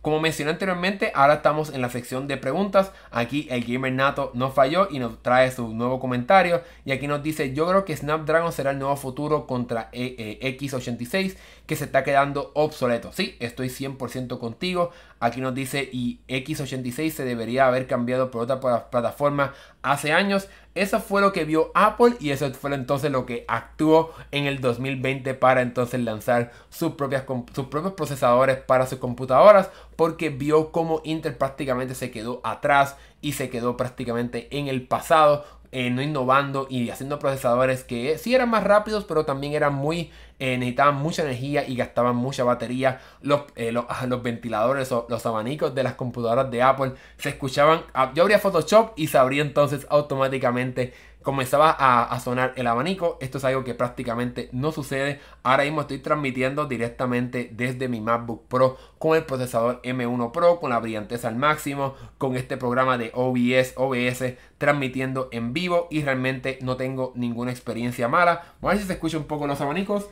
como 0.01 0.21
mencioné 0.21 0.53
anteriormente, 0.53 1.11
ahora 1.15 1.35
estamos 1.35 1.75
en 1.75 1.83
la 1.83 1.91
sección 1.91 2.29
de 2.29 2.37
preguntas. 2.37 2.93
Aquí 3.11 3.49
el 3.51 3.65
gamer 3.65 3.93
nato 3.93 4.31
no 4.33 4.53
falló 4.53 4.89
y 4.91 5.01
nos 5.01 5.21
trae 5.23 5.51
su 5.51 5.75
nuevo 5.75 5.99
comentario. 5.99 6.63
Y 6.85 6.93
aquí 6.93 7.09
nos 7.09 7.23
dice, 7.23 7.53
yo 7.53 7.67
creo 7.69 7.85
que 7.85 7.97
Snapdragon 7.97 8.53
será 8.53 8.71
el 8.71 8.79
nuevo 8.79 8.97
futuro 8.97 9.47
contra 9.47 9.89
e, 9.93 10.39
e, 10.41 10.57
X86 10.57 11.37
que 11.67 11.77
se 11.77 11.85
está 11.85 12.05
quedando 12.05 12.53
obsoleto. 12.55 13.13
Sí, 13.13 13.37
estoy 13.41 13.69
100% 13.69 14.39
contigo. 14.39 14.93
Aquí 15.21 15.41
nos 15.41 15.55
dice, 15.55 15.89
y 15.93 16.21
X86 16.29 17.11
se 17.11 17.25
debería 17.25 17.67
haber 17.67 17.87
cambiado 17.87 18.31
por 18.31 18.43
otra 18.43 18.61
plataforma 18.91 19.53
hace 19.83 20.13
años. 20.13 20.49
Eso 20.75 21.01
fue 21.01 21.21
lo 21.21 21.33
que 21.33 21.45
vio 21.45 21.73
Apple 21.75 22.15
y 22.21 22.31
eso 22.31 22.53
fue 22.55 22.73
entonces 22.73 23.11
lo 23.11 23.27
que 23.27 23.45
actuó 23.49 24.13
en 24.31 24.47
el 24.47 24.61
2020 24.61 25.35
para 25.35 25.63
entonces 25.63 26.01
lanzar 26.01 26.53
sus, 26.71 26.93
propias, 26.93 27.25
sus 27.53 27.67
propios 27.67 27.95
procesadores 27.95 28.59
para 28.59 28.87
sus 28.87 29.01
computadoras 29.01 29.71
porque 29.97 30.31
vio 30.31 30.71
cómo 30.71 31.01
Intel 31.03 31.35
prácticamente 31.35 31.97
se 31.97 32.13
quedó 32.13 32.41
atrás 32.45 32.97
y 33.21 33.33
se 33.33 33.51
quedó 33.51 33.77
prácticamente 33.77 34.47
en 34.57 34.69
el 34.69 34.87
pasado 34.87 35.45
eh, 35.71 35.91
no 35.91 36.01
innovando 36.01 36.67
y 36.71 36.89
haciendo 36.89 37.19
procesadores 37.19 37.85
que 37.85 38.17
sí 38.17 38.35
eran 38.35 38.49
más 38.49 38.65
rápidos, 38.65 39.05
pero 39.05 39.27
también 39.27 39.53
eran 39.53 39.75
muy, 39.75 40.11
eh, 40.39 40.57
necesitaban 40.57 40.97
mucha 40.97 41.23
energía 41.23 41.67
y 41.67 41.77
gastaban 41.77 42.17
mucha 42.17 42.45
batería. 42.45 43.01
Los, 43.23 43.43
eh, 43.57 43.73
los, 43.73 43.87
ventiladores 44.23 44.91
o 44.93 45.07
los 45.09 45.27
abanicos 45.27 45.75
de 45.75 45.83
las 45.83 45.95
computadoras 45.95 46.51
de 46.51 46.63
Apple 46.63 46.93
se 47.17 47.31
escuchaban. 47.31 47.83
Yo 48.15 48.23
abría 48.23 48.39
Photoshop 48.39 48.93
y 48.97 49.09
se 49.09 49.19
abría 49.19 49.43
entonces 49.43 49.87
automáticamente 49.91 50.93
comenzaba 51.29 51.77
a, 51.79 52.19
sonar 52.21 52.55
el 52.57 52.67
abanico. 52.67 53.19
Esto 53.21 53.37
es 53.37 53.45
algo 53.45 53.63
que 53.63 53.75
prácticamente 53.75 54.49
no 54.53 54.73
sucede. 54.73 55.21
Ahora 55.43 55.65
mismo 55.65 55.83
estoy 55.83 55.99
transmitiendo 55.99 56.65
directamente 56.67 57.51
desde 57.53 57.89
mi 57.89 58.01
MacBook 58.01 58.47
Pro 58.49 58.79
con 58.99 59.15
el 59.15 59.25
procesador 59.25 59.83
M1 59.83 60.33
Pro, 60.33 60.59
con 60.59 60.71
la 60.71 60.79
brillantez 60.79 61.27
al 61.27 61.37
máximo, 61.37 61.95
con 62.17 62.37
este 62.37 62.57
programa 62.57 62.97
de 62.97 63.11
OBS, 63.15 63.75
OBS, 63.77 64.37
transmitiendo 64.57 65.29
en 65.31 65.53
vivo 65.53 65.89
y 65.91 66.03
realmente 66.03 66.59
no 66.63 66.77
tengo 66.77 67.13
ninguna 67.15 67.51
experiencia 67.51 68.09
mala. 68.09 68.55
Vamos 68.61 68.63
a 68.63 68.69
ver 68.69 68.79
si 68.79 68.87
se 68.87 68.93
escucha 68.95 69.19
un 69.19 69.25
poco 69.25 69.47
los 69.47 69.61
abanicos. 69.61 70.09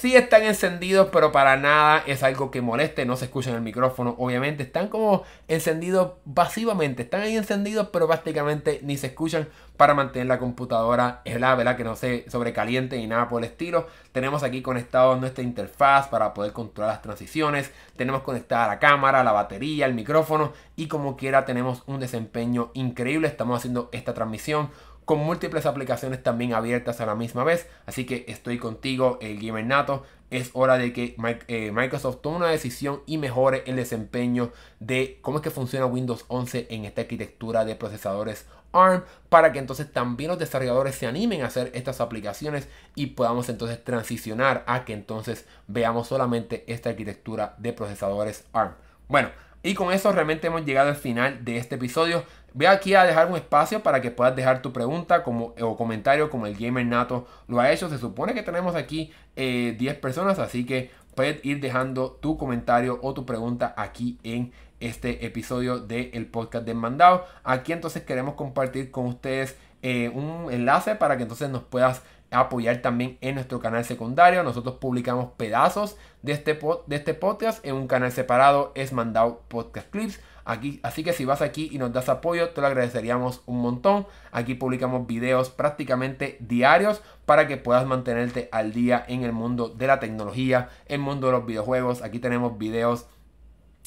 Sí 0.00 0.16
están 0.16 0.44
encendidos, 0.44 1.08
pero 1.12 1.30
para 1.30 1.58
nada 1.58 2.02
es 2.06 2.22
algo 2.22 2.50
que 2.50 2.62
moleste, 2.62 3.04
no 3.04 3.16
se 3.16 3.26
escucha 3.26 3.50
en 3.50 3.56
el 3.56 3.60
micrófono, 3.60 4.14
obviamente. 4.16 4.62
Están 4.62 4.88
como 4.88 5.24
encendidos 5.46 6.12
pasivamente, 6.34 7.02
están 7.02 7.20
ahí 7.20 7.36
encendidos, 7.36 7.88
pero 7.92 8.06
prácticamente 8.06 8.80
ni 8.82 8.96
se 8.96 9.08
escuchan 9.08 9.50
para 9.76 9.92
mantener 9.92 10.26
la 10.26 10.38
computadora 10.38 11.20
la 11.24 11.54
¿verdad? 11.54 11.76
Que 11.76 11.84
no 11.84 11.96
se 11.96 12.24
sobrecaliente 12.30 12.96
ni 12.96 13.06
nada 13.06 13.28
por 13.28 13.42
el 13.42 13.50
estilo. 13.50 13.88
Tenemos 14.12 14.42
aquí 14.42 14.62
conectado 14.62 15.16
nuestra 15.16 15.44
interfaz 15.44 16.08
para 16.08 16.32
poder 16.32 16.54
controlar 16.54 16.94
las 16.94 17.02
transiciones. 17.02 17.70
Tenemos 17.96 18.22
conectada 18.22 18.68
la 18.68 18.78
cámara, 18.78 19.22
la 19.22 19.32
batería, 19.32 19.84
el 19.84 19.92
micrófono 19.92 20.54
y 20.76 20.88
como 20.88 21.18
quiera 21.18 21.44
tenemos 21.44 21.82
un 21.86 22.00
desempeño 22.00 22.70
increíble. 22.72 23.28
Estamos 23.28 23.58
haciendo 23.58 23.90
esta 23.92 24.14
transmisión 24.14 24.70
con 25.10 25.18
múltiples 25.18 25.66
aplicaciones 25.66 26.22
también 26.22 26.54
abiertas 26.54 27.00
a 27.00 27.06
la 27.06 27.16
misma 27.16 27.42
vez. 27.42 27.66
Así 27.84 28.06
que 28.06 28.26
estoy 28.28 28.58
contigo, 28.58 29.18
el 29.20 29.44
gamer 29.44 29.66
nato. 29.66 30.04
Es 30.30 30.50
hora 30.52 30.78
de 30.78 30.92
que 30.92 31.16
eh, 31.48 31.72
Microsoft 31.72 32.18
tome 32.22 32.36
una 32.36 32.46
decisión 32.46 33.02
y 33.06 33.18
mejore 33.18 33.64
el 33.66 33.74
desempeño 33.74 34.52
de 34.78 35.18
cómo 35.20 35.38
es 35.38 35.42
que 35.42 35.50
funciona 35.50 35.86
Windows 35.86 36.26
11 36.28 36.68
en 36.70 36.84
esta 36.84 37.00
arquitectura 37.00 37.64
de 37.64 37.74
procesadores 37.74 38.46
ARM 38.70 39.02
para 39.28 39.50
que 39.50 39.58
entonces 39.58 39.90
también 39.90 40.28
los 40.28 40.38
desarrolladores 40.38 40.94
se 40.94 41.08
animen 41.08 41.42
a 41.42 41.46
hacer 41.46 41.72
estas 41.74 42.00
aplicaciones 42.00 42.68
y 42.94 43.06
podamos 43.06 43.48
entonces 43.48 43.82
transicionar 43.82 44.62
a 44.68 44.84
que 44.84 44.92
entonces 44.92 45.44
veamos 45.66 46.06
solamente 46.06 46.62
esta 46.68 46.90
arquitectura 46.90 47.56
de 47.58 47.72
procesadores 47.72 48.44
ARM. 48.52 48.74
Bueno, 49.08 49.30
y 49.62 49.74
con 49.74 49.92
eso 49.92 50.10
realmente 50.10 50.46
hemos 50.46 50.64
llegado 50.64 50.88
al 50.88 50.96
final 50.96 51.44
de 51.44 51.58
este 51.58 51.74
episodio. 51.74 52.24
Voy 52.52 52.66
aquí 52.66 52.94
a 52.94 53.04
dejar 53.04 53.28
un 53.28 53.36
espacio 53.36 53.82
para 53.82 54.00
que 54.00 54.10
puedas 54.10 54.34
dejar 54.34 54.62
tu 54.62 54.72
pregunta 54.72 55.22
como, 55.22 55.54
o 55.60 55.76
comentario 55.76 56.30
como 56.30 56.46
el 56.46 56.56
Gamer 56.56 56.84
Nato 56.84 57.26
lo 57.46 57.60
ha 57.60 57.70
hecho. 57.70 57.88
Se 57.88 57.98
supone 57.98 58.34
que 58.34 58.42
tenemos 58.42 58.74
aquí 58.74 59.12
10 59.36 59.80
eh, 59.80 59.98
personas, 60.00 60.38
así 60.38 60.66
que 60.66 60.90
puedes 61.14 61.44
ir 61.44 61.60
dejando 61.60 62.18
tu 62.20 62.36
comentario 62.36 62.98
o 63.02 63.14
tu 63.14 63.24
pregunta 63.26 63.74
aquí 63.76 64.18
en 64.22 64.52
este 64.80 65.26
episodio 65.26 65.78
del 65.78 66.26
podcast 66.26 66.64
de 66.66 66.74
Mandado. 66.74 67.24
Aquí 67.44 67.72
entonces 67.72 68.02
queremos 68.02 68.34
compartir 68.34 68.90
con 68.90 69.06
ustedes 69.06 69.56
eh, 69.82 70.10
un 70.14 70.50
enlace 70.50 70.94
para 70.96 71.16
que 71.16 71.22
entonces 71.22 71.50
nos 71.50 71.62
puedas 71.62 72.02
apoyar 72.30 72.80
también 72.80 73.18
en 73.20 73.34
nuestro 73.34 73.60
canal 73.60 73.84
secundario. 73.84 74.42
Nosotros 74.42 74.76
publicamos 74.76 75.32
pedazos 75.36 75.96
de 76.22 76.32
este, 76.32 76.58
de 76.86 76.96
este 76.96 77.14
podcast 77.14 77.64
en 77.64 77.74
un 77.74 77.86
canal 77.86 78.12
separado, 78.12 78.72
es 78.74 78.92
Mandado 78.92 79.42
Podcast 79.48 79.90
Clips. 79.90 80.20
Aquí, 80.50 80.80
así 80.82 81.04
que 81.04 81.12
si 81.12 81.24
vas 81.24 81.42
aquí 81.42 81.68
y 81.70 81.78
nos 81.78 81.92
das 81.92 82.08
apoyo, 82.08 82.48
te 82.48 82.60
lo 82.60 82.66
agradeceríamos 82.66 83.42
un 83.46 83.62
montón. 83.62 84.08
Aquí 84.32 84.54
publicamos 84.54 85.06
videos 85.06 85.48
prácticamente 85.48 86.38
diarios 86.40 87.02
para 87.24 87.46
que 87.46 87.56
puedas 87.56 87.86
mantenerte 87.86 88.48
al 88.50 88.72
día 88.72 89.04
en 89.06 89.22
el 89.22 89.30
mundo 89.30 89.68
de 89.68 89.86
la 89.86 90.00
tecnología, 90.00 90.68
el 90.86 90.98
mundo 90.98 91.28
de 91.28 91.34
los 91.34 91.46
videojuegos. 91.46 92.02
Aquí 92.02 92.18
tenemos 92.18 92.58
videos 92.58 93.06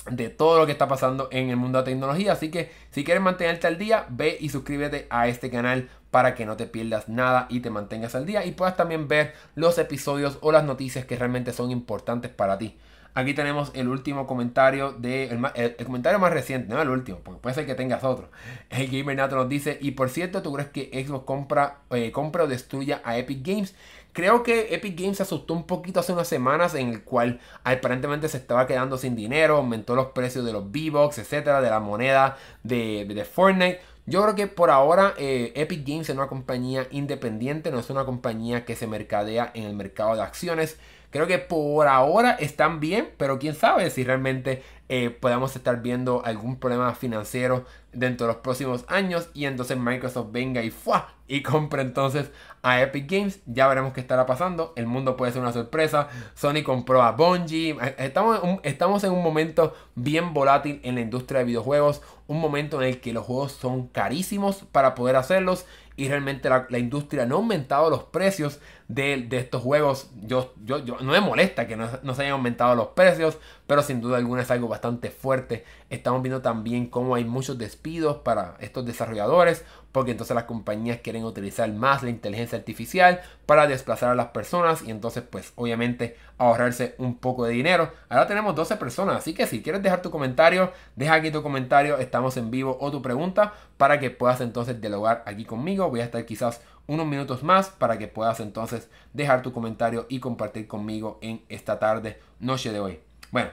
de 0.10 0.30
todo 0.30 0.58
lo 0.58 0.66
que 0.66 0.72
está 0.72 0.88
pasando 0.88 1.28
en 1.32 1.50
el 1.50 1.58
mundo 1.58 1.80
de 1.80 1.82
la 1.82 1.92
tecnología. 1.92 2.32
Así 2.32 2.50
que 2.50 2.72
si 2.92 3.04
quieres 3.04 3.22
mantenerte 3.22 3.68
al 3.68 3.78
día, 3.78 4.06
ve 4.08 4.38
y 4.40 4.48
suscríbete 4.48 5.06
a 5.10 5.28
este 5.28 5.50
canal 5.50 5.90
para 6.12 6.34
que 6.34 6.46
no 6.46 6.56
te 6.56 6.66
pierdas 6.66 7.10
nada 7.10 7.48
y 7.50 7.60
te 7.60 7.72
mantengas 7.72 8.16
al 8.16 8.26
día 8.26 8.46
y 8.46 8.54
puedas 8.54 8.78
también 8.78 9.10
ver 9.10 9.34
los 9.56 9.78
episodios 9.80 10.38
o 10.40 10.54
las 10.54 10.64
noticias 10.64 11.04
que 11.04 11.18
realmente 11.18 11.52
son 11.52 11.72
importantes 11.72 12.32
para 12.32 12.58
ti. 12.58 12.78
Aquí 13.16 13.34
tenemos 13.34 13.72
el 13.76 13.88
último 13.90 14.26
comentario 14.26 14.92
de 14.92 15.26
el, 15.26 15.86
comentario 15.86 16.18
más 16.18 16.34
reciente, 16.34 16.74
no 16.74 16.82
el 16.82 16.90
último, 16.90 17.20
porque 17.24 17.40
puede 17.42 17.54
ser 17.54 17.66
que 17.66 17.76
tengas 17.76 18.04
otro. 18.04 18.30
El 18.70 18.88
Gamer 18.88 19.16
Nato 19.16 19.36
nos 19.36 19.48
dice, 19.48 19.78
y 19.82 19.92
por 19.92 20.10
cierto, 20.10 20.42
¿tú 20.42 20.52
crees 20.54 20.70
que 20.70 21.06
Xbox 21.06 21.26
compra, 21.26 21.82
eh, 21.92 22.12
compra 22.12 22.46
o 22.46 22.48
destruya 22.48 23.02
a 23.04 23.18
Epic 23.18 23.46
Games? 23.46 23.76
Creo 24.14 24.42
que 24.44 24.74
Epic 24.74 25.00
Games 25.00 25.18
se 25.18 25.24
asustó 25.24 25.54
un 25.54 25.66
poquito 25.66 26.00
hace 26.00 26.14
unas 26.14 26.28
semanas 26.28 26.76
en 26.76 26.90
el 26.90 27.04
cual 27.04 27.40
aparentemente 27.64 28.28
se 28.30 28.38
estaba 28.38 28.66
quedando 28.66 28.98
sin 28.98 29.16
dinero, 29.16 29.58
aumentó 29.58 29.96
los 29.96 30.08
precios 30.08 30.46
de 30.46 30.54
los 30.54 30.66
V-Bucks, 30.66 31.20
etcétera, 31.20 31.62
de 31.62 31.70
la 31.70 31.80
moneda 31.80 32.38
de, 32.64 33.06
de 33.06 33.26
Fortnite. 33.26 33.80
Yo 34.06 34.22
creo 34.22 34.36
que 34.36 34.48
por 34.48 34.70
ahora 34.70 35.14
eh, 35.18 35.54
Epic 35.56 35.88
Games 35.88 36.10
es 36.10 36.16
una 36.16 36.28
compañía 36.28 36.88
independiente, 36.92 37.72
no 37.72 37.80
es 37.80 37.90
una 37.90 38.06
compañía 38.06 38.66
que 38.66 38.76
se 38.76 38.86
mercadea 38.86 39.52
en 39.54 39.64
el 39.64 39.76
mercado 39.76 40.16
de 40.16 40.22
acciones. 40.22 40.78
Creo 41.14 41.28
que 41.28 41.38
por 41.38 41.88
ahora 41.88 42.32
están 42.32 42.80
bien, 42.80 43.08
pero 43.18 43.38
quién 43.38 43.54
sabe 43.54 43.92
si 43.92 44.04
realmente 44.04 44.64
eh, 44.90 45.12
podamos 45.12 45.56
estar 45.56 45.84
viendo 45.84 46.26
algún 46.26 46.58
problema 46.58 46.96
financiero 46.96 47.66
dentro 47.92 48.26
de 48.26 48.34
los 48.34 48.42
próximos 48.42 48.84
años 48.88 49.30
y 49.36 49.46
entonces 49.46 49.78
Microsoft 49.78 50.32
venga 50.32 50.64
y 50.64 50.72
¡fua! 50.72 51.14
y 51.28 51.42
compre 51.42 51.82
entonces 51.82 52.32
a 52.62 52.82
Epic 52.82 53.10
Games. 53.10 53.42
Ya 53.46 53.68
veremos 53.68 53.94
qué 53.94 54.02
estará 54.02 54.26
pasando. 54.26 54.74
El 54.76 54.88
mundo 54.88 55.16
puede 55.18 55.32
ser 55.32 55.42
una 55.42 55.54
sorpresa. 55.54 56.10
Sony 56.36 56.64
compró 56.64 57.02
a 57.02 57.12
Bungie. 57.12 57.78
Estamos, 57.98 58.40
estamos 58.64 59.04
en 59.04 59.12
un 59.12 59.24
momento 59.24 59.74
bien 59.96 60.34
volátil 60.34 60.80
en 60.84 60.96
la 60.96 61.02
industria 61.02 61.40
de 61.40 61.46
videojuegos. 61.46 62.02
Un 62.28 62.40
momento 62.40 62.82
en 62.82 62.90
el 62.90 63.02
que 63.02 63.14
los 63.14 63.26
juegos 63.26 63.54
son 63.54 63.88
carísimos 63.88 64.66
para 64.72 64.96
poder 64.96 65.16
hacerlos 65.16 65.66
y 65.96 66.08
realmente 66.08 66.50
la, 66.50 66.78
industria 66.78 67.26
no 67.26 67.36
ha 67.36 67.38
aumentado 67.40 67.90
los 67.90 68.04
precios 68.04 68.60
de, 68.88 69.28
estos 69.32 69.62
juegos. 69.62 70.10
Yo, 70.22 70.54
yo, 70.64 70.84
yo, 70.84 70.98
no 71.02 71.12
me 71.12 71.22
molesta 71.22 71.68
que 71.68 71.76
no, 71.76 71.88
no, 72.02 72.16
se 72.16 72.24
hayan 72.24 72.34
aumentado 72.34 72.76
los 72.76 72.88
precios, 72.90 73.38
pero 73.68 73.84
sin 73.84 74.02
duda 74.02 74.18
alguna 74.18 74.42
es 74.42 74.52
algo 74.52 74.68
bastante 74.68 75.12
fuerte. 75.12 75.66
Estamos 75.90 76.24
viendo 76.24 76.42
también 76.42 76.88
cómo 76.88 77.16
hay 77.16 77.26
muchos 77.26 77.58
despidos 77.58 78.18
para 78.18 78.58
estos 78.60 78.86
desarrolladores, 78.86 79.64
porque 79.94 80.12
entonces 80.12 80.36
las 80.36 80.44
compañías 80.44 81.00
quieren 81.02 81.24
utilizar 81.24 81.72
más 81.72 82.04
la 82.04 82.10
inteligencia 82.10 82.58
artificial 82.58 83.22
para 83.46 83.68
desplazar 83.68 84.10
a 84.10 84.16
las 84.16 84.28
personas 84.28 84.82
y 84.82 84.92
entonces 84.92 85.24
pues 85.24 85.54
obviamente 85.56 86.18
ahorrarse 86.38 86.96
un 86.98 87.16
poco 87.16 87.46
de 87.46 87.54
dinero. 87.54 87.94
Ahora 88.10 88.28
tenemos 88.28 88.56
12 88.56 88.76
personas, 88.76 89.18
así 89.18 89.34
que 89.34 89.48
si 89.48 89.62
quieres 89.62 89.82
dejar 89.82 90.02
tu 90.02 90.12
comentario, 90.12 90.74
deja 90.98 91.14
aquí 91.14 91.32
tu 91.32 91.42
comentario, 91.42 92.00
estamos 92.00 92.36
en 92.36 92.52
vivo 92.52 92.78
o 92.82 92.92
tu 92.92 93.02
pregunta 93.02 93.54
para 93.78 94.00
que 94.00 94.10
puedas 94.10 94.42
entonces 94.42 94.82
dialogar 94.82 95.24
aquí 95.26 95.46
conmigo. 95.46 95.90
Voy 95.90 96.02
a 96.02 96.06
estar 96.06 96.26
quizás 96.26 96.62
unos 96.88 97.06
minutos 97.06 97.44
más 97.44 97.70
para 97.70 97.98
que 97.98 98.08
puedas 98.08 98.40
entonces 98.40 98.90
dejar 99.14 99.44
tu 99.44 99.54
comentario 99.54 100.08
y 100.10 100.20
compartir 100.20 100.68
conmigo 100.68 101.20
en 101.22 101.44
esta 101.50 101.78
tarde, 101.80 102.20
noche 102.40 102.72
de 102.72 102.80
hoy. 102.80 103.00
Bueno, 103.32 103.52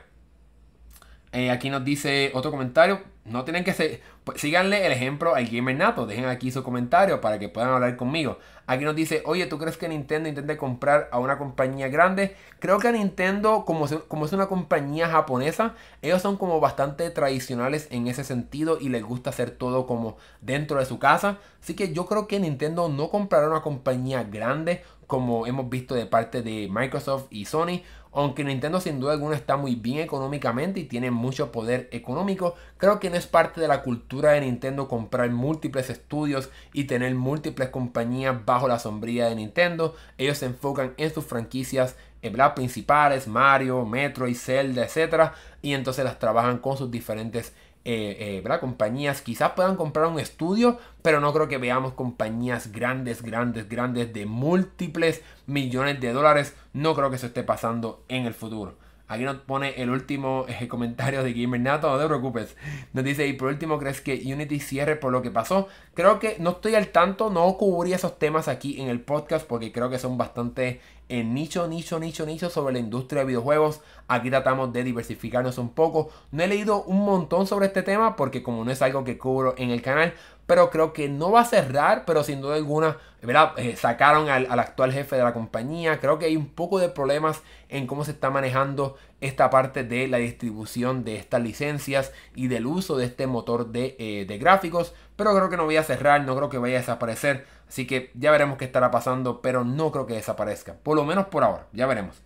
eh, 1.33 1.51
aquí 1.51 1.71
nos 1.71 1.85
dice 1.85 2.33
otro 2.35 2.51
comentario. 2.51 3.03
No 3.31 3.45
tienen 3.45 3.63
que 3.63 3.73
ser. 3.73 4.01
Pues, 4.25 4.41
síganle 4.41 4.85
el 4.85 4.93
ejemplo 4.93 5.37
al 5.37 5.47
Gamer 5.47 5.77
Nato. 5.77 6.05
Dejen 6.05 6.25
aquí 6.27 6.51
su 6.51 6.65
comentario 6.65 7.21
para 7.21 7.39
que 7.39 7.49
puedan 7.49 7.71
hablar 7.71 7.97
conmigo. 7.97 8.39
Aquí 8.67 8.85
nos 8.85 8.97
dice: 8.97 9.23
Oye, 9.25 9.47
¿tú 9.47 9.57
crees 9.57 9.77
que 9.77 9.89
Nintendo 9.89 10.29
intente 10.29 10.57
comprar 10.57 11.09
a 11.13 11.21
una 11.21 11.39
compañía 11.39 11.89
grande? 11.89 12.35
Creo 12.59 12.79
que 12.79 12.91
Nintendo, 12.91 13.65
como, 13.65 13.87
como 14.09 14.27
es 14.27 14.33
una 14.33 14.49
compañía 14.49 15.09
japonesa, 15.09 15.75
ellos 16.03 16.21
son 16.21 16.37
como 16.37 16.59
bastante 16.59 17.09
tradicionales 17.11 17.87
en 17.93 18.09
ese 18.09 18.25
sentido 18.25 18.79
y 18.81 18.89
les 18.89 19.05
gusta 19.05 19.31
hacer 19.31 19.53
todo 19.53 19.87
como 19.87 20.17
dentro 20.41 20.81
de 20.81 20.87
su 20.87 20.99
casa. 20.99 21.39
Así 21.63 21.75
que 21.75 21.93
yo 21.93 22.07
creo 22.07 22.27
que 22.27 22.41
Nintendo 22.41 22.89
no 22.89 23.11
comprará 23.11 23.49
una 23.49 23.63
compañía 23.63 24.25
grande 24.25 24.83
como 25.11 25.49
hemos 25.49 25.69
visto 25.69 25.97
de 25.97 26.07
parte 26.07 26.41
de 26.41 26.69
Microsoft 26.71 27.27
y 27.31 27.45
Sony. 27.45 27.83
Aunque 28.13 28.43
Nintendo 28.43 28.81
sin 28.81 28.99
duda 28.99 29.13
alguna 29.13 29.37
está 29.37 29.57
muy 29.57 29.77
bien 29.77 29.99
económicamente 29.99 30.81
y 30.81 30.85
tiene 30.85 31.13
mucho 31.13 31.53
poder 31.53 31.89
económico, 31.93 32.57
creo 32.77 32.99
que 32.99 33.09
no 33.09 33.17
es 33.17 33.29
parte 33.29 33.61
de 33.61 33.69
la 33.69 33.83
cultura 33.83 34.33
de 34.33 34.41
Nintendo 34.41 34.89
comprar 34.89 35.31
múltiples 35.31 35.91
estudios 35.91 36.51
y 36.73 36.85
tener 36.85 37.15
múltiples 37.15 37.69
compañías 37.69 38.45
bajo 38.45 38.67
la 38.67 38.81
sombrilla 38.81 39.29
de 39.29 39.37
Nintendo. 39.37 39.95
Ellos 40.19 40.39
se 40.39 40.47
enfocan 40.47 40.95
en 40.97 41.15
sus 41.15 41.25
franquicias 41.25 41.97
eh, 42.23 42.33
principales, 42.55 43.29
Mario, 43.29 43.85
Metroid, 43.87 44.37
Zelda, 44.37 44.85
etc. 44.85 45.33
Y 45.63 45.75
entonces 45.75 46.05
las 46.05 46.19
trabajan 46.19 46.59
con 46.59 46.77
sus 46.77 46.91
diferentes 46.91 47.55
eh, 47.85 48.43
eh 48.45 48.59
compañías 48.61 49.23
quizás 49.23 49.53
puedan 49.53 49.77
comprar 49.77 50.07
un 50.07 50.19
estudio, 50.19 50.79
pero 51.03 51.21
no 51.21 51.33
creo 51.33 51.49
que 51.49 51.59
veamos 51.59 51.95
compañías 51.95 52.73
grandes, 52.73 53.23
grandes, 53.23 53.69
grandes 53.69 54.13
de 54.13 54.27
múltiples 54.27 55.23
millones 55.47 56.01
de 56.01 56.13
dólares. 56.13 56.55
No 56.73 56.95
creo 56.95 57.11
que 57.11 57.17
eso 57.17 57.27
esté 57.27 57.43
pasando 57.43 58.05
en 58.09 58.27
el 58.27 58.35
futuro. 58.35 58.77
Aquí 59.11 59.25
nos 59.25 59.39
pone 59.39 59.75
el 59.83 59.91
último 59.91 60.47
eh, 60.47 60.69
comentario 60.69 61.25
de 61.25 61.33
Gamer 61.33 61.61
Nato, 61.61 61.91
no 61.91 61.99
te 61.99 62.07
preocupes. 62.07 62.57
Nos 62.93 63.05
dice, 63.05 63.27
y 63.27 63.33
por 63.33 63.49
último, 63.49 63.77
¿crees 63.77 64.01
que 64.01 64.23
Unity 64.25 64.61
cierre 64.61 64.95
por 64.95 65.11
lo 65.11 65.21
que 65.21 65.33
pasó? 65.33 65.67
Creo 65.95 66.21
que 66.21 66.37
no 66.39 66.51
estoy 66.51 66.77
al 66.77 66.89
tanto, 66.89 67.29
no 67.29 67.53
cubrí 67.59 67.93
esos 67.93 68.21
temas 68.21 68.47
aquí 68.47 68.81
en 68.81 68.87
el 68.87 69.01
podcast 69.01 69.45
porque 69.49 69.73
creo 69.73 69.91
que 69.91 69.99
son 69.99 70.17
bastante 70.17 70.81
en 71.09 71.35
nicho, 71.35 71.67
nicho, 71.67 71.99
nicho, 71.99 72.25
nicho 72.25 72.51
sobre 72.51 72.75
la 72.75 72.79
industria 72.79 73.23
de 73.23 73.27
videojuegos. 73.27 73.81
Aquí 74.07 74.31
tratamos 74.31 74.73
de 74.73 74.85
diversificarnos 74.85 75.59
un 75.59 75.71
poco. 75.71 76.11
No 76.31 76.45
he 76.45 76.47
leído 76.47 76.85
un 76.85 77.05
montón 77.05 77.49
sobre 77.49 77.67
este 77.67 77.83
tema 77.83 78.15
porque 78.15 78.45
como 78.45 78.65
no 78.65 78.71
es 78.71 78.81
algo 78.81 79.03
que 79.03 79.19
cubro 79.19 79.57
en 79.59 79.71
el 79.71 79.83
canal, 79.83 80.15
pero 80.51 80.69
creo 80.69 80.93
que 80.93 81.09
no 81.09 81.31
va 81.31 81.43
a 81.43 81.45
cerrar, 81.45 82.05
pero 82.05 82.25
sin 82.25 82.41
duda 82.41 82.57
alguna, 82.57 82.97
¿verdad? 83.23 83.53
Eh, 83.57 83.77
sacaron 83.77 84.29
al, 84.29 84.51
actual 84.59 84.93
jefe 84.93 85.15
de 85.15 85.23
la 85.23 85.33
compañía. 85.33 86.01
Creo 86.01 86.19
que 86.19 86.27
hay 86.27 86.37
un 86.37 86.49
poco 86.49 86.81
de 86.81 86.89
problemas 86.89 87.41
en 87.69 87.87
cómo 87.87 88.05
se 88.05 88.11
está 88.11 88.31
manejando 88.31 88.97
esta 89.21 89.49
parte 89.49 89.85
de 89.85 90.09
la 90.09 90.17
distribución 90.17 91.05
de 91.05 91.15
estas 91.15 91.41
licencias 91.41 92.13
y 92.35 92.49
del 92.49 92.67
uso 92.67 92.97
de 92.97 93.05
este 93.05 93.29
motor 93.29 93.69
de, 93.69 93.95
eh, 94.01 94.25
de 94.27 94.39
gráficos. 94.39 94.93
Pero 95.15 95.37
creo 95.37 95.51
que 95.51 95.57
no 95.57 95.67
voy 95.67 95.77
a 95.77 95.85
cerrar, 95.85 96.25
no 96.25 96.35
creo 96.35 96.49
que 96.49 96.59
vaya 96.59 96.79
a 96.79 96.81
desaparecer. 96.81 97.47
Así 97.69 97.87
que 97.87 98.11
ya 98.15 98.33
veremos 98.33 98.59
qué 98.59 98.65
estará 98.65 98.91
pasando, 98.91 99.43
pero 99.43 99.63
no 99.63 99.93
creo 99.93 100.07
que 100.07 100.15
desaparezca. 100.15 100.75
Por 100.83 100.97
lo 100.97 101.05
menos 101.05 101.27
por 101.27 101.45
ahora, 101.45 101.69
ya 101.73 101.87
veremos. 101.87 102.17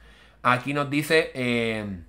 Aquí 0.42 0.72
nos 0.72 0.88
dice... 0.88 1.30
Eh, 1.34 2.04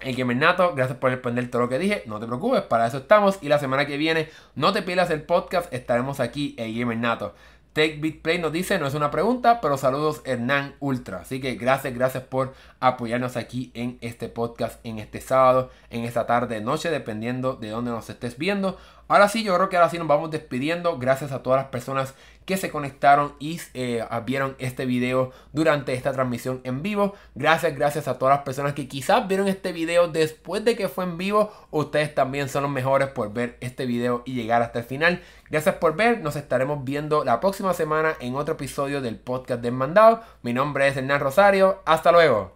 el 0.00 0.16
Gamer 0.16 0.36
Nato, 0.36 0.74
gracias 0.74 0.98
por 0.98 1.10
responder 1.10 1.50
todo 1.50 1.62
lo 1.62 1.68
que 1.68 1.78
dije. 1.78 2.02
No 2.06 2.20
te 2.20 2.26
preocupes, 2.26 2.62
para 2.62 2.86
eso 2.86 2.98
estamos. 2.98 3.38
Y 3.40 3.48
la 3.48 3.58
semana 3.58 3.86
que 3.86 3.96
viene, 3.96 4.28
no 4.54 4.72
te 4.72 4.82
pierdas 4.82 5.10
el 5.10 5.22
podcast, 5.22 5.72
estaremos 5.72 6.20
aquí, 6.20 6.54
el 6.58 6.78
Gamer 6.78 6.98
Nato. 6.98 7.34
Take 7.74 7.96
Big 7.96 8.22
Play 8.22 8.38
nos 8.38 8.52
dice, 8.52 8.78
no 8.78 8.86
es 8.86 8.94
una 8.94 9.10
pregunta, 9.10 9.60
pero 9.60 9.76
saludos 9.76 10.22
Hernán 10.24 10.76
Ultra. 10.78 11.22
Así 11.22 11.40
que 11.40 11.56
gracias, 11.56 11.92
gracias 11.92 12.22
por 12.22 12.54
apoyarnos 12.78 13.36
aquí 13.36 13.72
en 13.74 13.98
este 14.00 14.28
podcast, 14.28 14.78
en 14.86 15.00
este 15.00 15.20
sábado, 15.20 15.70
en 15.90 16.04
esta 16.04 16.24
tarde, 16.24 16.60
noche, 16.60 16.88
dependiendo 16.90 17.56
de 17.56 17.70
dónde 17.70 17.90
nos 17.90 18.08
estés 18.08 18.38
viendo. 18.38 18.78
Ahora 19.08 19.28
sí, 19.28 19.42
yo 19.42 19.56
creo 19.56 19.68
que 19.68 19.76
ahora 19.76 19.90
sí 19.90 19.98
nos 19.98 20.06
vamos 20.06 20.30
despidiendo. 20.30 20.98
Gracias 20.98 21.32
a 21.32 21.42
todas 21.42 21.62
las 21.62 21.70
personas 21.70 22.14
que 22.44 22.56
se 22.56 22.70
conectaron 22.70 23.34
y 23.38 23.60
eh, 23.74 24.04
ah, 24.08 24.20
vieron 24.20 24.56
este 24.58 24.86
video 24.86 25.32
durante 25.52 25.94
esta 25.94 26.12
transmisión 26.12 26.60
en 26.64 26.82
vivo. 26.82 27.14
Gracias, 27.34 27.74
gracias 27.74 28.08
a 28.08 28.18
todas 28.18 28.36
las 28.36 28.44
personas 28.44 28.74
que 28.74 28.88
quizás 28.88 29.26
vieron 29.28 29.48
este 29.48 29.72
video 29.72 30.08
después 30.08 30.64
de 30.64 30.76
que 30.76 30.88
fue 30.88 31.04
en 31.04 31.18
vivo. 31.18 31.52
Ustedes 31.70 32.14
también 32.14 32.48
son 32.48 32.64
los 32.64 32.72
mejores 32.72 33.08
por 33.08 33.32
ver 33.32 33.56
este 33.60 33.86
video 33.86 34.22
y 34.24 34.34
llegar 34.34 34.62
hasta 34.62 34.80
el 34.80 34.84
final. 34.84 35.22
Gracias 35.50 35.76
por 35.76 35.96
ver, 35.96 36.20
nos 36.20 36.36
estaremos 36.36 36.84
viendo 36.84 37.24
la 37.24 37.40
próxima 37.40 37.74
semana 37.74 38.14
en 38.20 38.34
otro 38.34 38.54
episodio 38.54 39.00
del 39.00 39.16
podcast 39.16 39.62
del 39.62 39.72
mandado. 39.72 40.22
Mi 40.42 40.52
nombre 40.52 40.88
es 40.88 40.96
Hernán 40.96 41.20
Rosario, 41.20 41.82
hasta 41.84 42.12
luego. 42.12 42.52